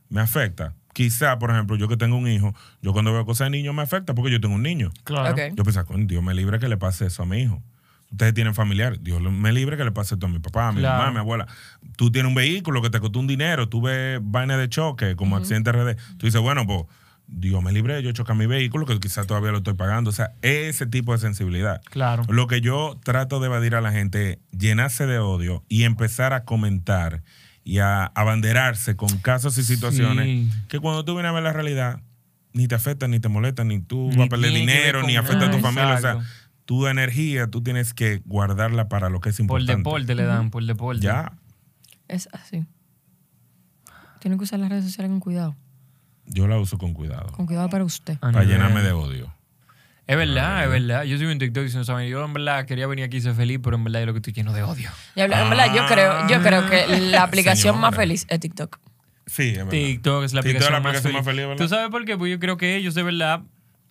me 0.07 0.21
afecta. 0.21 0.73
Quizá, 0.97 1.37
por 1.37 1.51
ejemplo, 1.51 1.75
yo 1.75 1.87
que 1.87 1.95
tengo 1.95 2.17
un 2.17 2.27
hijo, 2.27 2.55
yo 2.81 2.91
cuando 2.91 3.13
veo 3.13 3.23
cosas 3.23 3.45
de 3.45 3.49
niños 3.51 3.75
me 3.75 3.83
afecta 3.83 4.15
porque 4.15 4.31
yo 4.31 4.41
tengo 4.41 4.55
un 4.55 4.63
niño. 4.63 4.89
Claro. 5.03 5.29
Ok. 5.31 5.55
Yo 5.55 5.63
pienso, 5.63 5.85
"Coño, 5.85 6.07
Dios 6.07 6.23
me 6.23 6.33
libre 6.33 6.57
que 6.57 6.67
le 6.67 6.75
pase 6.77 7.05
eso 7.05 7.21
a 7.21 7.27
mi 7.27 7.37
hijo. 7.43 7.61
Ustedes 8.09 8.33
tienen 8.33 8.55
familiar, 8.55 8.99
Dios 8.99 9.21
me 9.21 9.51
libre 9.53 9.77
que 9.77 9.83
le 9.83 9.91
pase 9.91 10.15
esto 10.15 10.25
a 10.25 10.29
mi 10.29 10.39
papá, 10.39 10.69
a 10.69 10.71
mi 10.71 10.79
Claro. 10.79 10.97
mamá, 10.97 11.09
a 11.09 11.11
mi 11.11 11.19
abuela. 11.19 11.45
Tú 11.97 12.09
tienes 12.11 12.29
un 12.29 12.33
vehículo 12.33 12.81
que 12.81 12.89
te 12.89 12.99
costó 12.99 13.19
un 13.19 13.27
dinero, 13.27 13.69
tú 13.69 13.79
ves 13.79 14.19
vaina 14.23 14.57
de 14.57 14.69
choque 14.69 15.15
como 15.15 15.37
accidente 15.37 15.71
RD. 15.71 15.97
Tú 16.17 16.25
dices, 16.25 16.41
bueno, 16.41 16.65
pues 16.65 16.85
Dios 17.27 17.61
me 17.61 17.71
libre, 17.71 18.01
yo 18.01 18.11
chocar 18.13 18.35
mi 18.35 18.47
vehículo 18.47 18.87
que 18.87 18.99
quizás 18.99 19.27
todavía 19.27 19.51
lo 19.51 19.57
estoy 19.57 19.75
pagando. 19.75 20.09
O 20.09 20.13
sea, 20.13 20.31
ese 20.41 20.87
tipo 20.87 21.11
de 21.11 21.19
sensibilidad. 21.19 21.79
Claro. 21.91 22.23
Lo 22.27 22.47
que 22.47 22.59
yo 22.61 22.99
trato 23.03 23.39
de 23.39 23.45
evadir 23.47 23.75
a 23.75 23.81
la 23.81 23.91
gente 23.91 24.31
es 24.31 24.39
llenarse 24.57 25.05
de 25.05 25.19
odio 25.19 25.63
y 25.69 25.83
empezar 25.83 26.33
a 26.33 26.43
comentar 26.43 27.21
y 27.67 27.79
a 27.79 28.05
abanderarse 28.05 28.95
con 28.95 29.09
casos 29.17 29.57
y 29.57 29.63
situaciones 29.63 30.25
Sí. 30.25 30.49
que 30.69 30.79
cuando 30.79 31.03
tú 31.03 31.13
vienes 31.15 31.31
a 31.31 31.33
ver 31.33 31.43
la 31.43 31.51
realidad, 31.51 31.99
ni 32.53 32.65
te 32.67 32.75
afectan, 32.75 33.11
ni 33.11 33.19
te 33.19 33.27
molestan, 33.27 33.67
ni 33.67 33.81
tú 33.81 34.07
Ni 34.09 34.15
vas 34.15 34.27
a 34.27 34.29
perder 34.29 34.53
dinero, 34.53 35.03
ni 35.03 35.17
afecta 35.17 35.47
a 35.47 35.51
tu 35.51 35.59
familia. 35.59 35.95
O 35.95 35.99
sea, 35.99 36.19
tu 36.63 36.87
energía 36.87 37.47
tú 37.47 37.61
tienes 37.61 37.93
que 37.93 38.21
guardarla 38.25 38.87
para 38.87 39.09
lo 39.09 39.19
que 39.19 39.29
es 39.29 39.35
Por 39.35 39.43
importante. 39.43 39.75
deporte 39.77 40.15
le 40.15 40.23
dan, 40.23 40.49
por 40.49 40.63
deporte. 40.65 41.01
Ya. 41.01 41.33
Es 42.07 42.29
así. 42.31 42.65
Tienen 44.21 44.39
que 44.39 44.45
usar 44.45 44.59
las 44.59 44.69
redes 44.69 44.85
sociales 44.85 45.09
con 45.11 45.19
cuidado. 45.19 45.55
Yo 46.25 46.47
la 46.47 46.57
uso 46.59 46.77
con 46.77 46.93
cuidado. 46.93 47.31
Con 47.33 47.45
cuidado 47.47 47.69
para 47.69 47.83
usted. 47.83 48.13
Ah, 48.21 48.31
para 48.31 48.43
llenarme 48.45 48.81
de 48.81 48.93
odio. 48.93 49.33
Es 50.07 50.15
verdad, 50.15 50.63
es 50.63 50.69
verdad. 50.69 51.03
Yo 51.03 51.17
soy 51.17 51.27
un 51.27 51.37
TikTok 51.37 51.63
diciendo, 51.63 51.83
¿saben? 51.83 52.07
Yo 52.07 52.23
en 52.23 52.33
verdad 52.33 52.65
quería 52.65 52.87
venir 52.87 53.03
aquí 53.05 53.17
y 53.17 53.21
ser 53.21 53.33
feliz, 53.35 53.59
pero 53.61 53.75
en 53.75 53.83
verdad 53.83 53.99
yo 53.99 54.05
lo 54.07 54.13
que 54.13 54.19
estoy 54.19 54.31
lleno 54.33 54.53
de 54.53 54.63
odio. 54.63 54.89
Y 55.15 55.19
en 55.21 55.29
verdad, 55.29 55.73
yo 55.75 55.85
creo, 55.85 56.27
yo 56.29 56.41
creo 56.41 56.69
que 56.69 56.87
la 57.11 57.23
aplicación 57.23 57.79
más 57.79 57.93
feliz 57.95 58.25
es 58.29 58.39
TikTok. 58.39 58.79
Sí, 59.25 59.49
es 59.49 59.57
verdad. 59.57 59.71
TikTok 59.71 60.23
es 60.23 60.33
la 60.33 60.41
TikTok 60.41 60.55
aplicación, 60.63 60.73
la 60.73 60.79
más, 60.79 60.89
aplicación 60.89 61.13
más 61.13 61.25
feliz. 61.25 61.35
feliz, 61.41 61.47
¿verdad? 61.49 61.63
¿Tú 61.63 61.69
sabes 61.69 61.89
por 61.91 62.05
qué? 62.05 62.15
Pues 62.17 62.31
yo 62.31 62.39
creo 62.39 62.55
que 62.55 62.77
ellos 62.77 62.93
de 62.95 63.03
verdad 63.03 63.41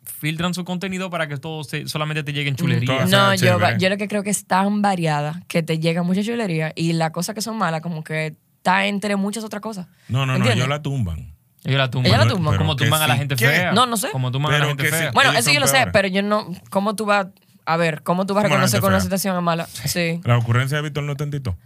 filtran 0.05 0.55
su 0.55 0.65
contenido 0.65 1.11
para 1.11 1.29
que 1.29 1.37
todo 1.37 1.63
se- 1.65 1.87
solamente 1.89 2.23
te 2.23 2.33
lleguen 2.33 2.57
chulerías. 2.57 2.87
Todo 2.87 3.09
sea 3.09 3.19
No, 3.19 3.35
yo, 3.35 3.77
yo 3.79 3.89
lo 3.91 3.97
que 3.99 4.09
creo 4.09 4.23
que 4.23 4.31
es 4.31 4.47
tan 4.47 4.81
variada 4.81 5.43
que 5.49 5.63
te 5.63 5.79
llega 5.79 6.03
mucha 6.03 6.23
chulería 6.23 6.73
y 6.75 6.95
las 6.95 7.11
cosas 7.11 7.35
que 7.35 7.43
son 7.43 7.59
malas 7.59 7.83
como 7.83 8.03
que 8.03 8.37
está 8.57 8.87
entre 8.87 9.17
muchas 9.17 9.45
otras 9.45 9.61
cosas. 9.61 9.87
No, 10.09 10.25
no, 10.25 10.39
no, 10.39 10.51
ellos 10.51 10.67
la 10.69 10.81
tumban. 10.81 11.35
Ellos 11.67 11.79
la 11.79 11.91
tumban. 11.91 12.07
Ellos 12.13 12.25
la 12.25 12.33
tumban. 12.33 12.57
Como 12.57 12.77
tumban 12.77 13.03
a 13.03 13.07
la 13.09 13.17
gente 13.17 13.35
¿Qué? 13.35 13.49
fea. 13.49 13.73
No, 13.73 13.87
no 13.87 13.97
sé. 13.97 14.11
Como 14.13 14.31
tumban 14.31 14.55
a 14.55 14.59
la 14.59 14.67
gente 14.67 14.85
fea. 14.89 15.11
Bueno, 15.13 15.31
Ellos 15.31 15.41
eso 15.43 15.53
yo 15.53 15.61
lo 15.61 15.67
sé, 15.67 15.87
pero 15.93 16.07
yo 16.09 16.23
no. 16.23 16.47
¿Cómo 16.71 16.95
tú 16.95 17.05
vas 17.07 17.27
a 17.65 17.77
ver? 17.77 18.03
¿Cómo 18.05 18.25
tú 18.25 18.35
vas 18.35 18.45
a 18.45 18.49
reconocer 18.49 18.81
cuando 18.81 18.97
una 18.97 19.03
situación 19.03 19.37
es 19.37 19.43
mala? 19.43 19.67
Sí. 19.67 20.21
La 20.25 20.39
ocurrencia 20.39 20.77
de 20.77 20.83
Víctor 20.85 21.03
no 21.03 21.17
te 21.17 21.25
tentito. 21.25 21.57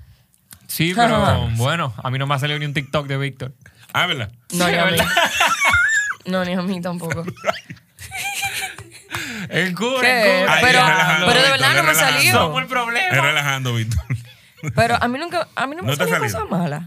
Sí, 0.67 0.95
pero 0.97 1.49
bueno, 1.57 1.93
a 2.03 2.11
mí 2.11 2.19
no 2.19 2.27
me 2.27 2.35
ha 2.35 2.39
salido 2.39 2.59
ni 2.59 2.65
un 2.65 2.73
TikTok 2.73 3.07
de 3.09 3.19
Víctor. 3.19 3.53
Ah, 3.93 4.07
¿verdad? 4.07 4.33
No, 4.53 4.69
ni 4.69 4.77
a 4.77 4.87
mí. 4.87 4.97
No, 6.27 6.45
ni 6.45 6.53
a 6.53 6.61
mí 6.63 6.81
tampoco. 6.81 7.25
El 9.49 9.75
cura, 9.75 9.99
Pero, 10.01 10.39
es 10.47 10.61
de 10.61 11.51
verdad 11.51 11.73
no 11.73 11.79
es 11.79 11.85
me 11.85 11.91
ha 11.91 11.95
salido. 11.95 12.39
Somos 12.39 12.63
el 12.63 12.69
problema. 12.69 13.09
Es 13.09 13.21
relajando, 13.21 13.75
Víctor. 13.75 14.05
Pero 14.77 14.97
a 15.01 15.09
mí 15.09 15.19
nunca, 15.19 15.49
a 15.57 15.67
mí 15.67 15.75
no 15.75 15.83
me 15.83 15.89
¿No 15.89 15.97
te 15.97 16.05
ha 16.05 16.07
salido? 16.07 16.39
cosas 16.39 16.51
malas. 16.51 16.85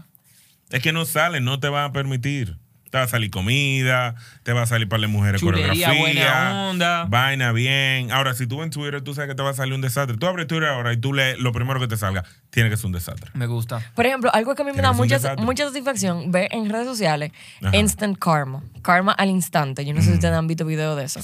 Es 0.70 0.80
que 0.82 0.92
no 0.92 1.04
sale, 1.04 1.40
no 1.40 1.60
te 1.60 1.68
va 1.68 1.84
a 1.84 1.92
permitir. 1.92 2.56
Te 2.94 2.98
va 2.98 3.04
a 3.06 3.08
salir 3.08 3.28
comida, 3.32 4.14
te 4.44 4.52
va 4.52 4.62
a 4.62 4.66
salir 4.66 4.88
para 4.88 5.00
las 5.00 5.10
mujeres 5.10 5.40
Chulería, 5.40 5.66
coreografía, 5.88 6.00
buena 6.00 6.68
onda. 6.70 7.04
vaina 7.06 7.50
bien. 7.50 8.12
Ahora, 8.12 8.34
si 8.34 8.46
tú 8.46 8.62
en 8.62 8.70
Twitter, 8.70 9.02
tú 9.02 9.14
sabes 9.16 9.30
que 9.30 9.34
te 9.34 9.42
va 9.42 9.50
a 9.50 9.54
salir 9.54 9.74
un 9.74 9.80
desastre. 9.80 10.16
Tú 10.16 10.28
abres 10.28 10.46
Twitter 10.46 10.68
ahora 10.68 10.92
y 10.92 10.96
tú 10.96 11.12
lees 11.12 11.36
lo 11.40 11.50
primero 11.50 11.80
que 11.80 11.88
te 11.88 11.96
salga. 11.96 12.22
Tiene 12.50 12.70
que 12.70 12.76
ser 12.76 12.86
un 12.86 12.92
desastre. 12.92 13.32
Me 13.34 13.46
gusta. 13.46 13.80
Por 13.96 14.06
ejemplo, 14.06 14.30
algo 14.32 14.54
que 14.54 14.62
a 14.62 14.64
mí 14.64 14.70
me 14.72 14.80
da 14.80 14.92
mucha, 14.92 15.18
mucha 15.38 15.66
satisfacción 15.66 16.30
ver 16.30 16.46
en 16.52 16.70
redes 16.70 16.86
sociales, 16.86 17.32
Ajá. 17.64 17.76
instant 17.76 18.16
karma. 18.16 18.62
Karma 18.82 19.10
al 19.10 19.28
instante. 19.28 19.84
Yo 19.84 19.92
no 19.92 20.00
sé 20.00 20.10
si 20.10 20.14
ustedes 20.14 20.36
han 20.36 20.46
visto 20.46 20.64
videos 20.64 20.96
de 20.96 21.02
eso. 21.06 21.18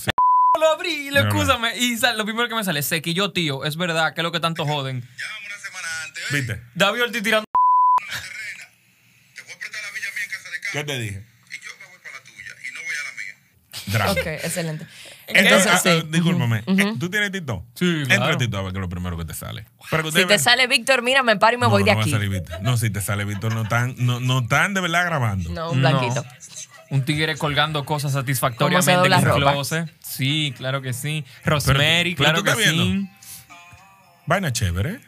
Lo 0.59 0.67
abrí 0.73 1.07
y 1.07 1.11
lo 1.13 1.21
excúsame. 1.21 1.79
Y 1.79 1.97
sal- 1.99 2.19
lo 2.19 2.25
primero 2.25 2.49
que 2.49 2.57
me 2.57 2.65
sale, 2.65 2.83
se 2.83 3.01
yo, 3.01 3.31
tío. 3.31 3.65
Es 3.65 3.77
verdad, 3.77 4.13
que 4.13 4.23
es 4.23 4.25
lo 4.25 4.33
que 4.33 4.41
tanto 4.41 4.67
joden. 4.67 5.03
Llámame 5.03 5.47
una 5.47 5.57
semana 5.59 5.89
antes. 6.05 6.23
¿eh? 6.25 6.37
¿Viste? 6.37 6.61
David 6.75 7.03
Ortiz 7.05 7.23
tirando. 7.23 7.45
Terrena. 10.73 10.87
Te 10.87 10.97
voy 10.99 11.30
Drama. 13.93 14.13
Ok, 14.13 14.27
excelente. 14.27 14.87
Entonces, 15.29 15.81
sí. 15.83 15.89
ah, 15.89 16.01
ah, 16.03 16.07
discúlpame, 16.09 16.63
eh, 16.67 16.95
¿tú 16.99 17.09
tienes 17.09 17.31
TikTok? 17.31 17.65
Sí, 17.75 17.85
Entra 18.03 18.17
claro. 18.17 18.35
a 18.35 18.39
TikTok 18.39 18.59
a 18.61 18.63
ver 18.65 18.73
qué 18.73 18.79
es 18.79 18.83
lo 18.83 18.89
primero 18.89 19.17
que 19.17 19.25
te 19.25 19.35
sale. 19.35 19.67
Pero 19.91 20.03
que 20.05 20.11
Si 20.11 20.17
te 20.19 20.25
ven- 20.25 20.39
sale 20.41 20.67
Víctor, 20.67 21.03
mira, 21.03 21.23
me 21.23 21.37
paro 21.37 21.57
y 21.57 21.61
me 21.61 21.67
voy 21.69 21.83
no, 21.83 21.87
de 21.87 21.93
no 21.93 21.97
va 21.99 22.01
a 22.03 22.05
aquí. 22.05 22.11
salir 22.11 22.29
Víctor. 22.29 22.61
No, 22.63 22.77
si 22.77 22.91
te 22.91 23.01
sale 23.01 23.25
Víctor, 23.25 23.55
no 23.55 23.69
tan, 23.69 23.95
no, 23.99 24.19
no 24.21 24.47
tan 24.49 24.75
de 24.75 24.81
verdad 24.81 25.05
grabando. 25.07 25.51
No, 25.51 25.71
un 25.71 25.81
blanquito. 25.81 26.25
Un 26.91 27.05
tigre 27.05 27.37
colgando 27.37 27.85
cosas 27.85 28.11
Cómo 28.11 28.21
se 28.21 28.27
satisfactoriamente 28.27 28.93
dobla 28.93 29.19
en 29.19 29.23
el 29.23 29.29
ropa. 29.29 29.53
closet. 29.53 29.93
Sí, 30.01 30.53
claro 30.57 30.83
que 30.83 30.93
sí. 30.93 31.25
Rosemary, 31.45 32.17
pero 32.17 32.43
claro 32.43 32.59
que 32.59 32.65
sí. 32.65 33.09
Vaina 34.27 34.53
chévere. 34.53 35.01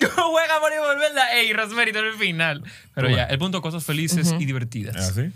Juega 0.00 0.60
por 0.60 0.98
¿verdad? 0.98 1.36
Ey, 1.36 1.52
Rosemary, 1.52 1.92
todo 1.92 2.04
el 2.04 2.14
final. 2.14 2.62
Pero 2.94 3.08
ya, 3.10 3.24
el 3.24 3.38
punto, 3.38 3.60
cosas 3.62 3.84
felices 3.84 4.34
y 4.38 4.44
divertidas. 4.44 4.96
¿Es 4.96 5.02
así? 5.10 5.32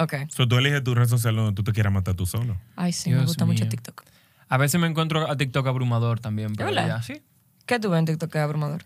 Ok. 0.00 0.14
So, 0.28 0.48
tú 0.48 0.56
eliges 0.56 0.82
tu 0.82 0.94
red 0.94 1.06
social 1.06 1.36
donde 1.36 1.52
tú 1.52 1.62
te 1.62 1.72
quieras 1.72 1.92
matar 1.92 2.14
tú 2.14 2.24
solo. 2.24 2.56
Ay, 2.74 2.92
sí, 2.92 3.10
me 3.10 3.22
gusta 3.22 3.44
mucho. 3.44 3.68
TikTok. 3.68 4.02
A 4.48 4.56
veces 4.56 4.80
me 4.80 4.86
encuentro 4.86 5.30
a 5.30 5.36
TikTok 5.36 5.66
abrumador 5.66 6.20
también. 6.20 6.54
Pero 6.54 6.70
verdad? 6.70 6.88
ya, 6.88 7.02
sí. 7.02 7.22
¿Qué 7.66 7.78
tú 7.78 7.90
ves 7.90 7.98
en 7.98 8.06
TikTok 8.06 8.32
que 8.32 8.38
es 8.38 8.44
abrumador? 8.44 8.84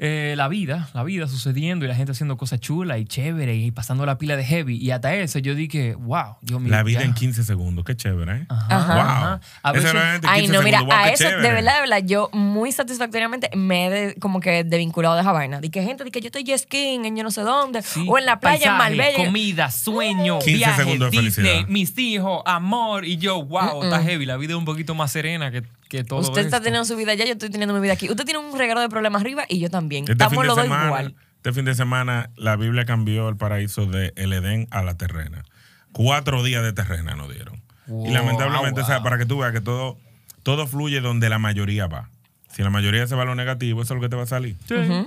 Eh, 0.00 0.34
la 0.36 0.46
vida, 0.46 0.88
la 0.94 1.02
vida 1.02 1.26
sucediendo 1.26 1.84
y 1.84 1.88
la 1.88 1.96
gente 1.96 2.12
haciendo 2.12 2.36
cosas 2.36 2.60
chulas 2.60 3.00
y 3.00 3.04
chévere 3.04 3.56
y 3.56 3.72
pasando 3.72 4.06
la 4.06 4.16
pila 4.16 4.36
de 4.36 4.44
heavy. 4.44 4.76
Y 4.76 4.92
hasta 4.92 5.12
eso 5.16 5.40
yo 5.40 5.56
dije, 5.56 5.96
wow, 5.96 6.36
Dios 6.40 6.60
mío. 6.60 6.70
La 6.70 6.84
vida 6.84 7.00
ya. 7.00 7.06
en 7.06 7.14
15 7.14 7.42
segundos. 7.42 7.84
Qué 7.84 7.96
chévere, 7.96 8.42
¿eh? 8.42 8.46
Ajá, 8.48 8.94
Wow. 8.94 9.02
ajá. 9.02 9.40
A 9.64 9.72
veces- 9.72 9.92
Ay, 10.22 10.42
15 10.42 10.52
no, 10.56 10.62
mira, 10.62 10.78
segundos. 10.78 10.96
Wow, 10.98 11.06
a 11.06 11.10
eso, 11.10 11.24
de 11.24 11.36
verdad, 11.52 11.74
de 11.74 11.80
verdad, 11.80 12.02
yo 12.06 12.30
muy 12.32 12.70
satisfactoriamente 12.70 13.50
me 13.56 13.86
he 13.86 13.90
de- 13.90 14.14
como 14.20 14.38
que 14.38 14.62
desvinculado 14.62 15.16
de 15.16 15.22
esa 15.22 15.32
vaina. 15.32 15.60
Que 15.60 15.82
gente, 15.82 16.04
de 16.04 16.10
que 16.12 16.20
yo 16.20 16.26
estoy 16.26 16.44
jet 16.44 16.58
skiing 16.58 17.04
en 17.04 17.16
yo 17.16 17.24
no 17.24 17.32
sé 17.32 17.40
dónde, 17.40 17.82
Sí. 17.82 18.06
o 18.08 18.18
en 18.18 18.24
la 18.26 18.38
playa 18.38 18.70
en 18.70 18.78
Marbella. 18.78 19.24
Comida, 19.24 19.70
sueño, 19.70 20.38
15 20.38 20.56
viaje, 20.58 20.82
segundos 20.84 21.10
de 21.10 21.20
Disney, 21.22 21.44
felicidad. 21.50 21.68
mis 21.68 21.98
hijos, 21.98 22.42
amor. 22.46 23.04
Y 23.04 23.16
yo, 23.16 23.44
wow, 23.44 23.82
está 23.82 24.00
heavy. 24.02 24.26
La 24.26 24.36
vida 24.36 24.52
es 24.52 24.58
un 24.58 24.64
poquito 24.64 24.94
más 24.94 25.10
serena 25.10 25.50
que, 25.50 25.62
que 25.88 26.04
todo 26.04 26.20
Usted 26.20 26.42
está 26.42 26.56
esto. 26.58 26.64
teniendo 26.64 26.84
su 26.84 26.96
vida 26.96 27.12
allá, 27.12 27.24
yo 27.24 27.32
estoy 27.32 27.50
teniendo 27.50 27.74
mi 27.74 27.80
vida 27.80 27.94
aquí. 27.94 28.10
Usted 28.10 28.24
tiene 28.24 28.38
un 28.38 28.56
regalo 28.56 28.80
de 28.80 28.88
problemas 28.88 29.22
arriba 29.22 29.44
y 29.48 29.58
yo 29.58 29.70
también. 29.70 30.04
Este 30.04 30.12
Estamos 30.12 30.46
los 30.46 30.56
dos 30.56 30.64
igual. 30.64 31.16
este 31.36 31.52
fin 31.52 31.64
de 31.64 31.74
semana, 31.74 32.30
la 32.36 32.56
Biblia 32.56 32.84
cambió 32.84 33.28
el 33.28 33.36
paraíso 33.36 33.86
de 33.86 34.12
el 34.16 34.32
Edén 34.32 34.68
a 34.70 34.82
la 34.82 34.96
terrena. 34.96 35.44
Cuatro 35.92 36.42
días 36.42 36.62
de 36.62 36.72
terrena 36.72 37.16
nos 37.16 37.32
dieron. 37.32 37.62
Wow, 37.86 38.06
y 38.06 38.10
lamentablemente, 38.10 38.82
o 38.82 38.84
sea, 38.84 38.96
wow. 38.96 39.04
para 39.04 39.18
que 39.18 39.26
tú 39.26 39.38
veas 39.38 39.52
que 39.52 39.60
todo, 39.60 39.98
todo 40.42 40.66
fluye 40.66 41.00
donde 41.00 41.28
la 41.28 41.38
mayoría 41.38 41.86
va. 41.86 42.10
Si 42.50 42.62
la 42.62 42.70
mayoría 42.70 43.06
se 43.06 43.14
va 43.14 43.22
a 43.22 43.26
lo 43.26 43.34
negativo, 43.34 43.82
eso 43.82 43.94
es 43.94 43.96
lo 43.96 44.02
que 44.02 44.08
te 44.08 44.16
va 44.16 44.24
a 44.24 44.26
salir. 44.26 44.56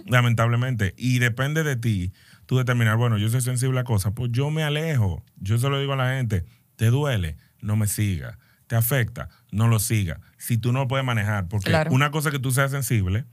Lamentablemente. 0.05 0.93
Y 0.97 1.19
depende 1.19 1.63
de 1.63 1.75
ti, 1.75 2.13
tú 2.45 2.57
determinar, 2.57 2.97
bueno, 2.97 3.17
yo 3.17 3.29
soy 3.29 3.41
sensible 3.41 3.79
a 3.79 3.83
cosas, 3.83 4.13
pues 4.15 4.31
yo 4.31 4.49
me 4.51 4.63
alejo. 4.63 5.23
Yo 5.37 5.57
se 5.57 5.69
lo 5.69 5.79
digo 5.79 5.93
a 5.93 5.97
la 5.97 6.15
gente, 6.15 6.45
te 6.75 6.87
duele, 6.87 7.37
no 7.59 7.75
me 7.75 7.87
siga. 7.87 8.37
Te 8.67 8.75
afecta, 8.75 9.29
no 9.51 9.67
lo 9.67 9.79
siga. 9.79 10.21
Si 10.41 10.57
tú 10.57 10.71
no 10.73 10.79
lo 10.79 10.87
puedes 10.87 11.05
manejar, 11.05 11.47
porque 11.47 11.69
Claro. 11.69 11.91
una 11.91 12.09
cosa 12.09 12.29
es 12.29 12.33
que 12.33 12.39
tú 12.39 12.51
seas 12.51 12.71
sensible 12.71 13.25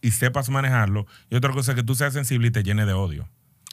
y 0.00 0.10
sepas 0.12 0.48
manejarlo, 0.48 1.06
y 1.30 1.36
otra 1.36 1.52
cosa 1.52 1.72
es 1.72 1.76
que 1.76 1.82
tú 1.82 1.94
seas 1.94 2.14
sensible 2.14 2.48
y 2.48 2.50
te 2.50 2.62
llene 2.62 2.86
de 2.86 2.94
odio. 2.94 3.28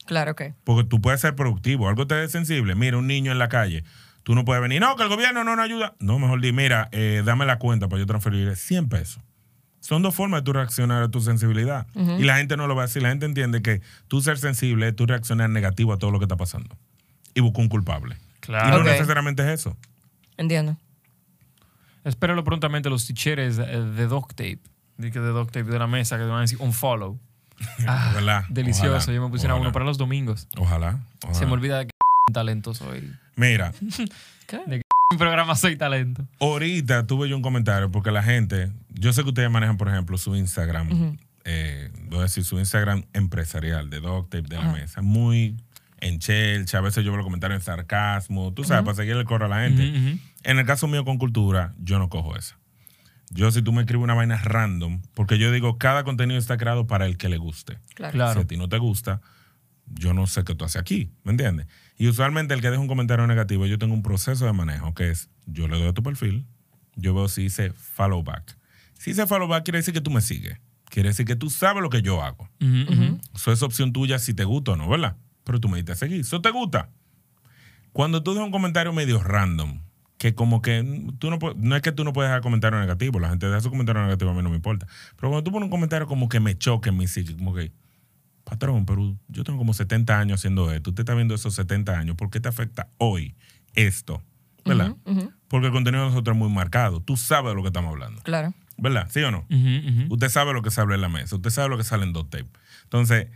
Claro 0.05 0.35
que. 0.35 0.53
Porque 0.65 0.83
tú 0.87 0.99
puedes 0.99 1.21
ser 1.21 1.33
productivo, 1.35 1.87
algo 1.87 2.07
te 2.07 2.21
es 2.23 2.31
sensible. 2.31 2.75
Mira, 2.75 2.97
un 2.97 3.07
niño 3.07 3.31
en 3.31 3.39
la 3.39 3.47
calle, 3.47 3.85
tú 4.23 4.35
no 4.35 4.43
puedes 4.43 4.61
venir, 4.61 4.81
no, 4.81 4.95
que 4.97 5.03
el 5.03 5.09
gobierno 5.09 5.45
no 5.45 5.55
nos 5.55 5.63
ayuda. 5.63 5.93
No, 5.99 6.19
mejor 6.19 6.41
di, 6.41 6.51
mira, 6.51 6.89
eh, 6.91 7.23
dame 7.25 7.45
la 7.45 7.57
cuenta 7.57 7.87
para 7.87 7.99
yo 8.01 8.05
transferir 8.05 8.53
100 8.55 8.89
pesos. 8.89 9.23
Son 9.79 10.01
dos 10.01 10.13
formas 10.15 10.41
de 10.41 10.45
tú 10.45 10.53
reaccionar 10.53 11.03
a 11.03 11.09
tu 11.09 11.19
sensibilidad. 11.21 11.87
Y 11.95 12.23
la 12.23 12.37
gente 12.37 12.55
no 12.57 12.67
lo 12.67 12.75
va 12.75 12.83
a 12.83 12.85
decir. 12.87 13.01
La 13.01 13.09
gente 13.09 13.25
entiende 13.25 13.61
que 13.61 13.81
tú 14.07 14.21
ser 14.21 14.37
sensible 14.37 14.87
es 14.89 14.95
tú 14.95 15.05
reaccionar 15.05 15.49
negativo 15.49 15.91
a 15.91 15.97
todo 15.97 16.09
lo 16.11 16.19
que 16.19 16.25
está 16.25 16.37
pasando. 16.37 16.77
Y 17.33 17.41
busca 17.41 17.59
un 17.61 17.67
culpable. 17.67 18.17
Claro. 18.39 18.67
Y 18.67 18.71
no 18.79 18.83
necesariamente 18.85 19.43
es 19.43 19.59
eso. 19.59 19.75
Entiendo. 20.37 20.77
Espéralo 22.03 22.43
prontamente 22.43 22.89
los 22.89 23.05
ticheres 23.05 23.57
eh, 23.57 23.63
de 23.63 24.07
Doc 24.07 24.29
Tape. 24.29 24.59
De 24.97 25.09
Doc 25.11 25.51
Tape 25.51 25.69
de 25.69 25.79
la 25.79 25.87
mesa 25.87 26.17
que 26.17 26.23
te 26.23 26.29
van 26.29 26.39
a 26.39 26.41
decir 26.41 26.57
un 26.61 26.73
follow. 26.73 27.19
Ah, 27.87 28.11
¿Verdad? 28.15 28.43
Delicioso. 28.49 28.95
Ojalá, 28.97 29.13
Yo 29.13 29.21
me 29.23 29.29
pusiera 29.29 29.53
ojalá. 29.53 29.67
uno 29.67 29.73
para 29.73 29.85
los 29.85 29.97
domingos. 29.97 30.47
Ojalá. 30.57 30.99
ojalá. 31.23 31.37
Se 31.39 31.45
me 31.45 31.53
olvida 31.53 31.79
de 31.79 31.85
que 31.87 31.91
talento 32.33 32.73
soy. 32.73 33.11
Mira, 33.35 33.71
¿Qué? 34.47 34.59
De 34.67 34.81
en 35.11 35.17
programa 35.19 35.55
soy 35.55 35.75
talento. 35.75 36.25
ahorita 36.39 37.05
tuve 37.05 37.29
yo 37.29 37.35
un 37.35 37.43
comentario 37.43 37.91
porque 37.91 38.09
la 38.11 38.23
gente, 38.23 38.71
yo 38.89 39.13
sé 39.13 39.21
que 39.21 39.29
ustedes 39.29 39.51
manejan, 39.51 39.77
por 39.77 39.87
ejemplo, 39.87 40.17
su 40.17 40.35
Instagram, 40.35 41.17
eh, 41.45 41.91
voy 42.09 42.19
a 42.19 42.23
decir 42.23 42.43
su 42.43 42.57
Instagram 42.57 43.03
empresarial 43.13 43.91
de 43.91 43.99
Doctape 43.99 44.47
de 44.47 44.55
la 44.57 44.71
mesa, 44.71 45.03
muy 45.03 45.55
en 46.03 46.19
chelcha, 46.19 46.79
a 46.79 46.81
veces 46.81 47.03
yo 47.05 47.11
veo 47.11 47.17
los 47.17 47.25
comentarios 47.25 47.61
en 47.61 47.65
sarcasmo, 47.65 48.53
tú 48.53 48.65
sabes, 48.65 48.83
para 48.83 48.95
seguir 48.95 49.15
el 49.15 49.23
coro 49.23 49.45
a 49.45 49.47
la 49.47 49.61
gente. 49.61 49.89
Ujú. 49.89 50.19
En 50.43 50.59
el 50.59 50.65
caso 50.65 50.87
mío 50.87 51.05
con 51.05 51.17
cultura, 51.17 51.73
yo 51.79 51.97
no 51.97 52.09
cojo 52.09 52.35
esa. 52.35 52.59
Yo 53.29 53.49
si 53.51 53.61
tú 53.61 53.71
me 53.71 53.81
escribes 53.81 54.03
una 54.03 54.13
vaina 54.13 54.37
random, 54.37 55.01
porque 55.13 55.37
yo 55.37 55.51
digo, 55.51 55.77
cada 55.77 56.03
contenido 56.03 56.37
está 56.37 56.57
creado 56.57 56.87
para 56.87 57.05
el 57.05 57.17
que 57.17 57.29
le 57.29 57.37
guste. 57.37 57.79
Claro. 57.95 58.11
Claro. 58.11 58.33
Si 58.33 58.39
a 58.39 58.47
ti 58.47 58.57
no 58.57 58.67
te 58.67 58.77
gusta, 58.77 59.21
yo 59.87 60.13
no 60.13 60.27
sé 60.27 60.43
qué 60.43 60.53
tú 60.55 60.65
haces 60.65 60.81
aquí, 60.81 61.09
¿me 61.23 61.31
entiendes? 61.31 61.67
Y 61.97 62.07
usualmente 62.07 62.53
el 62.53 62.59
que 62.59 62.69
deja 62.69 62.81
un 62.81 62.87
comentario 62.89 63.25
negativo, 63.25 63.65
yo 63.65 63.77
tengo 63.77 63.93
un 63.93 64.03
proceso 64.03 64.45
de 64.45 64.51
manejo, 64.51 64.93
que 64.93 65.09
es, 65.09 65.29
yo 65.45 65.69
le 65.69 65.77
doy 65.77 65.87
a 65.87 65.93
tu 65.93 66.03
perfil, 66.03 66.45
yo 66.95 67.13
veo 67.13 67.29
si 67.29 67.43
dice 67.43 67.71
follow 67.71 68.23
back. 68.23 68.57
Si 68.99 69.11
dice 69.11 69.25
follow 69.25 69.47
back, 69.47 69.63
quiere 69.63 69.79
decir 69.79 69.93
que 69.93 70.01
tú 70.01 70.11
me 70.11 70.21
sigues. 70.21 70.59
Quiere 70.89 71.09
decir 71.09 71.25
que 71.25 71.35
tú 71.35 71.49
sabes 71.49 71.81
lo 71.81 71.89
que 71.89 72.01
yo 72.01 72.21
hago. 72.21 72.49
Eso 73.33 73.51
es 73.51 73.63
opción 73.63 73.93
tuya 73.93 74.19
si 74.19 74.33
te 74.33 74.43
gusta 74.43 74.73
o 74.73 74.75
no, 74.75 74.89
¿verdad? 74.89 75.15
Pero 75.43 75.59
tú 75.59 75.69
me 75.69 75.77
diste 75.77 75.91
a 75.91 75.95
seguir. 75.95 76.21
¿Eso 76.21 76.41
te 76.41 76.51
gusta? 76.51 76.89
Cuando 77.91 78.23
tú 78.23 78.33
dejas 78.33 78.45
un 78.45 78.51
comentario 78.51 78.93
medio 78.93 79.21
random, 79.21 79.81
que 80.17 80.33
como 80.35 80.61
que 80.61 81.11
tú 81.19 81.29
no 81.29 81.37
puedes, 81.37 81.57
no 81.57 81.75
es 81.75 81.81
que 81.81 81.91
tú 81.91 82.03
no 82.03 82.13
puedes 82.13 82.29
dejar 82.29 82.41
comentarios 82.41 82.81
negativos, 82.81 83.21
la 83.21 83.29
gente 83.29 83.45
deja 83.47 83.59
su 83.59 83.69
comentario 83.69 84.01
negativo, 84.03 84.31
a 84.31 84.33
mí 84.33 84.41
no 84.41 84.49
me 84.49 84.55
importa. 84.55 84.87
Pero 85.17 85.29
cuando 85.29 85.43
tú 85.43 85.51
pones 85.51 85.65
un 85.65 85.69
comentario 85.69 86.07
como 86.07 86.29
que 86.29 86.39
me 86.39 86.57
choque 86.57 86.89
en 86.89 86.97
mi 86.97 87.07
psique, 87.07 87.35
como 87.35 87.53
que, 87.53 87.71
patrón, 88.43 88.85
pero 88.85 89.17
yo 89.27 89.43
tengo 89.43 89.59
como 89.59 89.73
70 89.73 90.17
años 90.17 90.39
haciendo 90.39 90.71
esto, 90.71 90.91
usted 90.91 91.01
está 91.01 91.13
viendo 91.13 91.35
esos 91.35 91.53
70 91.55 91.99
años, 91.99 92.15
¿por 92.15 92.29
qué 92.29 92.39
te 92.39 92.47
afecta 92.47 92.89
hoy 92.97 93.35
esto? 93.75 94.23
¿Verdad? 94.65 94.95
Porque 95.49 95.67
el 95.67 95.73
contenido 95.73 96.03
de 96.05 96.09
nosotros 96.11 96.35
es 96.35 96.39
muy 96.39 96.49
marcado. 96.49 97.01
Tú 97.01 97.17
sabes 97.17 97.51
de 97.51 97.55
lo 97.55 97.63
que 97.63 97.67
estamos 97.67 97.91
hablando. 97.91 98.21
Claro. 98.21 98.53
¿Verdad? 98.77 99.07
¿Sí 99.11 99.21
o 99.21 99.29
no? 99.29 99.45
Usted 100.09 100.29
sabe 100.29 100.53
lo 100.53 100.61
que 100.61 100.71
sale 100.71 100.95
en 100.95 101.01
la 101.01 101.09
mesa, 101.09 101.35
usted 101.35 101.49
sabe 101.49 101.67
lo 101.67 101.77
que 101.77 101.83
sale 101.83 102.05
en 102.05 102.13
dos 102.13 102.29
tape. 102.29 102.47
Entonces, 102.83 103.27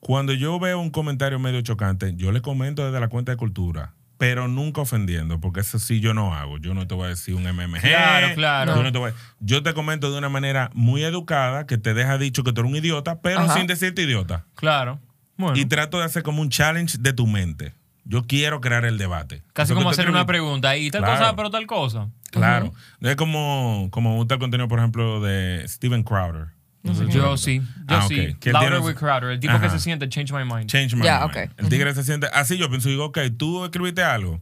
cuando 0.00 0.32
yo 0.32 0.58
veo 0.58 0.78
un 0.80 0.90
comentario 0.90 1.38
medio 1.38 1.60
chocante, 1.62 2.14
yo 2.16 2.32
le 2.32 2.40
comento 2.40 2.84
desde 2.84 3.00
la 3.00 3.08
cuenta 3.08 3.32
de 3.32 3.36
cultura, 3.36 3.94
pero 4.16 4.48
nunca 4.48 4.80
ofendiendo, 4.80 5.40
porque 5.40 5.60
eso 5.60 5.78
sí 5.78 6.00
yo 6.00 6.14
no 6.14 6.34
hago. 6.34 6.58
Yo 6.58 6.74
no 6.74 6.86
te 6.86 6.94
voy 6.94 7.06
a 7.06 7.08
decir 7.08 7.34
un 7.34 7.44
MMG. 7.44 7.80
Claro, 7.80 8.28
claro. 8.34 8.76
Yo, 8.76 8.82
no 8.82 8.92
te 8.92 8.98
voy 8.98 9.10
a- 9.10 9.14
yo 9.40 9.62
te 9.62 9.74
comento 9.74 10.10
de 10.12 10.18
una 10.18 10.28
manera 10.28 10.70
muy 10.74 11.02
educada 11.04 11.66
que 11.66 11.78
te 11.78 11.94
deja 11.94 12.18
dicho 12.18 12.44
que 12.44 12.52
tú 12.52 12.60
eres 12.62 12.70
un 12.70 12.76
idiota, 12.76 13.20
pero 13.20 13.40
Ajá. 13.40 13.54
sin 13.54 13.66
decirte 13.66 14.02
idiota. 14.02 14.44
Claro. 14.54 15.00
Bueno. 15.36 15.56
Y 15.56 15.66
trato 15.66 15.98
de 15.98 16.04
hacer 16.04 16.22
como 16.22 16.42
un 16.42 16.48
challenge 16.50 16.98
de 16.98 17.12
tu 17.12 17.26
mente. 17.26 17.74
Yo 18.04 18.24
quiero 18.26 18.60
crear 18.60 18.84
el 18.86 18.96
debate. 18.98 19.42
Casi 19.52 19.72
Eso 19.72 19.74
como 19.78 19.90
hacer 19.90 20.08
una 20.08 20.24
pregunta. 20.26 20.76
Y 20.76 20.90
tal 20.90 21.02
Claro. 21.02 21.18
cosa, 21.18 21.36
pero 21.36 21.50
tal 21.50 21.66
cosa. 21.66 22.08
Claro. 22.32 22.72
Es 23.00 23.16
como, 23.16 23.88
como 23.90 24.16
gusta 24.16 24.34
el 24.34 24.40
contenido, 24.40 24.66
por 24.66 24.78
ejemplo, 24.78 25.20
de 25.20 25.62
Steven 25.68 26.02
Crowder. 26.02 26.48
No 26.88 26.94
sé 26.94 27.06
si 27.06 27.12
Yo 27.12 27.36
sí. 27.36 27.60
Yo 27.60 27.64
Ah, 27.96 28.02
sí. 28.08 28.16
Louder 28.16 28.38
tiene- 28.70 28.78
with 28.80 28.94
Crowder. 28.96 29.30
El 29.30 29.40
tipo 29.40 29.52
Ajá. 29.54 29.62
que 29.62 29.70
se 29.70 29.78
siente 29.80 30.08
Change 30.08 30.32
My 30.32 30.44
Mind. 30.44 30.66
Change 30.68 30.96
my 30.96 31.04
Ya, 31.04 31.20
mind. 31.20 31.30
ok. 31.30 31.50
El 31.58 31.68
tigre 31.68 31.94
se 31.94 32.02
siente. 32.04 32.26
Así 32.32 32.56
yo 32.58 32.68
pienso, 32.68 32.88
digo, 32.88 33.04
ok, 33.06 33.18
tú 33.36 33.64
escribiste 33.64 34.02
algo, 34.02 34.40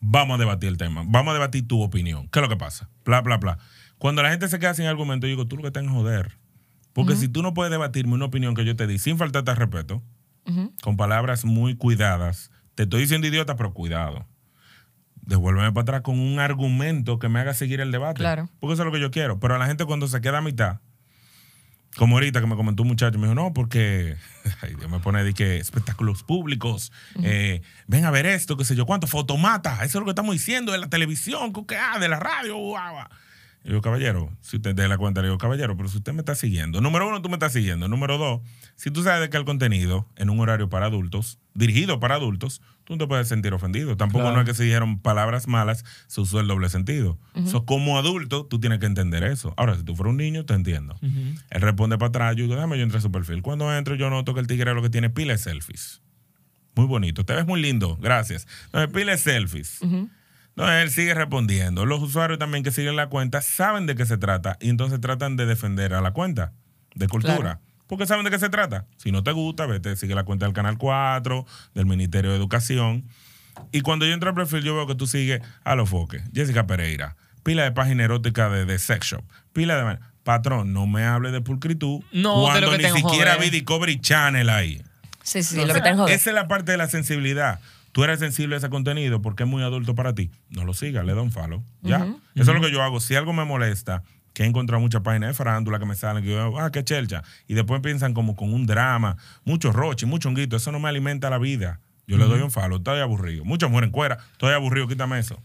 vamos 0.00 0.36
a 0.36 0.38
debatir 0.38 0.68
el 0.68 0.76
tema, 0.76 1.02
vamos 1.06 1.30
a 1.32 1.34
debatir 1.34 1.66
tu 1.66 1.82
opinión. 1.82 2.28
¿Qué 2.28 2.38
es 2.38 2.42
lo 2.42 2.48
que 2.48 2.56
pasa? 2.56 2.88
Bla, 3.04 3.20
bla, 3.20 3.36
bla. 3.38 3.58
Cuando 3.98 4.22
la 4.22 4.30
gente 4.30 4.48
se 4.48 4.58
queda 4.58 4.74
sin 4.74 4.86
argumento, 4.86 5.26
yo 5.26 5.30
digo, 5.32 5.46
tú 5.48 5.56
lo 5.56 5.62
que 5.62 5.68
estás 5.68 5.82
en 5.82 5.90
joder. 5.90 6.38
Porque 6.92 7.14
si 7.16 7.28
tú 7.28 7.42
no 7.42 7.54
puedes 7.54 7.70
debatirme 7.70 8.14
una 8.14 8.24
opinión 8.24 8.54
que 8.54 8.64
yo 8.64 8.74
te 8.74 8.86
di 8.86 8.98
sin 8.98 9.18
faltarte 9.18 9.50
al 9.50 9.56
respeto, 9.56 10.02
con 10.82 10.96
palabras 10.96 11.44
muy 11.44 11.76
cuidadas, 11.76 12.50
te 12.74 12.84
estoy 12.84 13.02
diciendo 13.02 13.26
idiota, 13.26 13.54
pero 13.56 13.72
cuidado. 13.74 14.26
Devuélveme 15.22 15.72
para 15.72 15.82
atrás 15.82 16.00
con 16.02 16.18
un 16.18 16.38
argumento 16.40 17.18
que 17.18 17.28
me 17.28 17.38
haga 17.40 17.52
seguir 17.54 17.80
el 17.80 17.92
debate. 17.92 18.20
Claro. 18.20 18.48
Porque 18.60 18.72
eso 18.74 18.82
es 18.82 18.86
lo 18.86 18.92
que 18.92 19.00
yo 19.00 19.10
quiero. 19.10 19.38
Pero 19.40 19.54
a 19.56 19.58
la 19.58 19.66
gente 19.66 19.84
cuando 19.84 20.08
se 20.08 20.20
queda 20.20 20.38
a 20.38 20.42
mitad, 20.42 20.80
como 21.98 22.14
ahorita 22.16 22.40
que 22.40 22.46
me 22.46 22.54
comentó 22.54 22.84
un 22.84 22.88
muchacho, 22.88 23.18
me 23.18 23.26
dijo, 23.26 23.34
no, 23.34 23.52
porque 23.52 24.16
ay, 24.62 24.74
Dios 24.76 24.88
me 24.88 25.00
pone 25.00 25.24
de 25.24 25.34
que 25.34 25.58
espectáculos 25.58 26.22
públicos, 26.22 26.92
eh, 27.24 27.60
ven 27.88 28.04
a 28.04 28.10
ver 28.12 28.24
esto, 28.24 28.56
qué 28.56 28.64
sé 28.64 28.76
yo, 28.76 28.86
cuánto, 28.86 29.08
fotomata, 29.08 29.74
eso 29.84 29.84
es 29.84 29.94
lo 29.96 30.04
que 30.04 30.12
estamos 30.12 30.32
diciendo 30.32 30.70
de 30.70 30.78
la 30.78 30.88
televisión, 30.88 31.52
que, 31.52 31.76
ah, 31.76 31.98
de 31.98 32.08
la 32.08 32.20
radio, 32.20 32.56
guau, 32.56 32.92
guau". 32.92 33.08
Y 33.64 33.70
yo, 33.72 33.80
caballero, 33.82 34.30
si 34.40 34.56
usted 34.56 34.74
de 34.74 34.88
la 34.88 34.96
cuenta, 34.96 35.20
le 35.20 35.28
digo, 35.28 35.38
caballero, 35.38 35.76
pero 35.76 35.88
si 35.88 35.98
usted 35.98 36.12
me 36.12 36.20
está 36.20 36.34
siguiendo, 36.34 36.80
número 36.80 37.08
uno, 37.08 37.20
tú 37.20 37.28
me 37.28 37.34
estás 37.34 37.52
siguiendo, 37.52 37.88
número 37.88 38.16
dos, 38.16 38.40
si 38.76 38.90
tú 38.90 39.02
sabes 39.02 39.20
de 39.20 39.30
que 39.30 39.36
el 39.36 39.44
contenido 39.44 40.06
en 40.16 40.30
un 40.30 40.40
horario 40.40 40.68
para 40.68 40.86
adultos, 40.86 41.38
dirigido 41.54 41.98
para 42.00 42.14
adultos, 42.14 42.62
tú 42.84 42.94
no 42.94 42.98
te 42.98 43.06
puedes 43.08 43.28
sentir 43.28 43.52
ofendido. 43.52 43.96
Tampoco 43.96 44.22
Claro. 44.22 44.36
no 44.36 44.42
es 44.42 44.48
que 44.48 44.54
se 44.54 44.64
dijeron 44.64 45.00
palabras 45.00 45.48
malas, 45.48 45.84
se 46.06 46.20
usó 46.20 46.40
el 46.40 46.46
doble 46.46 46.68
sentido. 46.68 47.18
So, 47.46 47.64
como 47.66 47.98
adulto, 47.98 48.46
tú 48.46 48.58
tienes 48.60 48.78
que 48.78 48.86
entender 48.86 49.22
eso. 49.24 49.52
Ahora, 49.56 49.76
si 49.76 49.82
tú 49.82 49.94
fueras 49.96 50.12
un 50.12 50.16
niño, 50.18 50.44
te 50.46 50.54
entiendo. 50.54 50.96
Él 51.02 51.60
responde 51.60 51.98
para 51.98 52.08
atrás, 52.08 52.36
yo 52.36 52.44
digo, 52.44 52.54
déjame 52.54 52.78
yo 52.78 52.84
entrar 52.84 52.98
a 53.00 53.02
su 53.02 53.10
perfil. 53.12 53.42
Cuando 53.42 53.74
entro, 53.76 53.96
yo 53.96 54.08
noto 54.08 54.32
que 54.34 54.40
el 54.40 54.46
tigre 54.46 54.72
lo 54.72 54.82
que 54.82 54.90
tiene 54.90 55.10
pila 55.10 55.32
de 55.32 55.38
selfies. 55.38 56.00
Muy 56.76 56.86
bonito. 56.86 57.24
Te 57.24 57.34
ves 57.34 57.44
muy 57.46 57.60
lindo, 57.60 57.96
gracias. 58.00 58.46
No, 58.72 58.88
pila 58.88 59.12
de 59.12 59.18
selfies. 59.18 59.80
No, 60.58 60.70
él 60.70 60.90
sigue 60.90 61.14
respondiendo. 61.14 61.86
Los 61.86 62.02
usuarios 62.02 62.38
también 62.38 62.64
que 62.64 62.70
siguen 62.70 62.96
la 62.96 63.08
cuenta 63.08 63.40
saben 63.40 63.86
de 63.86 63.94
qué 63.94 64.04
se 64.06 64.18
trata 64.18 64.58
y 64.60 64.70
entonces 64.70 65.00
tratan 65.00 65.36
de 65.36 65.46
defender 65.46 65.94
a 65.94 66.00
la 66.00 66.10
cuenta 66.10 66.52
de 66.94 67.06
cultura. 67.08 67.36
Claro. 67.36 67.60
Porque 67.86 68.06
saben 68.06 68.24
de 68.24 68.30
qué 68.30 68.38
se 68.38 68.50
trata. 68.50 68.84
Si 68.96 69.12
no 69.12 69.22
te 69.22 69.32
gusta, 69.32 69.66
vete, 69.66 69.96
sigue 69.96 70.14
la 70.14 70.24
cuenta 70.24 70.46
del 70.46 70.54
Canal 70.54 70.76
4, 70.76 71.46
del 71.74 71.86
Ministerio 71.86 72.30
de 72.30 72.36
Educación. 72.36 73.04
Y 73.72 73.80
cuando 73.80 74.04
yo 74.04 74.12
entro 74.12 74.28
al 74.28 74.34
perfil, 74.34 74.62
yo 74.62 74.74
veo 74.74 74.86
que 74.86 74.94
tú 74.94 75.06
sigues 75.06 75.40
a 75.64 75.74
los 75.74 75.88
foques. 75.88 76.22
Jessica 76.34 76.66
Pereira, 76.66 77.16
pila 77.42 77.62
de 77.62 77.72
página 77.72 78.04
erótica 78.04 78.50
de, 78.50 78.64
de 78.66 78.78
sex 78.78 79.06
shop, 79.06 79.24
pila 79.52 79.76
de... 79.76 79.98
Patrón, 80.28 80.74
no 80.74 80.86
me 80.86 81.06
hable 81.06 81.30
de 81.30 81.40
pulcritud 81.40 82.02
No, 82.12 82.40
de 82.40 82.42
cuando 82.42 82.60
lo 82.60 82.70
que 82.72 82.76
ni 82.76 82.84
tengo, 82.84 82.96
siquiera 83.08 83.38
vi 83.38 83.48
Discovery 83.48 83.98
Channel 83.98 84.50
ahí. 84.50 84.82
Sí, 85.22 85.42
sí, 85.42 85.54
sí, 85.54 85.64
lo 85.64 85.72
que 85.72 85.80
tengo. 85.80 86.06
Esa 86.06 86.28
es 86.28 86.34
la 86.34 86.46
parte 86.48 86.72
de 86.72 86.76
la 86.76 86.86
sensibilidad. 86.86 87.60
Tú 87.98 88.04
eres 88.04 88.20
sensible 88.20 88.54
a 88.54 88.58
ese 88.58 88.70
contenido 88.70 89.20
porque 89.20 89.42
es 89.42 89.48
muy 89.48 89.60
adulto 89.64 89.96
para 89.96 90.14
ti. 90.14 90.30
No 90.50 90.64
lo 90.64 90.72
sigas, 90.72 91.04
le 91.04 91.14
da 91.16 91.20
un 91.20 91.32
follow. 91.32 91.64
Ya. 91.82 92.06
Eso 92.36 92.52
es 92.52 92.56
lo 92.56 92.60
que 92.60 92.70
yo 92.70 92.80
hago. 92.80 93.00
Si 93.00 93.16
algo 93.16 93.32
me 93.32 93.44
molesta, 93.44 94.04
que 94.34 94.44
he 94.44 94.46
encontrado 94.46 94.80
muchas 94.80 95.02
páginas 95.02 95.30
de 95.30 95.34
farándula 95.34 95.80
que 95.80 95.84
me 95.84 95.96
salen, 95.96 96.22
que 96.22 96.30
yo, 96.30 96.60
ah, 96.60 96.70
qué 96.70 96.84
chelcha. 96.84 97.24
Y 97.48 97.54
después 97.54 97.80
piensan 97.80 98.14
como 98.14 98.36
con 98.36 98.54
un 98.54 98.66
drama, 98.66 99.16
mucho 99.44 99.72
roche, 99.72 100.06
mucho 100.06 100.28
honguito. 100.28 100.54
Eso 100.54 100.70
no 100.70 100.78
me 100.78 100.88
alimenta 100.88 101.28
la 101.28 101.38
vida. 101.38 101.80
Yo 102.06 102.18
le 102.18 102.26
doy 102.26 102.40
un 102.40 102.52
follow, 102.52 102.76
estoy 102.78 103.00
aburrido. 103.00 103.44
Muchas 103.44 103.68
mueren 103.68 103.90
cuera, 103.90 104.18
estoy 104.30 104.54
aburrido, 104.54 104.86
quítame 104.86 105.18
eso. 105.18 105.42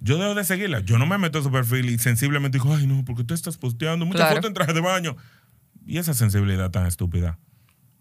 Yo 0.00 0.18
debo 0.18 0.34
de 0.34 0.42
seguirla. 0.42 0.80
Yo 0.80 0.98
no 0.98 1.06
me 1.06 1.16
meto 1.16 1.38
a 1.38 1.42
su 1.44 1.52
perfil 1.52 1.90
y 1.90 1.98
sensiblemente 1.98 2.58
digo, 2.58 2.74
ay, 2.74 2.88
no, 2.88 3.04
porque 3.04 3.22
tú 3.22 3.34
estás 3.34 3.56
posteando 3.56 4.04
muchas 4.04 4.22
Claro. 4.22 4.34
fotos 4.34 4.48
en 4.48 4.54
traje 4.54 4.72
de 4.72 4.80
baño. 4.80 5.16
Y 5.86 5.98
esa 5.98 6.12
sensibilidad 6.12 6.72
tan 6.72 6.86
estúpida. 6.86 7.38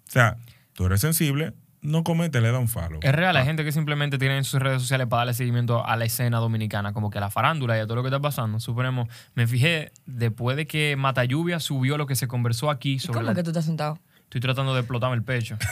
O 0.08 0.12
sea, 0.12 0.38
tú 0.74 0.88
eres 0.88 1.00
sensible, 1.00 1.54
no 1.84 2.04
comete, 2.04 2.42
le 2.42 2.52
da 2.52 2.58
un 2.60 2.68
follow. 2.68 3.00
Es 3.04 3.12
real, 3.14 3.36
hay 3.38 3.46
gente 3.46 3.64
que 3.64 3.72
simplemente 3.72 4.18
tiene 4.18 4.38
en 4.38 4.44
sus 4.44 4.60
redes 4.62 4.82
sociales 4.82 5.08
para 5.08 5.20
darle 5.22 5.34
seguimiento 5.34 5.86
a 5.86 5.96
la 5.96 6.06
escena 6.06 6.38
dominicana, 6.40 6.94
como 6.94 7.10
que 7.10 7.18
a 7.20 7.22
la 7.22 7.30
farándula 7.30 7.78
y 7.78 7.82
a 7.82 7.84
todo 7.86 7.98
lo 7.98 8.02
que 8.04 8.08
está 8.10 8.20
pasando. 8.20 8.60
Suponemos, 8.60 9.08
me 9.36 9.46
fijé 9.48 9.92
después 10.06 10.58
de 10.58 10.66
que 10.66 10.96
Mata 10.96 11.24
Lluvia 11.26 11.60
subió 11.60 11.98
lo 11.98 12.08
que 12.08 12.16
se 12.16 12.28
conversó 12.28 12.70
aquí 12.70 12.98
sobre 13.00 13.20
¿Cómo 13.20 13.28
la- 13.28 13.36
que 13.36 13.44
tú 13.44 13.52
estás 13.52 13.66
sentado? 13.66 14.00
Estoy 14.34 14.42
tratando 14.42 14.74
de 14.74 14.80
explotarme 14.80 15.16
el 15.16 15.22
pecho. 15.22 15.60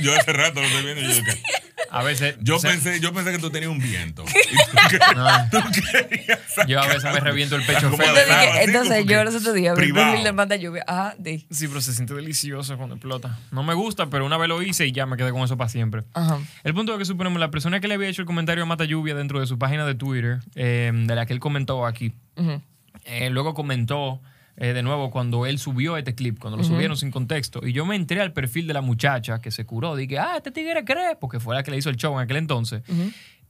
Yo 0.00 0.14
hace 0.16 0.32
rato 0.32 0.60
lo 0.60 0.66
estoy 0.66 0.84
viendo 0.84 1.02
y 1.02 1.08
yo 1.08 1.14
dije, 1.24 1.42
A 1.90 2.04
veces. 2.04 2.36
Yo, 2.40 2.54
o 2.54 2.58
sea, 2.60 2.70
pensé, 2.70 3.00
yo 3.00 3.12
pensé 3.12 3.32
que 3.32 3.38
tú 3.38 3.50
tenías 3.50 3.72
un 3.72 3.80
viento. 3.80 4.24
Y 4.52 4.70
tú, 4.70 4.76
que- 4.90 4.98
no, 5.16 5.28
tú 5.50 5.58
yo 6.68 6.80
a 6.80 6.86
veces 6.86 7.02
me 7.12 7.18
reviento 7.18 7.56
el 7.56 7.66
pecho 7.66 7.90
Como 7.90 7.96
feo. 7.96 8.14
de 8.14 8.20
Entonces, 8.22 8.60
entonces 8.64 8.98
yo 9.06 9.18
que 9.18 9.24
los 9.24 9.34
otros 9.34 9.54
días 9.54 9.76
vi 9.76 9.92
Manda 9.92 10.54
Lluvia. 10.54 10.84
Ajá, 10.86 11.16
de. 11.18 11.44
Sí, 11.50 11.66
pero 11.66 11.80
se 11.80 11.92
siente 11.94 12.14
delicioso 12.14 12.76
cuando 12.76 12.94
explota. 12.94 13.36
No 13.50 13.64
me 13.64 13.74
gusta, 13.74 14.06
pero 14.06 14.24
una 14.24 14.36
vez 14.36 14.48
lo 14.48 14.62
hice 14.62 14.86
y 14.86 14.92
ya 14.92 15.06
me 15.06 15.16
quedé 15.16 15.32
con 15.32 15.42
eso 15.42 15.56
para 15.56 15.68
siempre. 15.68 16.04
Ajá. 16.14 16.38
El 16.62 16.74
punto 16.74 16.92
es 16.92 16.98
que 17.00 17.06
suponemos 17.06 17.40
la 17.40 17.50
persona 17.50 17.80
que 17.80 17.88
le 17.88 17.94
había 17.94 18.08
hecho 18.08 18.22
el 18.22 18.26
comentario 18.26 18.62
a 18.62 18.66
Mata 18.66 18.84
Lluvia 18.84 19.16
dentro 19.16 19.40
de 19.40 19.48
su 19.48 19.58
página 19.58 19.84
de 19.84 19.96
Twitter, 19.96 20.38
eh, 20.54 20.92
de 20.94 21.14
la 21.16 21.26
que 21.26 21.32
él 21.32 21.40
comentó 21.40 21.86
aquí, 21.86 22.12
eh, 23.04 23.30
luego 23.30 23.52
comentó 23.54 24.20
eh, 24.60 24.72
de 24.72 24.82
nuevo 24.82 25.10
cuando 25.10 25.46
él 25.46 25.58
subió 25.58 25.96
este 25.96 26.14
clip, 26.14 26.38
cuando 26.38 26.56
lo 26.56 26.64
subieron 26.64 26.96
sin 26.96 27.10
contexto, 27.10 27.66
y 27.66 27.72
yo 27.72 27.86
me 27.86 27.96
entré 27.96 28.20
al 28.20 28.32
perfil 28.32 28.66
de 28.66 28.74
la 28.74 28.82
muchacha 28.82 29.40
que 29.40 29.50
se 29.50 29.64
curó, 29.64 29.96
dije, 29.96 30.18
ah, 30.18 30.34
este 30.36 30.50
tigre 30.50 30.84
cree, 30.84 31.16
porque 31.18 31.40
fue 31.40 31.54
la 31.54 31.62
que 31.62 31.70
le 31.70 31.78
hizo 31.78 31.90
el 31.90 31.96
show 31.96 32.14
en 32.14 32.20
aquel 32.20 32.36
entonces. 32.36 32.82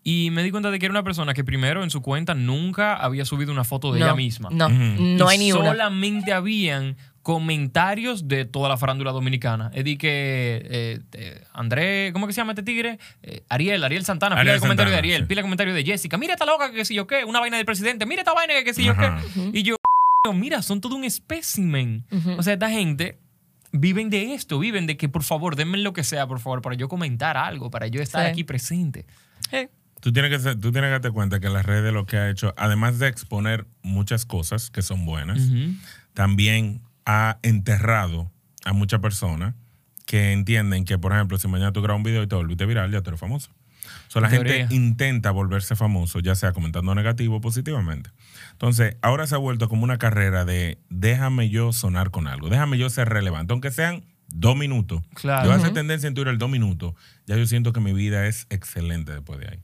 Y 0.02 0.30
me 0.30 0.42
di 0.42 0.50
cuenta 0.50 0.70
de 0.70 0.78
que 0.78 0.86
era 0.86 0.92
una 0.92 1.02
persona 1.02 1.34
que 1.34 1.44
primero 1.44 1.82
en 1.82 1.90
su 1.90 2.00
cuenta 2.00 2.34
nunca 2.34 2.94
había 2.94 3.24
subido 3.26 3.52
una 3.52 3.64
foto 3.64 3.92
de 3.92 4.00
no, 4.00 4.06
ella 4.06 4.14
misma. 4.14 4.48
No, 4.50 4.68
no 4.68 5.28
hay 5.28 5.36
ni 5.36 5.52
una. 5.52 5.72
Solamente 5.72 6.32
habían 6.32 6.96
comentarios 7.22 8.26
de 8.26 8.46
toda 8.46 8.68
la 8.68 8.76
farándula 8.76 9.12
dominicana. 9.12 9.66
Es 9.74 9.84
decir, 9.84 9.98
que 9.98 10.62
eh, 10.64 11.00
eh, 11.12 11.44
André, 11.52 12.12
¿cómo 12.12 12.26
que 12.26 12.32
se 12.32 12.40
llama 12.40 12.52
este 12.52 12.62
tigre? 12.62 12.98
Eh, 13.22 13.42
Ariel, 13.48 13.84
Ariel 13.84 14.04
Santana, 14.04 14.40
pila 14.40 14.54
de 14.54 14.60
comentario 14.60 14.92
de 14.92 14.98
Ariel, 14.98 15.22
sí. 15.22 15.26
pila 15.26 15.40
de 15.40 15.42
comentario 15.42 15.74
de 15.74 15.84
Jessica. 15.84 16.16
Mira 16.16 16.32
esta 16.32 16.46
loca 16.46 16.70
que 16.70 16.76
qué 16.76 16.84
sé 16.84 16.94
yo 16.94 17.06
qué, 17.06 17.24
una 17.24 17.40
vaina 17.40 17.58
del 17.58 17.66
presidente. 17.66 18.06
Mira 18.06 18.22
esta 18.22 18.32
vaina 18.32 18.54
que 18.54 18.64
qué 18.64 18.72
sé 18.72 18.84
yo 18.84 18.94
qué. 18.96 19.10
Y 19.52 19.62
yo, 19.64 19.76
mira, 20.34 20.62
son 20.62 20.80
todo 20.80 20.96
un 20.96 21.04
espécimen. 21.04 22.04
O 22.38 22.42
sea, 22.42 22.54
esta 22.54 22.70
gente 22.70 23.18
viven 23.72 24.10
de 24.10 24.34
esto, 24.34 24.58
viven 24.58 24.86
de 24.86 24.96
que 24.96 25.08
por 25.08 25.22
favor, 25.22 25.56
denme 25.56 25.78
lo 25.78 25.92
que 25.92 26.04
sea, 26.04 26.26
por 26.26 26.40
favor, 26.40 26.60
para 26.62 26.76
yo 26.76 26.88
comentar 26.88 27.36
algo, 27.36 27.70
para 27.70 27.86
yo 27.86 28.02
estar 28.02 28.24
Sí. 28.26 28.30
aquí 28.32 28.44
presente. 28.44 29.06
Sí. 29.50 29.68
Tú 30.00 30.12
tienes, 30.12 30.30
que, 30.30 30.38
ser- 30.38 30.54
tú 30.60 30.72
tienes 30.72 30.88
que 30.88 30.92
darte 30.92 31.10
cuenta 31.10 31.40
que 31.40 31.48
las 31.48 31.64
redes 31.64 31.92
lo 31.92 32.06
que 32.06 32.16
ha 32.16 32.30
hecho, 32.30 32.54
además 32.56 32.98
de 32.98 33.08
exponer 33.08 33.66
muchas 33.82 34.24
cosas 34.26 34.70
que 34.70 34.82
son 34.82 35.04
buenas, 35.04 35.40
también 36.14 36.82
ha 37.06 37.38
enterrado 37.42 38.30
a 38.64 38.72
muchas 38.72 39.00
personas 39.00 39.54
que 40.06 40.32
entienden 40.32 40.84
que, 40.84 40.98
por 40.98 41.12
ejemplo, 41.12 41.38
si 41.38 41.48
mañana 41.48 41.72
tú 41.72 41.80
grabas 41.82 41.98
un 41.98 42.02
video 42.04 42.22
y 42.22 42.26
te 42.26 42.34
volviste 42.34 42.66
viral, 42.66 42.90
ya 42.90 43.02
tú 43.02 43.10
eres 43.10 43.20
famoso. 43.20 43.50
O 44.08 44.10
sea, 44.10 44.22
la 44.22 44.28
En 44.28 44.34
gente 44.44 44.74
intenta 44.74 45.30
volverse 45.30 45.76
famoso, 45.76 46.18
ya 46.20 46.34
sea 46.34 46.52
comentando 46.52 46.94
negativo 46.94 47.36
o 47.36 47.40
positivamente. 47.40 48.10
Entonces, 48.60 48.98
ahora 49.00 49.26
se 49.26 49.34
ha 49.34 49.38
vuelto 49.38 49.70
como 49.70 49.84
una 49.84 49.96
carrera 49.96 50.44
de 50.44 50.76
déjame 50.90 51.48
yo 51.48 51.72
sonar 51.72 52.10
con 52.10 52.26
algo, 52.26 52.50
déjame 52.50 52.76
yo 52.76 52.90
ser 52.90 53.08
relevante, 53.08 53.54
aunque 53.54 53.70
sean 53.70 54.04
dos 54.28 54.54
minutos. 54.54 55.00
Claro. 55.14 55.48
Yo 55.48 55.54
hace 55.54 55.70
tendencia 55.70 56.08
en 56.08 56.12
Twitter 56.12 56.36
dos 56.36 56.50
minutos, 56.50 56.92
ya 57.26 57.38
yo 57.38 57.46
siento 57.46 57.72
que 57.72 57.80
mi 57.80 57.94
vida 57.94 58.26
es 58.26 58.46
excelente 58.50 59.12
después 59.12 59.40
de 59.40 59.48
ahí. 59.48 59.62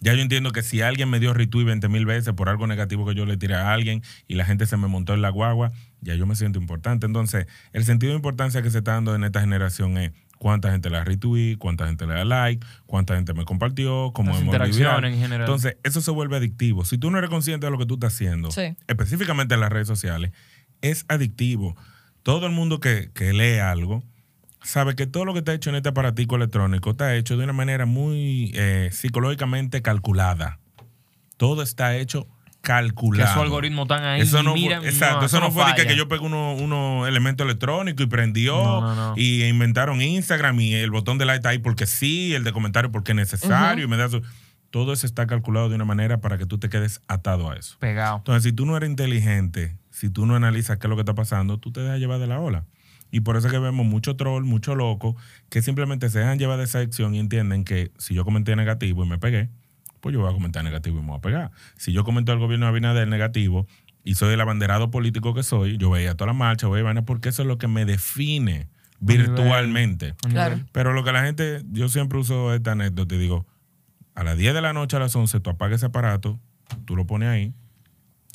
Ya 0.00 0.14
yo 0.14 0.22
entiendo 0.22 0.50
que 0.52 0.62
si 0.62 0.80
alguien 0.80 1.10
me 1.10 1.20
dio 1.20 1.34
retweet 1.34 1.66
20 1.66 1.88
mil 1.90 2.06
veces 2.06 2.32
por 2.32 2.48
algo 2.48 2.66
negativo 2.66 3.04
que 3.04 3.14
yo 3.14 3.26
le 3.26 3.36
tiré 3.36 3.54
a 3.54 3.70
alguien 3.70 4.02
y 4.26 4.36
la 4.36 4.46
gente 4.46 4.64
se 4.64 4.78
me 4.78 4.86
montó 4.86 5.12
en 5.12 5.20
la 5.20 5.28
guagua, 5.28 5.72
ya 6.00 6.14
yo 6.14 6.24
me 6.24 6.34
siento 6.34 6.58
importante. 6.58 7.04
Entonces, 7.04 7.48
el 7.74 7.84
sentido 7.84 8.12
de 8.12 8.16
importancia 8.16 8.62
que 8.62 8.70
se 8.70 8.78
está 8.78 8.92
dando 8.92 9.14
en 9.14 9.24
esta 9.24 9.42
generación 9.42 9.98
es 9.98 10.12
cuánta 10.38 10.70
gente 10.70 10.88
le 10.90 10.96
da 10.98 11.04
retweet, 11.04 11.56
cuánta 11.58 11.86
gente 11.86 12.06
le 12.06 12.14
da 12.14 12.24
like, 12.24 12.66
cuánta 12.86 13.14
gente 13.16 13.34
me 13.34 13.44
compartió, 13.44 14.12
cómo 14.12 14.30
Las 14.30 14.40
hemos 14.40 14.54
interacciones 14.54 15.14
en 15.14 15.20
general. 15.20 15.42
Entonces, 15.46 15.76
eso 15.82 16.00
se 16.00 16.10
vuelve 16.10 16.36
adictivo. 16.36 16.84
Si 16.84 16.96
tú 16.98 17.10
no 17.10 17.18
eres 17.18 17.30
consciente 17.30 17.66
de 17.66 17.72
lo 17.72 17.78
que 17.78 17.86
tú 17.86 17.94
estás 17.94 18.14
haciendo, 18.14 18.50
Sí. 18.50 18.76
específicamente 18.86 19.54
en 19.54 19.60
las 19.60 19.70
redes 19.70 19.88
sociales, 19.88 20.32
es 20.80 21.04
adictivo. 21.08 21.76
Todo 22.22 22.46
el 22.46 22.52
mundo 22.52 22.80
que, 22.80 23.10
que 23.14 23.32
lee 23.32 23.58
algo 23.58 24.02
sabe 24.62 24.94
que 24.96 25.06
todo 25.06 25.24
lo 25.24 25.32
que 25.32 25.38
está 25.40 25.54
hecho 25.54 25.70
en 25.70 25.76
este 25.76 25.88
aparatico 25.88 26.36
electrónico 26.36 26.90
está 26.90 27.14
hecho 27.14 27.36
de 27.36 27.44
una 27.44 27.52
manera 27.52 27.86
muy 27.86 28.52
eh, 28.54 28.90
psicológicamente 28.92 29.82
calculada. 29.82 30.58
Todo 31.36 31.62
está 31.62 31.96
hecho 31.96 32.26
Que 32.68 32.72
calculado. 32.84 33.34
su 33.34 33.40
algoritmo 33.40 33.86
tan 33.86 34.04
ahí. 34.04 34.20
Eso 34.20 34.42
no 34.42 34.54
mira, 34.54 34.80
fue, 34.80 34.88
exacto, 34.90 35.26
eso, 35.26 35.40
no, 35.40 35.50
fue 35.50 35.64
de 35.64 35.70
que, 35.72 35.76
falla. 35.82 35.88
que 35.90 35.96
yo 35.96 36.06
pegué 36.08 36.24
unos 36.24 36.60
uno 36.60 37.06
elementos 37.06 37.44
electrónicos 37.44 38.04
y 38.04 38.08
prendió 38.08 38.54
No, 38.62 38.80
no, 38.80 38.94
no. 38.94 39.14
y 39.16 39.44
inventaron 39.44 40.02
Instagram 40.02 40.60
y 40.60 40.74
el 40.74 40.90
botón 40.90 41.18
de 41.18 41.24
like 41.24 41.36
está 41.38 41.48
ahí 41.50 41.58
porque 41.58 41.86
sí, 41.86 42.34
el 42.34 42.44
de 42.44 42.52
comentario 42.52 42.90
porque 42.92 43.12
es 43.12 43.16
necesario 43.16 43.84
y 43.84 43.88
me 43.88 43.96
da 43.96 44.08
su- 44.08 44.22
Todo 44.70 44.92
eso 44.92 45.06
está 45.06 45.26
calculado 45.26 45.68
de 45.70 45.76
una 45.76 45.86
manera 45.86 46.20
para 46.20 46.36
que 46.36 46.44
tú 46.44 46.58
te 46.58 46.68
quedes 46.68 47.00
atado 47.08 47.50
a 47.50 47.56
eso. 47.56 47.76
Pegado. 47.78 48.18
Entonces, 48.18 48.42
si 48.42 48.52
tú 48.52 48.66
no 48.66 48.76
eres 48.76 48.90
inteligente, 48.90 49.78
si 49.90 50.10
tú 50.10 50.26
no 50.26 50.36
analizas 50.36 50.76
qué 50.78 50.86
es 50.86 50.90
lo 50.90 50.96
que 50.96 51.00
está 51.02 51.14
pasando, 51.14 51.56
tú 51.58 51.72
te 51.72 51.80
dejas 51.80 51.98
llevar 51.98 52.18
de 52.20 52.26
la 52.26 52.38
ola. 52.38 52.66
Y 53.10 53.20
por 53.20 53.38
eso 53.38 53.46
es 53.46 53.52
que 53.54 53.58
vemos 53.58 53.86
mucho 53.86 54.16
troll, 54.16 54.44
mucho 54.44 54.74
loco, 54.74 55.16
que 55.48 55.62
simplemente 55.62 56.10
se 56.10 56.18
dejan 56.18 56.38
llevar 56.38 56.58
de 56.58 56.64
esa 56.64 56.80
acción 56.80 57.14
y 57.14 57.18
entienden 57.18 57.64
que 57.64 57.90
si 57.96 58.12
yo 58.12 58.22
comenté 58.26 58.54
negativo 58.54 59.02
y 59.02 59.08
me 59.08 59.16
pegué, 59.16 59.48
pues 60.00 60.12
yo 60.12 60.20
voy 60.20 60.30
a 60.30 60.34
comentar 60.34 60.64
negativo 60.64 60.98
y 60.98 61.02
me 61.02 61.08
voy 61.08 61.18
a 61.18 61.20
pegar. 61.20 61.50
Si 61.76 61.92
yo 61.92 62.04
comento 62.04 62.32
al 62.32 62.38
gobierno 62.38 62.66
de 62.66 62.70
Abinader 62.70 63.08
negativo 63.08 63.66
y 64.04 64.14
soy 64.14 64.34
el 64.34 64.40
abanderado 64.40 64.90
político 64.90 65.34
que 65.34 65.42
soy, 65.42 65.76
yo 65.76 65.90
veía 65.90 66.14
toda 66.14 66.28
la 66.28 66.32
marcha, 66.32 66.66
voy 66.66 66.80
a 66.80 66.84
vaina 66.84 67.02
porque 67.02 67.28
eso 67.28 67.42
es 67.42 67.48
lo 67.48 67.58
que 67.58 67.68
me 67.68 67.84
define 67.84 68.68
virtualmente. 69.00 70.14
Claro. 70.28 70.60
Pero 70.72 70.92
lo 70.92 71.04
que 71.04 71.12
la 71.12 71.24
gente, 71.24 71.62
yo 71.70 71.88
siempre 71.88 72.18
uso 72.18 72.54
esta 72.54 72.72
anécdota 72.72 73.14
y 73.14 73.18
digo, 73.18 73.46
a 74.14 74.24
las 74.24 74.36
10 74.36 74.54
de 74.54 74.62
la 74.62 74.72
noche 74.72 74.96
a 74.96 75.00
las 75.00 75.14
11 75.14 75.40
tú 75.40 75.50
apagas 75.50 75.76
ese 75.76 75.86
aparato, 75.86 76.40
tú 76.84 76.96
lo 76.96 77.06
pones 77.06 77.28
ahí, 77.28 77.54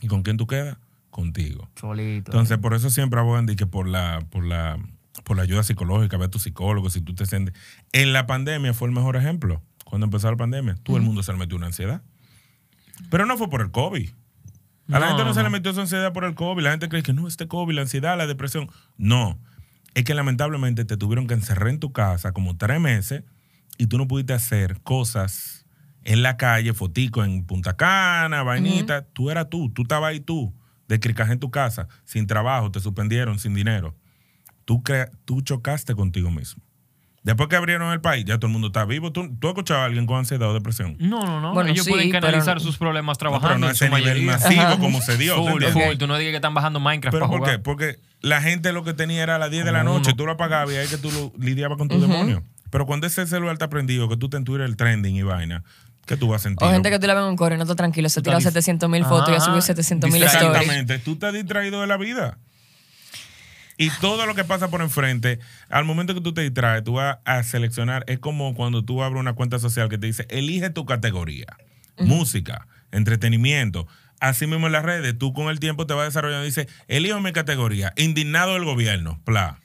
¿y 0.02 0.08
con 0.08 0.24
quién 0.24 0.38
tú 0.38 0.48
quedas? 0.48 0.78
Contigo. 1.10 1.70
Solito. 1.76 2.32
Entonces, 2.32 2.58
por 2.58 2.74
eso 2.74 2.90
siempre 2.90 3.20
abogan 3.20 3.46
de 3.46 3.56
que 3.56 3.68
por 3.68 3.88
la, 3.88 4.26
por 4.32 4.44
la, 4.44 4.80
por 5.24 5.38
la 5.38 5.44
ayuda 5.44 5.62
psicológica, 5.62 6.18
ve 6.18 6.26
a 6.26 6.30
tu 6.30 6.40
psicólogo, 6.40 6.90
si 6.90 7.02
tú 7.02 7.14
te 7.14 7.26
sientes. 7.26 7.54
En 7.92 8.14
la 8.14 8.26
pandemia 8.26 8.74
fue 8.74 8.88
el 8.88 8.96
mejor 8.96 9.16
ejemplo. 9.16 9.62
Cuando 9.94 10.06
empezó 10.06 10.32
la 10.32 10.38
pandemia, 10.38 10.74
todo 10.82 10.98
el 10.98 11.04
mundo 11.04 11.22
se 11.22 11.32
le 11.32 11.38
metió 11.38 11.56
una 11.56 11.68
ansiedad. 11.68 12.02
Pero 13.12 13.28
no 13.28 13.38
fue 13.38 13.48
por 13.48 13.62
el 13.62 13.70
COVID. 13.70 14.10
A 14.10 14.92
la 14.94 15.00
No, 15.02 15.08
gente 15.10 15.24
no, 15.24 15.34
se 15.36 15.44
le 15.44 15.52
metió 15.52 15.70
esa 15.70 15.82
ansiedad 15.82 16.12
por 16.14 16.24
el 16.24 16.34
COVID. 16.34 16.64
La 16.64 16.72
gente 16.72 16.90
cree 16.90 17.04
que 17.04 17.14
no, 17.14 17.28
este 17.28 17.48
COVID, 17.48 17.76
la 17.76 17.82
ansiedad, 17.82 18.18
la 18.18 18.26
depresión. 18.26 18.72
No. 18.98 19.38
Es 19.94 20.04
que 20.04 20.16
lamentablemente 20.16 20.84
te 20.84 20.98
tuvieron 20.98 21.28
que 21.28 21.36
encerrar 21.36 21.68
en 21.68 21.80
tu 21.80 21.92
casa 21.92 22.32
como 22.32 22.58
tres 22.58 22.80
meses 22.82 23.24
y 23.78 23.86
tú 23.86 24.00
no 24.00 24.08
pudiste 24.08 24.34
hacer 24.34 24.82
cosas 24.82 25.68
en 26.06 26.24
la 26.24 26.38
calle, 26.38 26.74
fotico 26.74 27.24
en 27.24 27.46
Punta 27.46 27.78
Cana, 27.78 28.42
vainita. 28.42 29.04
Tú 29.04 29.30
eras 29.30 29.48
tú, 29.52 29.70
tú 29.70 29.84
estabas 29.84 30.10
ahí 30.10 30.20
tú, 30.20 30.56
de 30.88 31.00
cricaje 31.00 31.34
en 31.34 31.40
tu 31.40 31.52
casa, 31.52 31.88
sin 32.04 32.26
trabajo, 32.26 32.72
te 32.72 32.80
suspendieron, 32.80 33.38
sin 33.38 33.54
dinero. 33.54 33.96
Tú, 34.66 34.82
tú 35.26 35.42
chocaste 35.44 35.94
contigo 35.94 36.32
mismo. 36.32 36.63
Después 37.24 37.48
que 37.48 37.56
abrieron 37.56 37.92
el 37.94 38.02
país, 38.02 38.26
ya 38.26 38.36
todo 38.38 38.48
el 38.48 38.52
mundo 38.54 38.68
está 38.68 38.84
vivo. 38.84 39.12
¿Tú, 39.14 39.34
tú 39.40 39.48
has 39.48 39.52
escuchado 39.52 39.80
a 39.82 39.86
alguien 39.86 40.06
con 40.06 40.18
ansiedad 40.18 40.50
o 40.50 40.54
depresión? 40.54 40.98
No, 41.00 41.22
no, 41.26 41.40
no. 41.40 41.54
Bueno, 41.54 41.70
Ellos 41.70 41.86
sí, 41.86 41.92
pueden 41.92 42.12
canalizar 42.12 42.56
pero- 42.56 42.60
sus 42.60 42.78
problemas 42.78 43.16
No, 43.16 43.20
trabajando 43.20 43.48
pero 43.48 43.60
no 43.60 43.70
en 43.70 43.76
su 43.76 43.86
ese 43.86 43.96
nivel 43.96 44.04
mayoría. 44.26 44.32
masivo 44.34 44.62
Ajá. 44.62 44.78
como 44.80 45.02
se 45.02 45.18
dio. 45.18 45.36
¿te 45.58 45.68
Full. 45.72 45.98
Tú 45.98 46.08
no 46.08 46.18
digas 46.18 46.32
que 46.32 46.36
están 46.36 46.54
bajando 46.54 46.82
Minecraft 46.82 47.14
¿Pero 47.14 47.26
para 47.26 47.30
por 47.32 47.40
jugar. 47.40 47.56
qué? 47.56 47.60
Porque 47.64 48.00
la 48.20 48.42
gente 48.42 48.74
lo 48.74 48.84
que 48.84 48.94
tenía 48.94 49.24
era 49.24 49.36
a 49.36 49.40
las 49.40 49.52
10 49.52 49.64
de 49.64 49.72
la 49.72 49.84
noche, 49.84 50.10
uno. 50.10 50.16
tú 50.18 50.26
lo 50.26 50.34
apagabas 50.34 50.74
y 50.74 50.78
ahí 50.78 50.88
que 50.88 50.98
tú 50.98 51.10
lo 51.12 51.32
lidiabas 51.44 51.78
con 51.78 51.88
tu 51.88 52.00
demonio. 52.02 52.44
Pero 52.70 52.86
cuando 52.86 53.08
ese 53.08 53.26
celular 53.26 53.54
está 53.54 53.70
prendido, 53.70 54.10
que 54.10 54.18
tú 54.18 54.28
te 54.30 54.36
en 54.38 54.44
Twitter 54.44 54.66
el 54.66 54.76
trending 54.76 55.16
y 55.16 55.22
vaina, 55.22 55.64
¿qué 56.06 56.18
tú 56.18 56.28
vas 56.28 56.42
a 56.42 56.44
sentir? 56.44 56.68
O 56.68 56.72
gente 56.72 56.90
que 56.90 57.00
tú 57.00 57.08
la 57.08 57.14
ves 57.14 57.24
en 57.24 57.30
un 57.30 57.36
coro 57.38 57.56
y 57.56 57.58
no 57.58 57.64
está 57.64 57.76
tranquilo, 57.76 58.10
se 58.10 58.20
estás 58.20 58.36
dis- 58.40 58.44
700 58.44 58.90
mil 58.90 59.06
fotos 59.06 59.30
y 59.30 59.36
ha 59.36 59.40
subido 59.40 59.62
700 59.62 60.12
mil 60.12 60.22
Distraído. 60.22 60.50
stories. 60.52 60.70
Exactamente, 60.70 61.00
tú 61.06 61.14
estás 61.14 61.34
distraído 61.34 61.80
de 61.80 61.88
la 61.88 61.96
vida. 61.98 62.38
Y 63.78 63.90
todo 64.02 64.26
lo 64.26 64.36
que 64.36 64.44
pasa 64.44 64.70
por 64.70 64.82
enfrente, 64.82 65.40
al 65.70 65.86
momento 65.86 66.14
que 66.14 66.22
tú 66.22 66.34
te 66.34 66.42
distraes, 66.42 66.84
tú 66.84 66.94
vas 66.94 67.18
a 67.26 67.42
seleccionar, 67.44 68.04
es 68.08 68.20
como 68.20 68.54
cuando 68.54 68.84
tú 68.84 69.02
abres 69.02 69.20
una 69.20 69.34
cuenta 69.34 69.60
social 69.60 69.90
que 69.90 69.98
te 69.98 70.08
dice, 70.08 70.26
elige 70.30 70.70
tu 70.70 70.86
categoría, 70.86 71.58
música, 71.98 72.68
entretenimiento. 72.92 73.88
Así 74.20 74.48
mismo 74.48 74.68
en 74.68 74.74
las 74.74 74.84
redes, 74.84 75.18
tú 75.18 75.34
con 75.34 75.50
el 75.50 75.60
tiempo 75.60 75.88
te 75.88 75.94
vas 75.94 76.08
desarrollando 76.08 76.46
y 76.46 76.50
dices, 76.50 76.68
elijo 76.88 77.20
mi 77.20 77.34
categoría, 77.34 77.94
indignado 77.98 78.54
del 78.54 78.64
gobierno, 78.64 79.20
pla. 79.26 79.60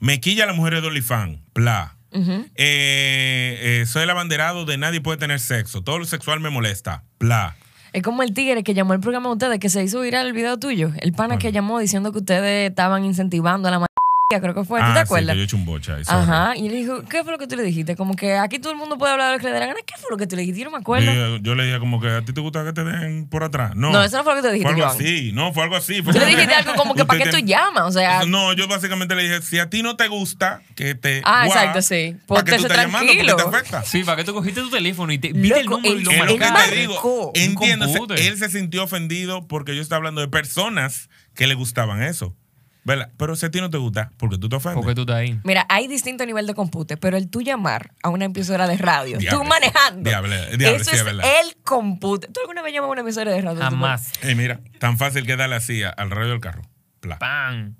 Me 0.00 0.20
quilla 0.20 0.46
la 0.46 0.52
mujer 0.52 0.80
de 0.80 0.86
OnlyFans, 0.86 1.40
pla. 1.52 1.96
Eh, 2.12 2.48
eh, 2.54 3.84
soy 3.86 4.04
el 4.04 4.10
abanderado 4.10 4.64
de 4.64 4.78
nadie 4.78 5.02
puede 5.02 5.18
tener 5.18 5.40
sexo, 5.40 5.82
todo 5.82 5.98
lo 5.98 6.06
sexual 6.06 6.40
me 6.40 6.48
molesta, 6.48 7.04
pla. 7.18 7.56
Es 7.96 8.02
como 8.02 8.22
el 8.22 8.34
tigre 8.34 8.62
que 8.62 8.74
llamó 8.74 8.92
el 8.92 9.00
programa 9.00 9.30
de 9.30 9.32
ustedes, 9.32 9.58
que 9.58 9.70
se 9.70 9.82
hizo 9.82 10.02
viral 10.02 10.26
el 10.26 10.34
video 10.34 10.58
tuyo. 10.58 10.90
El 10.98 11.14
pana 11.14 11.38
que 11.38 11.50
llamó 11.50 11.78
diciendo 11.78 12.12
que 12.12 12.18
ustedes 12.18 12.68
estaban 12.68 13.06
incentivando 13.06 13.68
a 13.68 13.70
la 13.70 13.85
creo 14.28 14.54
que 14.54 14.64
fue. 14.64 14.80
¿Tú 14.80 14.86
Ah, 14.86 14.92
te 14.94 14.98
sí, 15.00 15.02
acuerdas? 15.04 15.32
que 15.34 15.36
yo 15.36 15.42
he 15.42 15.44
hecho 15.44 15.56
un 15.56 15.64
bocha. 15.64 15.96
Ajá. 16.06 16.56
Y 16.56 16.68
le 16.68 16.76
dijo, 16.76 17.02
¿qué 17.04 17.22
fue 17.22 17.32
lo 17.32 17.38
que 17.38 17.46
tú 17.46 17.54
le 17.56 17.62
dijiste? 17.62 17.94
Como 17.94 18.16
que 18.16 18.34
aquí 18.34 18.58
todo 18.58 18.72
el 18.72 18.78
mundo 18.78 18.98
puede 18.98 19.12
hablar 19.12 19.28
de 19.30 19.34
lo 19.36 19.38
que 19.40 19.46
le 19.46 19.52
dé 19.52 19.60
la 19.60 19.66
gana. 19.66 19.78
¿Qué 19.86 19.94
fue 20.00 20.10
lo 20.10 20.16
que 20.16 20.26
tú 20.26 20.34
le 20.34 20.42
dijiste? 20.42 20.60
Yo 20.60 20.64
no 20.64 20.72
me 20.72 20.78
acuerdo. 20.78 21.12
Yo, 21.12 21.36
yo 21.36 21.54
le 21.54 21.64
dije 21.66 21.78
como 21.78 22.00
que 22.00 22.08
a 22.10 22.22
ti 22.22 22.32
te 22.32 22.40
gusta 22.40 22.64
que 22.64 22.72
te 22.72 22.82
den 22.82 23.28
por 23.28 23.44
atrás. 23.44 23.72
No, 23.76 23.92
No, 23.92 24.02
eso 24.02 24.16
no 24.16 24.24
fue 24.24 24.34
lo 24.34 24.42
que 24.42 24.48
te 24.48 24.54
dijiste, 24.54 24.72
Fue 24.74 24.82
algo 24.82 24.92
así, 24.94 25.30
no, 25.32 25.52
fue 25.52 25.62
algo 25.62 25.76
así. 25.76 26.02
Fue 26.02 26.12
Tú 26.12 26.18
le 26.18 26.26
dijiste 26.26 26.54
algo 26.54 26.74
como 26.74 26.94
que, 26.96 27.04
¿para 27.04 27.22
qué 27.22 27.30
tú 27.30 27.38
llamas? 27.38 27.84
O 27.84 27.92
sea, 27.92 28.24
No, 28.26 28.52
yo 28.52 28.66
básicamente 28.66 29.14
le 29.14 29.22
dije, 29.22 29.42
si 29.42 29.60
a 29.60 29.70
ti 29.70 29.82
no 29.84 29.96
te 29.96 30.08
gusta 30.08 30.60
que 30.74 30.96
te. 30.96 31.22
Ah, 31.24 31.44
guau, 31.46 31.56
exacto, 31.58 31.82
sí. 31.82 32.16
¿Para 32.26 32.42
qué 32.42 32.56
tú 32.56 32.62
estás 32.62 32.78
llamando? 32.78 32.98
Porque 33.12 33.24
tranquilo. 33.24 33.36
te 33.36 33.56
afecta. 33.56 33.82
Sí, 33.84 34.02
¿para 34.02 34.16
qué 34.16 34.24
tú 34.24 34.34
cogiste 34.34 34.60
tu 34.60 34.70
teléfono 34.70 35.12
y 35.12 35.18
te 35.18 35.32
viste 35.32 35.60
el 35.60 35.66
número 35.66 35.94
y 35.94 36.02
lo 36.02 36.10
Es 36.10 36.18
que 36.32 36.70
te 36.70 36.76
digo. 36.76 37.00
computer. 37.54 38.18
él 38.18 38.36
se 38.38 38.48
sintió 38.48 38.82
ofendido 38.82 39.46
porque 39.46 39.76
yo 39.76 39.82
estaba 39.82 39.98
hablando 39.98 40.20
de 40.20 40.26
personas 40.28 41.08
que 41.34 41.46
le 41.46 41.54
gustaban 41.54 42.02
eso. 42.02 42.34
¿Verdad? 42.86 43.10
Pero 43.16 43.34
si 43.36 43.44
a 43.46 43.50
ti 43.50 43.60
no 43.60 43.68
te 43.68 43.78
gusta, 43.78 44.12
porque 44.16 44.38
tú 44.38 44.48
te 44.48 44.56
ofendes. 44.56 44.76
Porque 44.80 44.94
tú 44.94 45.00
estás 45.02 45.16
ahí. 45.16 45.40
Mira, 45.44 45.66
hay 45.68 45.88
distinto 45.88 46.24
nivel 46.24 46.46
de 46.46 46.54
compute, 46.54 46.96
pero 46.96 47.16
el 47.16 47.28
tú 47.28 47.42
llamar 47.42 47.90
a 48.02 48.08
una 48.10 48.26
emisora 48.26 48.68
de 48.68 48.76
radio, 48.76 49.18
Diable. 49.18 49.38
tú 49.38 49.44
manejando, 49.44 50.08
Diable, 50.08 50.56
diable, 50.56 50.76
eso 50.76 50.90
sí, 50.90 50.96
es 50.96 51.04
verdad. 51.04 51.24
el 51.44 51.56
compute. 51.64 52.28
¿Tú 52.28 52.40
alguna 52.40 52.62
vez 52.62 52.72
llamas 52.72 52.88
a 52.88 52.92
una 52.92 53.00
emisora 53.00 53.32
de 53.32 53.40
radio? 53.42 53.60
Jamás. 53.60 54.12
Ey, 54.22 54.34
mira, 54.36 54.60
tan 54.78 54.96
fácil 54.98 55.26
que 55.26 55.36
darle 55.36 55.56
así 55.56 55.82
al 55.82 56.10
radio 56.10 56.30
del 56.30 56.40
carro. 56.40 56.62
Pla. 57.00 57.18
¡Pam! 57.18 57.74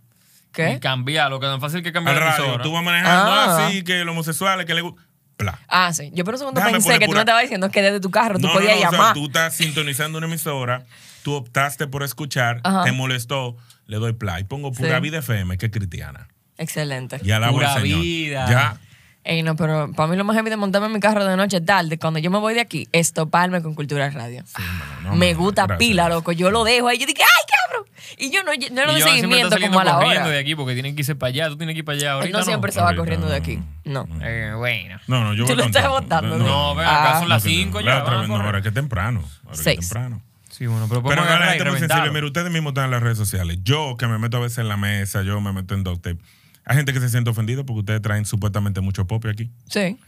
Y 0.48 0.52
¿Qué? 0.52 0.80
cambiarlo, 0.80 1.38
que 1.38 1.46
tan 1.46 1.60
fácil 1.60 1.82
que 1.82 1.92
cambiar 1.92 2.16
Al 2.16 2.24
la 2.24 2.30
radio, 2.36 2.60
tú 2.62 2.72
vas 2.72 2.82
manejando 2.82 3.30
Ah. 3.30 3.66
así, 3.68 3.84
que 3.84 4.04
los 4.04 4.12
homosexuales 4.12 4.66
que 4.66 4.74
le 4.74 4.80
gustan. 4.80 5.04
Pla. 5.36 5.58
Ah, 5.68 5.92
sí. 5.92 6.10
Yo 6.14 6.24
por 6.24 6.32
un 6.32 6.38
segundo 6.38 6.58
Déjame 6.60 6.72
pensé 6.78 6.98
que 6.98 7.04
tú 7.04 7.10
pura- 7.10 7.18
me 7.18 7.22
estabas 7.22 7.42
diciendo 7.42 7.70
que 7.70 7.82
desde 7.82 8.00
tu 8.00 8.10
carro 8.10 8.38
tú 8.38 8.46
No, 8.46 8.54
podías 8.54 8.74
no, 8.76 8.80
no, 8.82 8.88
o 8.88 8.90
sea, 8.90 8.98
llamar. 8.98 9.14
tú 9.14 9.26
estás 9.26 9.54
sintonizando 9.54 10.16
una 10.16 10.26
emisora, 10.26 10.86
tú 11.22 11.34
optaste 11.34 11.86
por 11.86 12.02
escuchar, 12.02 12.62
Ajá. 12.64 12.84
te 12.84 12.92
molestó, 12.92 13.54
le 13.86 13.96
doy 13.98 14.12
play, 14.12 14.44
pongo 14.44 14.72
pura 14.72 14.96
Sí. 14.96 15.00
vida 15.02 15.18
FM, 15.18 15.56
que 15.58 15.66
es 15.66 15.72
cristiana. 15.72 16.28
Excelente. 16.58 17.20
Y 17.22 17.30
alabo 17.32 17.54
Pura 17.54 17.74
al 17.74 17.82
Señor. 17.82 18.00
vida. 18.00 18.46
Ya. 18.48 18.80
Ey, 19.24 19.42
no, 19.42 19.56
pero 19.56 19.90
para 19.92 20.08
mí 20.08 20.16
lo 20.16 20.22
más 20.22 20.36
heavy 20.36 20.50
de 20.50 20.56
montarme 20.56 20.86
en 20.86 20.92
mi 20.92 21.00
carro 21.00 21.24
de 21.24 21.36
noche 21.36 21.60
tarde, 21.60 21.98
cuando 21.98 22.20
yo 22.20 22.30
me 22.30 22.38
voy 22.38 22.54
de 22.54 22.60
aquí, 22.60 22.86
es 22.92 23.12
toparme 23.12 23.60
con 23.60 23.74
Cultura 23.74 24.08
Radio. 24.10 24.44
Sí, 24.46 24.62
mano, 24.62 25.10
no, 25.10 25.16
me 25.16 25.32
mano, 25.32 25.38
gusta 25.44 25.62
gracias. 25.66 25.78
pila, 25.80 26.08
loco. 26.08 26.30
Yo 26.30 26.52
lo 26.52 26.62
dejo 26.62 26.86
ahí. 26.86 26.96
Yo 26.98 27.06
digo, 27.06 27.18
¡ay, 27.22 27.54
cabrón! 27.66 27.86
Y 28.18 28.30
yo 28.30 28.44
no, 28.44 28.52
no 28.52 28.86
le 28.92 28.98
Y 28.98 29.00
doy 29.02 29.10
seguimiento 29.10 29.56
como 29.60 29.80
a 29.80 29.84
la 29.84 29.98
hora. 29.98 30.28
de 30.28 30.38
aquí 30.38 30.54
porque 30.54 30.74
tienen 30.74 30.94
que 30.94 31.02
irse 31.02 31.16
para 31.16 31.28
allá. 31.30 31.48
Tú 31.48 31.56
tienes 31.56 31.74
que 31.74 31.80
ir 31.80 31.84
para 31.84 31.98
allá 31.98 32.06
Él 32.12 32.14
ahorita. 32.20 32.38
no 32.38 32.44
siempre 32.44 32.70
se 32.70 32.78
va 32.78 32.86
Ahorita 32.86 33.00
corriendo 33.02 33.26
de 33.26 33.32
no. 33.32 33.42
aquí. 33.44 33.58
No. 33.84 34.08
Eh, 34.22 34.52
bueno. 34.56 35.00
No, 35.08 35.24
no, 35.24 35.34
yo 35.34 35.44
Tú 35.44 35.56
lo 35.56 35.64
estás 35.64 35.82
todo. 35.82 36.00
botando, 36.00 36.38
No, 36.38 36.76
ven 36.76 36.86
acá, 36.86 37.16
Ah. 37.16 37.18
son 37.18 37.28
las 37.28 37.44
No, 37.44 37.50
que 37.50 37.56
no. 37.56 37.62
5 37.64 37.80
La 37.80 38.04
ya. 38.04 38.26
no, 38.28 38.36
ahora 38.36 38.58
es 38.58 38.62
que 38.62 38.68
es 38.68 38.74
temprano. 38.74 39.24
Ahora 39.44 39.56
que 39.56 39.62
Seis. 39.62 39.78
es 39.80 39.88
temprano. 39.88 40.22
Sí, 40.56 40.66
bueno, 40.66 40.86
pero 40.88 41.02
Pero 41.02 41.22
no, 41.22 41.38
la 41.38 41.48
gente 41.48 41.64
muy 41.68 41.78
sensible. 41.78 42.10
Mira, 42.12 42.24
ustedes 42.26 42.50
mismos 42.50 42.70
están 42.70 42.86
en 42.86 42.92
las 42.92 43.02
redes 43.02 43.18
sociales. 43.18 43.58
Yo, 43.62 43.96
que 43.98 44.06
me 44.06 44.18
meto 44.18 44.38
a 44.38 44.40
veces 44.40 44.58
en 44.58 44.68
la 44.68 44.78
mesa, 44.78 45.22
yo 45.22 45.38
me 45.40 45.52
meto 45.52 45.74
en 45.74 45.84
Doctape. 45.84 46.16
Hay 46.64 46.76
gente 46.76 46.94
que 46.94 47.00
se 47.00 47.10
siente 47.10 47.28
ofendido 47.28 47.66
porque 47.66 47.80
ustedes 47.80 48.00
traen 48.00 48.24
supuestamente 48.24 48.80
mucho 48.80 49.06
pop 49.06 49.22
aquí. 49.26 49.50
Sí. 49.68 49.98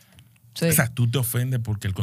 Sí. 0.55 0.69
O 0.69 0.73
sea, 0.73 0.89
tú 0.89 1.09
te 1.11 1.19
ofendes 1.19 1.61
porque 1.63 1.87
el... 1.87 1.95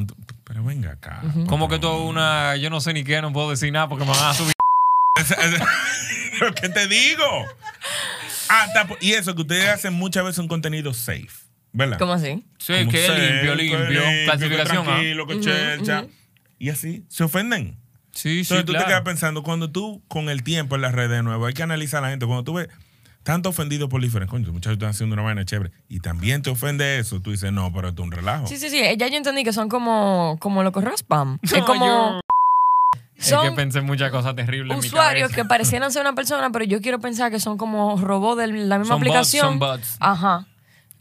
Pero 0.44 0.64
venga 0.64 0.92
acá. 0.92 1.24
Como 1.48 1.68
que 1.68 1.80
tú 1.80 1.90
una. 1.90 2.56
Yo 2.56 2.70
no 2.70 2.80
sé 2.82 2.94
ni 2.94 3.04
qué, 3.04 3.20
no 3.22 3.34
puedo 3.34 3.50
decir 3.50 3.72
nada 3.74 3.90
porque 3.90 4.06
me 4.06 4.12
van 4.12 4.30
a 4.30 4.34
subir. 4.34 4.54
Lo 6.40 6.54
que 6.56 6.70
te 6.70 6.88
digo. 6.88 7.46
Po- 8.88 8.98
y 9.02 9.14
eso, 9.14 9.34
que 9.34 9.42
ustedes 9.42 9.70
hacen 9.70 9.94
muchas 9.94 10.24
veces 10.24 10.38
un 10.40 10.48
contenido 10.48 10.94
safe. 10.94 11.30
¿Verdad? 11.74 11.98
¿Cómo 11.98 12.14
así? 12.14 12.46
Sí, 12.60 12.74
Como 12.80 12.92
que 12.92 13.08
safe, 13.08 13.20
limpio, 13.32 13.52
que 13.52 13.64
limpio. 13.64 13.90
limpio, 13.90 14.04
Clasificación. 14.26 14.84
Que 14.86 14.92
¿ah? 14.92 14.94
tranquilo, 14.94 15.28
que 15.28 15.40
chelcha. 15.40 16.06
Y 16.60 16.70
así, 16.70 17.04
se 17.10 17.24
ofenden. 17.24 17.76
Sí, 18.16 18.44
sí, 18.44 18.54
Entonces 18.54 18.66
tú 18.66 18.72
claro. 18.72 18.86
te 18.86 18.90
quedas 18.90 19.02
pensando, 19.04 19.44
cuando 19.44 19.70
tú, 19.70 20.02
con 20.08 20.30
el 20.30 20.42
tiempo 20.44 20.76
en 20.76 20.82
las 20.82 20.94
redes 20.94 21.12
de 21.12 21.22
nuevo, 21.24 21.46
hay 21.46 21.54
que 21.54 21.62
analizar 21.64 22.00
a 22.00 22.08
la 22.08 22.10
gente. 22.12 22.26
Cuando 22.26 22.44
tú 22.44 22.54
ves 22.56 22.70
tanto 23.24 23.50
ofendido 23.50 23.90
por 23.90 24.02
diferentes, 24.02 24.32
coño, 24.32 24.46
los 24.46 24.54
muchachos 24.54 24.74
están 24.78 24.90
haciendo 24.90 25.14
una 25.16 25.22
vaina 25.24 25.46
chévere, 25.46 25.72
y 25.90 26.00
también 26.00 26.42
te 26.42 26.50
ofende 26.50 26.98
eso, 27.00 27.20
tú 27.22 27.32
dices, 27.32 27.52
no, 27.52 27.72
pero 27.74 27.90
esto 27.90 28.02
es 28.02 28.06
un 28.08 28.12
relajo. 28.12 28.48
Sí, 28.48 28.58
sí, 28.58 28.70
sí. 28.70 28.82
Ya 28.98 29.08
yo 29.08 29.18
entendí 29.18 29.44
que 29.44 29.52
son 29.54 29.68
como, 29.70 30.38
como 30.40 30.64
los 30.64 30.72
correos 30.72 31.00
spam. 31.02 31.38
es 31.42 31.52
No, 31.54 31.66
como. 31.66 31.86
yo- 31.86 32.20
Es 33.18 33.26
que 33.30 33.32
Son 33.32 33.56
pensé 33.56 33.82
muchas 33.82 34.12
cosas 34.12 34.36
terribles 34.36 34.76
en 34.76 34.82
mi 34.82 34.88
usuarios 34.88 35.32
que 35.32 35.46
parecieran 35.46 35.92
ser 35.92 36.02
una 36.02 36.14
persona, 36.16 36.50
pero 36.52 36.66
yo 36.66 36.82
quiero 36.82 37.00
pensar 37.00 37.32
que 37.32 37.40
son 37.40 37.58
como 37.58 37.98
robots 37.98 38.38
de 38.40 38.48
la 38.48 38.78
misma 38.78 38.96
Son 38.96 39.00
bots, 39.00 39.10
aplicación. 39.10 39.46
son 39.48 39.60
bots. 39.60 39.98
Ajá. 40.02 40.48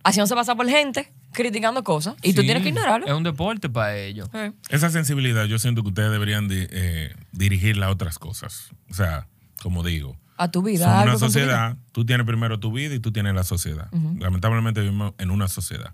Haciéndose 0.04 0.34
pasar 0.36 0.56
por 0.56 0.68
gente, 0.68 1.10
criticando 1.34 1.84
cosas. 1.84 2.14
Y 2.22 2.32
tú 2.32 2.40
tienes 2.42 2.62
que 2.62 2.70
ignorarlo. 2.70 3.06
Es 3.06 3.12
un 3.12 3.22
deporte 3.22 3.68
para 3.68 3.96
ellos. 3.98 4.28
Sí. 4.32 4.52
Esa 4.70 4.88
sensibilidad 4.90 5.44
yo 5.44 5.58
siento 5.58 5.82
que 5.82 5.88
ustedes 5.88 6.10
deberían 6.10 6.48
di- 6.48 6.66
eh, 6.70 7.14
dirigirla 7.32 7.86
a 7.86 7.90
otras 7.90 8.18
cosas. 8.18 8.70
O 8.90 8.94
sea, 8.94 9.26
como 9.62 9.82
digo, 9.82 10.16
A 10.36 10.50
tu 10.50 10.62
vida. 10.62 10.84
somos 10.86 11.02
una 11.02 11.04
vida. 11.12 11.18
sociedad, 11.18 11.76
tú 11.92 12.06
tienes 12.06 12.26
primero 12.26 12.58
tu 12.60 12.72
vida 12.72 12.94
y 12.94 13.00
tú 13.00 13.12
tienes 13.12 13.34
la 13.34 13.44
sociedad. 13.44 13.88
Lamentablemente 14.18 14.80
vivimos 14.80 15.12
en 15.18 15.30
una 15.30 15.48
sociedad. 15.48 15.92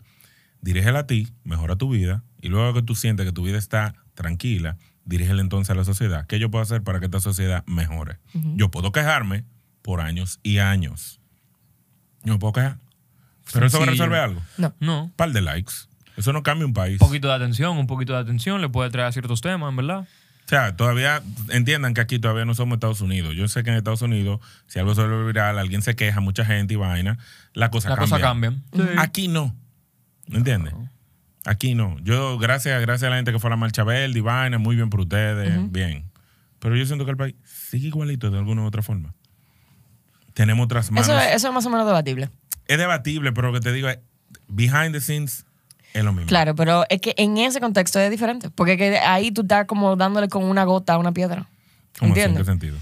Dirígela 0.62 1.01
a 1.01 1.07
ti, 1.07 1.28
mejora 1.45 1.76
tu 1.76 1.88
vida, 1.91 2.22
y 2.41 2.49
luego 2.49 2.74
que 2.74 2.82
tú 2.82 2.95
sientes 2.95 3.24
que 3.26 3.32
tu 3.32 3.43
vida 3.45 3.57
está 3.59 3.95
tranquila, 4.14 4.76
dirígela 5.07 5.41
entonces 5.41 5.70
a 5.70 5.74
la 5.74 5.84
sociedad. 5.84 6.26
¿Qué 6.26 6.38
yo 6.38 6.51
puedo 6.51 6.62
hacer 6.62 6.82
para 6.82 7.01
que 7.01 7.07
esta 7.07 7.20
sociedad 7.20 7.64
mejore? 7.66 8.18
Yo 8.57 8.70
puedo 8.70 8.93
quejarme 8.93 9.45
por 9.82 10.01
años 10.03 10.38
y 10.43 10.59
años. 10.59 11.18
Yo 12.22 12.34
me 12.34 12.38
puedo 12.38 12.53
quejar. 12.53 12.78
Pero 13.53 13.66
eso 13.66 13.78
va 13.78 13.84
a 13.84 13.86
Sencillo. 13.86 14.05
resolver 14.07 14.20
algo. 14.20 14.42
No. 14.59 14.74
No. 14.80 15.11
par 15.16 15.32
de 15.32 15.40
likes. 15.42 15.72
Eso 16.16 16.32
no 16.32 16.42
cambia 16.42 16.66
un 16.66 16.74
país. 16.74 17.01
Un 17.01 17.07
poquito 17.07 17.28
de 17.28 17.34
atención, 17.34 17.76
un 17.78 17.86
poquito 17.86 18.12
de 18.12 18.18
atención 18.20 18.61
le 18.61 18.68
puede 18.68 18.90
traer 18.90 19.09
a 19.09 19.12
ciertos 19.12 19.40
temas, 19.40 19.70
en 19.70 19.76
verdad. 19.76 20.01
O 20.01 20.48
sea, 20.51 20.76
todavía 20.76 21.22
entiendan 21.51 21.94
que 21.94 22.01
aquí 22.01 22.18
todavía 22.18 22.44
no 22.44 22.55
somos 22.55 22.76
Estados 22.76 23.01
Unidos. 23.01 23.34
Yo 23.36 23.46
sé 23.48 23.62
que 23.62 23.70
en 23.70 23.76
Estados 23.76 24.03
Unidos, 24.03 24.40
si 24.66 24.80
algo 24.80 24.94
se 24.96 25.03
vuelve 25.03 25.26
viral, 25.28 25.59
alguien 25.59 25.80
se 25.80 25.94
queja, 25.94 26.20
mucha 26.20 26.44
gente 26.44 26.74
y 26.74 26.76
vaina, 26.76 27.18
la 27.55 27.70
cosa 27.70 27.88
Las 27.90 27.98
cambia. 27.98 28.11
cosas 28.16 28.20
cambian. 28.28 28.64
Aquí 28.98 29.28
no. 29.28 29.55
¿Me 30.26 30.38
entiendes? 30.38 30.74
Aquí 31.46 31.74
no. 31.74 31.96
Yo, 32.01 32.36
gracias, 32.38 32.80
gracias 32.82 33.07
a 33.07 33.11
la 33.11 33.16
gente 33.16 33.32
que 33.32 33.38
fue 33.38 33.48
a 33.48 33.53
la 33.53 33.57
marcha 33.57 33.84
verde 33.84 34.18
y 34.18 34.20
vaina, 34.20 34.59
muy 34.59 34.74
bien 34.76 34.90
por 34.90 35.01
ustedes, 35.01 35.70
bien. 35.72 36.11
Pero 36.59 36.76
yo 36.76 36.84
siento 36.84 37.05
que 37.05 37.12
el 37.12 37.16
país 37.16 37.34
sigue 37.44 37.86
igualito 37.88 38.30
de 38.30 38.36
alguna 38.38 38.62
u 38.62 38.66
otra 38.66 38.82
forma. 38.82 39.14
Tenemos 40.34 40.64
otras 40.64 40.90
manos. 40.90 41.09
Eso, 41.09 41.18
es- 41.18 41.36
eso 41.36 41.48
es 41.48 41.55
más 41.55 41.64
o 41.66 41.70
menos 41.70 41.86
debatible. 41.86 42.28
Es 42.71 42.79
debatible, 42.79 43.33
pero 43.33 43.49
lo 43.49 43.55
que 43.55 43.61
te 43.61 43.73
digo 43.73 43.89
es, 43.89 43.99
behind 44.49 44.93
the 44.93 45.01
scenes 45.01 45.45
es 45.93 46.05
lo 46.05 46.12
mismo. 46.12 46.29
Claro, 46.29 46.55
pero 46.55 46.85
es 46.89 47.01
que 47.01 47.14
en 47.16 47.37
ese 47.39 47.61
contexto 47.61 47.99
es 47.99 48.11
diferente. 48.11 48.49
Porque 48.51 48.77
que 48.77 48.99
ahí 48.99 49.33
tú 49.33 49.43
estás 49.43 49.66
como 49.66 49.97
dándole 49.97 50.29
con 50.29 50.45
una 50.45 50.64
gota 50.64 50.95
a 50.95 50.99
una 50.99 51.12
piedra. 51.12 51.49
¿Cómo 51.99 52.12
así? 52.12 52.21
¿En 52.23 52.31
¿Entiendes? 52.31 52.39
qué 52.39 52.45
sentido? 52.45 52.79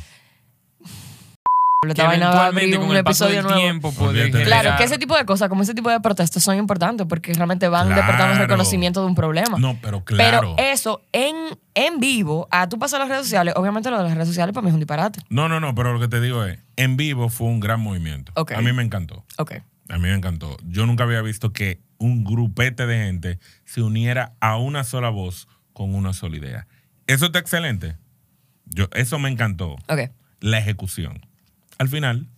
Que 1.80 1.90
Esta 1.92 2.06
vaina 2.08 2.30
va 2.30 2.42
a 2.42 2.46
abrir 2.46 2.64
eventualmente 2.74 2.76
con 2.80 2.90
un 2.90 2.96
el 2.96 3.04
paso 3.04 3.24
episodio 3.26 3.36
del 3.36 3.44
nuevo. 3.44 3.60
tiempo 3.60 3.92
puede 3.92 4.30
Claro, 4.44 4.76
que 4.76 4.82
ese 4.82 4.98
tipo 4.98 5.16
de 5.16 5.24
cosas, 5.24 5.48
como 5.48 5.62
ese 5.62 5.74
tipo 5.74 5.88
de 5.88 6.00
protestas 6.00 6.42
son 6.42 6.56
importantes 6.58 7.06
porque 7.08 7.32
realmente 7.34 7.68
van 7.68 7.86
Claro. 7.86 8.02
despertando 8.02 8.32
el 8.34 8.40
reconocimiento 8.40 9.00
de 9.00 9.06
un 9.06 9.14
problema. 9.14 9.58
No, 9.60 9.78
pero 9.80 10.02
claro. 10.04 10.54
Pero 10.56 10.70
eso 10.72 11.02
en, 11.12 11.36
en 11.76 12.00
vivo, 12.00 12.48
a 12.50 12.68
tú 12.68 12.80
pasas 12.80 12.96
a 12.96 12.98
las 13.04 13.08
redes 13.08 13.22
sociales, 13.26 13.54
obviamente 13.56 13.90
lo 13.90 13.96
de 13.98 14.02
las 14.04 14.12
redes 14.14 14.26
sociales 14.26 14.52
para 14.52 14.62
mí 14.64 14.70
es 14.70 14.74
un 14.74 14.80
disparate. 14.80 15.20
No, 15.28 15.48
no, 15.48 15.60
no, 15.60 15.72
pero 15.76 15.92
lo 15.92 16.00
que 16.00 16.08
te 16.08 16.20
digo 16.20 16.44
es, 16.44 16.58
en 16.74 16.96
vivo 16.96 17.28
fue 17.28 17.46
un 17.46 17.60
gran 17.60 17.78
movimiento. 17.80 18.32
A 18.34 18.60
mí 18.60 18.72
me 18.72 18.82
encantó. 18.82 19.24
Ok. 19.38 19.52
A 19.88 19.96
mí 19.96 20.02
me 20.02 20.14
encantó. 20.14 20.56
Yo 20.64 20.86
nunca 20.86 21.04
había 21.04 21.22
visto 21.22 21.52
que 21.52 21.80
un 21.98 22.24
grupete 22.24 22.86
de 22.86 22.98
gente 22.98 23.38
se 23.64 23.82
uniera 23.82 24.34
a 24.40 24.56
una 24.56 24.84
sola 24.84 25.08
voz 25.08 25.48
con 25.72 25.94
una 25.94 26.12
sola 26.12 26.36
idea. 26.36 26.66
Eso 27.06 27.26
está 27.26 27.38
excelente. 27.38 27.96
Yo, 28.66 28.88
eso 28.92 29.18
me 29.18 29.30
encantó. 29.30 29.76
Ok. 29.88 30.10
La 30.40 30.58
ejecución. 30.58 31.26
Al 31.78 31.88
final, 31.88 32.28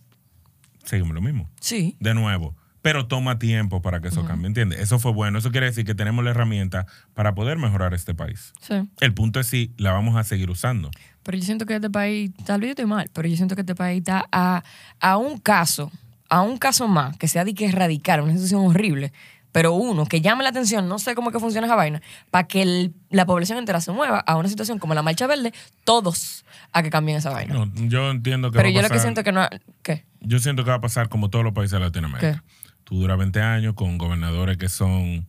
seguimos 0.85 1.13
lo 1.13 1.21
mismo. 1.21 1.49
Sí. 1.59 1.97
De 1.99 2.13
nuevo. 2.13 2.55
Pero 2.81 3.05
toma 3.05 3.37
tiempo 3.37 3.83
para 3.83 4.01
que 4.01 4.07
eso 4.07 4.25
cambie, 4.25 4.47
¿entiendes? 4.47 4.79
Eso 4.79 4.97
fue 4.97 5.11
bueno. 5.11 5.37
Eso 5.37 5.51
quiere 5.51 5.67
decir 5.67 5.85
que 5.85 5.93
tenemos 5.93 6.23
la 6.25 6.31
herramienta 6.31 6.87
para 7.13 7.35
poder 7.35 7.59
mejorar 7.59 7.93
este 7.93 8.15
país. 8.15 8.53
Sí. 8.59 8.73
El 9.01 9.13
punto 9.13 9.39
es 9.39 9.47
si 9.47 9.71
la 9.77 9.91
vamos 9.91 10.15
a 10.15 10.23
seguir 10.23 10.49
usando. 10.49 10.89
Pero 11.21 11.37
yo 11.37 11.43
siento 11.43 11.67
que 11.67 11.75
este 11.75 11.91
país, 11.91 12.31
tal 12.43 12.61
vez 12.61 12.69
yo 12.69 12.71
estoy 12.71 12.87
mal, 12.87 13.07
pero 13.13 13.27
yo 13.27 13.35
siento 13.35 13.53
que 13.53 13.61
este 13.61 13.75
país 13.75 13.99
está 13.99 14.25
a, 14.31 14.63
a 14.99 15.17
un 15.17 15.37
caso, 15.37 15.91
a 16.31 16.41
un 16.41 16.57
caso 16.57 16.87
más, 16.87 17.15
que 17.17 17.27
sea 17.27 17.45
de 17.45 17.53
que 17.53 17.65
erradicar 17.67 18.21
una 18.21 18.31
situación 18.33 18.65
horrible, 18.65 19.11
pero 19.51 19.73
uno 19.73 20.05
que 20.05 20.21
llame 20.21 20.43
la 20.43 20.49
atención, 20.49 20.87
no 20.87 20.97
sé 20.97 21.13
cómo 21.13 21.29
es 21.29 21.33
que 21.33 21.39
funciona 21.41 21.67
esa 21.67 21.75
vaina, 21.75 22.01
para 22.31 22.47
que 22.47 22.61
el- 22.61 22.93
la 23.09 23.25
población 23.25 23.57
entera 23.59 23.81
se 23.81 23.91
mueva 23.91 24.19
a 24.19 24.37
una 24.37 24.47
situación 24.47 24.79
como 24.79 24.93
la 24.93 25.01
marcha 25.03 25.27
verde, 25.27 25.53
todos 25.83 26.45
a 26.71 26.81
que 26.83 26.89
cambien 26.89 27.17
esa 27.17 27.29
vaina. 27.31 27.53
No, 27.53 27.69
yo 27.89 28.09
entiendo 28.09 28.49
que 28.49 28.57
pero 28.57 28.69
va 28.69 28.71
a 28.71 28.73
yo 28.75 28.81
lo 28.81 28.87
que 28.87 28.93
pasar- 28.95 29.01
siento 29.01 29.23
que 29.23 29.31
no... 29.33 29.45
¿Qué? 29.83 30.05
Yo 30.21 30.39
siento 30.39 30.63
que 30.63 30.69
va 30.69 30.77
a 30.77 30.81
pasar 30.81 31.09
como 31.09 31.29
todos 31.29 31.43
los 31.43 31.53
países 31.53 31.73
de 31.73 31.79
Latinoamérica. 31.81 32.43
Tú 32.85 32.95
duras 33.01 33.17
20 33.17 33.41
años 33.41 33.73
con 33.75 33.97
gobernadores 33.97 34.57
que 34.57 34.69
son 34.69 35.27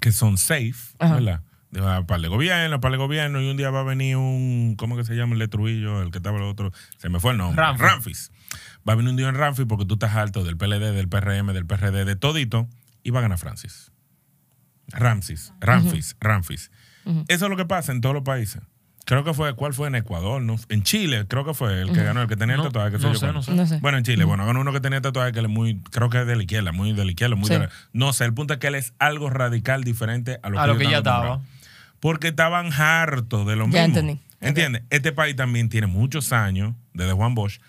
que 0.00 0.10
son 0.12 0.36
safe, 0.38 0.74
Ajá. 0.98 1.14
¿verdad? 1.14 1.40
Para 1.72 2.16
el 2.16 2.28
gobierno, 2.28 2.80
para 2.80 2.94
el 2.94 2.98
gobierno, 2.98 3.40
y 3.40 3.50
un 3.50 3.56
día 3.56 3.70
va 3.70 3.80
a 3.80 3.84
venir 3.84 4.16
un, 4.16 4.74
¿cómo 4.76 4.94
que 4.96 5.04
se 5.04 5.14
llama 5.14 5.32
el 5.32 5.38
de 5.38 5.48
Trujillo? 5.48 6.02
El 6.02 6.10
que 6.10 6.18
estaba 6.18 6.36
el 6.36 6.42
otro, 6.44 6.70
se 6.98 7.08
me 7.08 7.18
fue 7.18 7.32
el 7.32 7.38
nombre. 7.38 7.62
Ramfis. 7.62 7.80
Ramfis. 7.82 8.30
Va 8.86 8.92
a 8.92 8.96
venir 8.96 9.10
un 9.10 9.16
día 9.16 9.28
en 9.28 9.34
Ramfis 9.36 9.64
porque 9.66 9.86
tú 9.86 9.94
estás 9.94 10.14
alto 10.16 10.44
del 10.44 10.56
PLD, 10.58 10.92
del 10.92 11.08
PRM, 11.08 11.52
del 11.54 11.64
PRD, 11.64 12.04
de 12.04 12.14
todito, 12.16 12.68
y 13.02 13.10
va 13.10 13.20
a 13.20 13.22
ganar 13.22 13.38
Francis. 13.38 13.90
Ramsis, 14.88 15.52
Ramfis, 15.60 16.16
Ramfis. 16.20 16.70
Eso 17.28 17.44
es 17.46 17.50
lo 17.50 17.56
que 17.56 17.64
pasa 17.64 17.92
en 17.92 18.00
todos 18.00 18.14
los 18.14 18.24
países. 18.24 18.60
Creo 19.04 19.24
que 19.24 19.34
fue, 19.34 19.54
¿cuál 19.54 19.72
fue 19.74 19.88
en 19.88 19.96
Ecuador? 19.96 20.40
No, 20.42 20.56
en 20.68 20.82
Chile, 20.84 21.26
creo 21.26 21.44
que 21.44 21.54
fue 21.54 21.80
el 21.82 21.92
que 21.92 22.04
ganó, 22.04 22.22
el 22.22 22.28
que 22.28 22.36
tenía 22.36 22.54
el 22.54 22.62
tatuaje. 22.62 22.92
que 22.92 22.98
no 22.98 23.14
sé, 23.16 23.32
no 23.32 23.42
sé. 23.42 23.52
No 23.52 23.66
sé. 23.66 23.78
Bueno, 23.80 23.98
en 23.98 24.04
Chile, 24.04 24.22
bueno, 24.24 24.46
ganó 24.46 24.60
uno 24.60 24.72
que 24.72 24.80
tenía 24.80 25.00
tatuaje 25.00 25.32
que 25.32 25.40
él 25.40 25.46
es 25.46 25.50
muy, 25.50 25.80
creo 25.90 26.08
que 26.08 26.20
es 26.20 26.26
de 26.26 26.36
la 26.36 26.42
izquierda, 26.42 26.70
muy 26.70 26.92
de 26.92 27.04
la 27.04 27.10
izquierda, 27.10 27.34
muy 27.34 27.48
Sí. 27.48 27.54
de 27.54 27.60
la- 27.60 27.70
No 27.92 28.12
sé, 28.12 28.24
el 28.26 28.34
punto 28.34 28.54
es 28.54 28.60
que 28.60 28.68
él 28.68 28.76
es 28.76 28.92
algo 29.00 29.28
radical 29.30 29.82
diferente 29.82 30.38
a 30.42 30.50
lo 30.50 30.56
que, 30.56 30.60
A 30.60 30.66
lo 30.66 30.72
ellos 30.74 30.84
que 30.86 30.90
ya 30.92 30.98
estaba. 30.98 31.40
Porque 32.02 32.28
estaban 32.28 32.72
hartos 32.72 33.46
de 33.46 33.54
lo 33.54 33.66
mismo. 33.68 33.80
¿Entiendes? 34.40 34.82
Este 34.90 35.12
país 35.12 35.36
también 35.36 35.68
tiene 35.68 35.86
muchos 35.86 36.32
años, 36.32 36.74
desde 36.94 37.12
Juan 37.12 37.36
Bosch, 37.36 37.60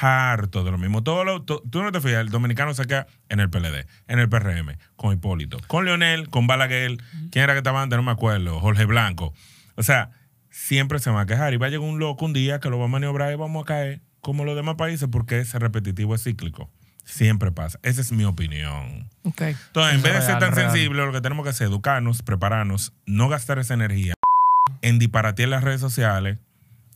harto 0.00 0.62
de 0.62 0.70
lo 0.70 0.78
mismo. 0.78 1.02
Todo 1.02 1.24
lo, 1.24 1.42
to- 1.42 1.62
tú 1.68 1.82
no 1.82 1.90
te 1.90 2.00
fijas, 2.00 2.20
el 2.20 2.28
dominicano 2.28 2.74
se 2.74 2.84
queda 2.86 3.08
en 3.28 3.40
el 3.40 3.50
PLD, 3.50 3.86
en 4.06 4.18
el 4.20 4.28
PRM, 4.28 4.76
con 4.94 5.12
Hipólito, 5.12 5.58
con 5.66 5.84
Leonel, 5.84 6.28
con 6.30 6.46
Balaguer, 6.46 6.96
¿quién 7.30 7.42
era 7.42 7.54
que 7.54 7.58
estaba 7.58 7.82
antes? 7.82 7.96
No 7.96 8.04
me 8.04 8.12
acuerdo, 8.12 8.60
Jorge 8.60 8.84
Blanco. 8.84 9.34
O 9.74 9.82
sea, 9.82 10.10
siempre 10.50 11.00
se 11.00 11.10
va 11.10 11.22
a 11.22 11.26
quejar 11.26 11.52
y 11.52 11.56
va 11.56 11.66
a 11.66 11.70
llegar 11.70 11.88
un 11.88 11.98
loco 11.98 12.24
un 12.24 12.32
día 12.32 12.60
que 12.60 12.70
lo 12.70 12.78
va 12.78 12.84
a 12.84 12.88
maniobrar 12.88 13.32
y 13.32 13.36
vamos 13.36 13.62
a 13.62 13.66
caer 13.66 14.00
como 14.20 14.44
los 14.44 14.54
demás 14.54 14.76
países 14.76 15.08
porque 15.10 15.40
es 15.40 15.52
repetitivo, 15.54 16.14
es 16.14 16.22
cíclico. 16.22 16.70
Siempre 17.04 17.50
pasa. 17.52 17.78
Esa 17.82 18.00
es 18.00 18.12
mi 18.12 18.24
opinión. 18.24 19.08
Ok. 19.24 19.40
Entonces, 19.42 19.94
en 19.94 20.02
vez 20.02 20.14
de 20.14 20.22
ser 20.22 20.38
tan 20.38 20.52
real. 20.54 20.70
sensible, 20.70 21.04
lo 21.04 21.12
que 21.12 21.20
tenemos 21.20 21.44
que 21.44 21.50
hacer 21.50 21.66
es 21.66 21.70
educarnos, 21.70 22.22
prepararnos, 22.22 22.92
no 23.06 23.28
gastar 23.28 23.58
esa 23.58 23.74
energía 23.74 24.14
en 24.82 24.98
disparatear 24.98 25.48
las 25.48 25.62
redes 25.64 25.80
sociales, 25.80 26.38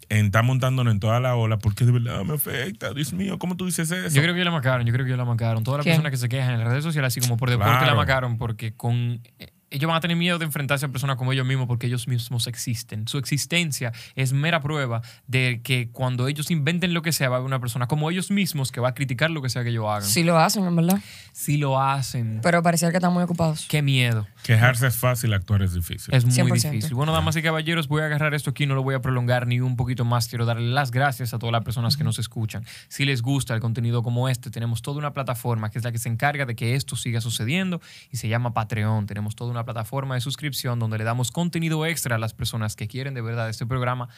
en 0.09 0.27
estar 0.27 0.45
montándonos 0.45 0.93
en 0.93 1.01
toda 1.01 1.19
la 1.21 1.35
ola, 1.35 1.59
porque 1.59 1.85
de 1.85 1.93
verdad 1.93 2.23
me 2.25 2.35
afecta. 2.35 2.93
Dios 2.95 3.13
mío, 3.13 3.39
¿cómo 3.39 3.57
tú 3.57 3.67
dices 3.67 3.91
eso? 3.91 4.15
Yo 4.15 4.23
creo 4.23 4.35
que 4.35 4.39
ya 4.41 4.45
la 4.45 4.51
marcaron, 4.53 4.87
yo 4.87 4.93
creo 4.93 5.05
que 5.05 5.11
ya 5.11 5.17
la 5.17 5.25
marcaron. 5.25 5.65
Todas 5.65 5.79
las 5.79 5.87
personas 5.87 6.11
que 6.11 6.17
se 6.17 6.29
quejan 6.29 6.55
en 6.55 6.61
las 6.61 6.69
redes 6.69 6.85
sociales, 6.85 7.09
así 7.13 7.21
como 7.21 7.37
por 7.37 7.51
deporte, 7.51 7.71
Claro. 7.73 7.87
la 7.87 7.95
marcaron 7.95 8.39
porque 8.39 8.73
con 8.73 9.21
eh, 9.39 9.49
ellos 9.71 9.89
van 9.89 9.97
a 9.97 10.01
tener 10.01 10.17
miedo 10.17 10.39
de 10.39 10.45
enfrentarse 10.45 10.87
a 10.87 10.89
personas 10.89 11.17
como 11.17 11.33
ellos 11.33 11.47
mismos 11.47 11.67
porque 11.67 11.87
ellos 11.87 12.07
mismos 12.09 12.47
existen. 12.47 13.09
Su 13.09 13.19
existencia 13.19 13.93
es 14.15 14.33
mera 14.33 14.61
prueba 14.61 15.03
de 15.27 15.61
que 15.63 15.91
cuando 15.91 16.29
ellos 16.29 16.51
inventen 16.51 16.95
lo 16.95 17.03
que 17.03 17.13
sea, 17.13 17.29
va 17.29 17.37
a 17.37 17.39
haber 17.39 17.47
una 17.47 17.61
persona 17.61 17.87
como 17.87 18.11
ellos 18.11 18.31
mismos 18.31 18.71
que 18.71 18.81
va 18.81 18.89
a 18.91 18.95
criticar 18.95 19.31
lo 19.31 19.43
que 19.43 19.49
sea 19.49 19.65
que 19.65 19.71
ellos 19.71 19.87
hagan. 19.89 20.05
Sí 20.09 20.23
lo 20.23 20.39
hacen, 20.39 20.65
en 20.65 20.77
verdad. 20.77 21.01
Si 21.33 21.57
lo 21.57 21.81
hacen, 21.81 22.41
Pero 22.43 22.63
parecía 22.63 22.91
que 22.91 22.97
están 22.99 23.13
muy 23.13 23.25
ocupados. 23.25 23.67
qué 23.69 23.83
miedo. 23.83 24.27
Quejarse 24.45 24.87
es 24.87 24.97
fácil, 24.97 25.33
actuar 25.35 25.63
es 25.63 25.75
difícil. 25.75 26.15
Es 26.15 26.25
muy 26.25 26.33
100%. 26.35 26.71
difícil. 26.71 26.95
Bueno, 26.95 27.13
damas 27.13 27.35
y 27.37 27.43
caballeros, 27.43 27.89
voy 27.89 28.03
a 28.03 28.07
agarrar 28.07 28.35
esto 28.35 28.51
aquí, 28.51 28.67
no 28.67 28.75
lo 28.75 28.83
voy 28.83 28.95
a 28.95 29.01
prolongar 29.01 29.47
ni 29.47 29.61
un 29.61 29.77
poquito 29.77 30.05
más. 30.05 30.29
Quiero 30.29 30.45
darle 30.47 30.71
las 30.71 30.91
gracias 30.91 31.35
a 31.35 31.39
todas 31.39 31.53
las 31.53 31.65
personas 31.65 31.97
que 31.97 32.05
nos 32.05 32.19
escuchan. 32.19 32.65
Si 32.89 33.05
les 33.05 33.23
gusta 33.23 33.55
el 33.55 33.61
contenido 33.61 34.03
como 34.03 34.29
este, 34.29 34.51
tenemos 34.51 34.83
toda 34.83 34.99
una 34.99 35.13
plataforma 35.13 35.71
que 35.71 35.79
es 35.79 35.85
la 35.85 35.93
que 35.93 35.99
se 35.99 36.09
encarga 36.09 36.47
de 36.47 36.55
que 36.55 36.75
esto 36.77 36.97
siga 36.97 37.21
sucediendo 37.21 37.81
y 38.11 38.17
se 38.19 38.29
llama 38.29 38.55
Patreon. 38.55 39.07
Tenemos 39.07 39.35
toda 39.35 39.51
una 39.51 39.56
plataforma 39.65 40.15
de 40.15 40.21
suscripción 40.21 40.79
donde 40.79 40.99
le 40.99 41.05
damos 41.05 41.31
contenido 41.31 41.87
extra 41.87 42.17
a 42.17 42.19
las 42.19 42.35
personas 42.35 42.77
que 42.77 42.89
quieren 42.89 43.15
de 43.15 43.23
verdad 43.23 43.49
este 43.49 43.67
programa, 43.67 44.09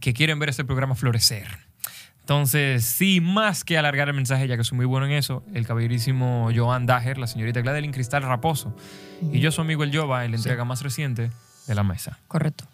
que 0.00 0.12
quieren 0.12 0.38
ver 0.38 0.48
este 0.50 0.64
programa 0.64 0.94
florecer. 0.94 1.46
Entonces, 2.20 2.84
sí, 2.84 3.20
más 3.20 3.64
que 3.64 3.76
alargar 3.76 4.08
el 4.08 4.14
mensaje, 4.14 4.46
ya 4.46 4.56
que 4.56 4.62
soy 4.62 4.76
muy 4.76 4.86
bueno 4.86 5.06
en 5.06 5.12
eso, 5.12 5.42
el 5.52 5.66
caballerísimo 5.66 6.50
Joan 6.54 6.86
Dager, 6.86 7.18
la 7.18 7.26
señorita 7.26 7.60
Gladeline 7.60 7.92
Cristal 7.92 8.22
Raposo 8.22 8.76
y 9.32 9.40
yo, 9.40 9.50
su 9.50 9.60
amigo 9.60 9.82
el 9.82 9.96
Jova, 9.96 10.24
en 10.24 10.30
la 10.30 10.36
entrega 10.36 10.64
más 10.64 10.82
reciente 10.82 11.30
de 11.66 11.74
la 11.74 11.82
mesa. 11.82 12.20
Correcto. 12.28 12.68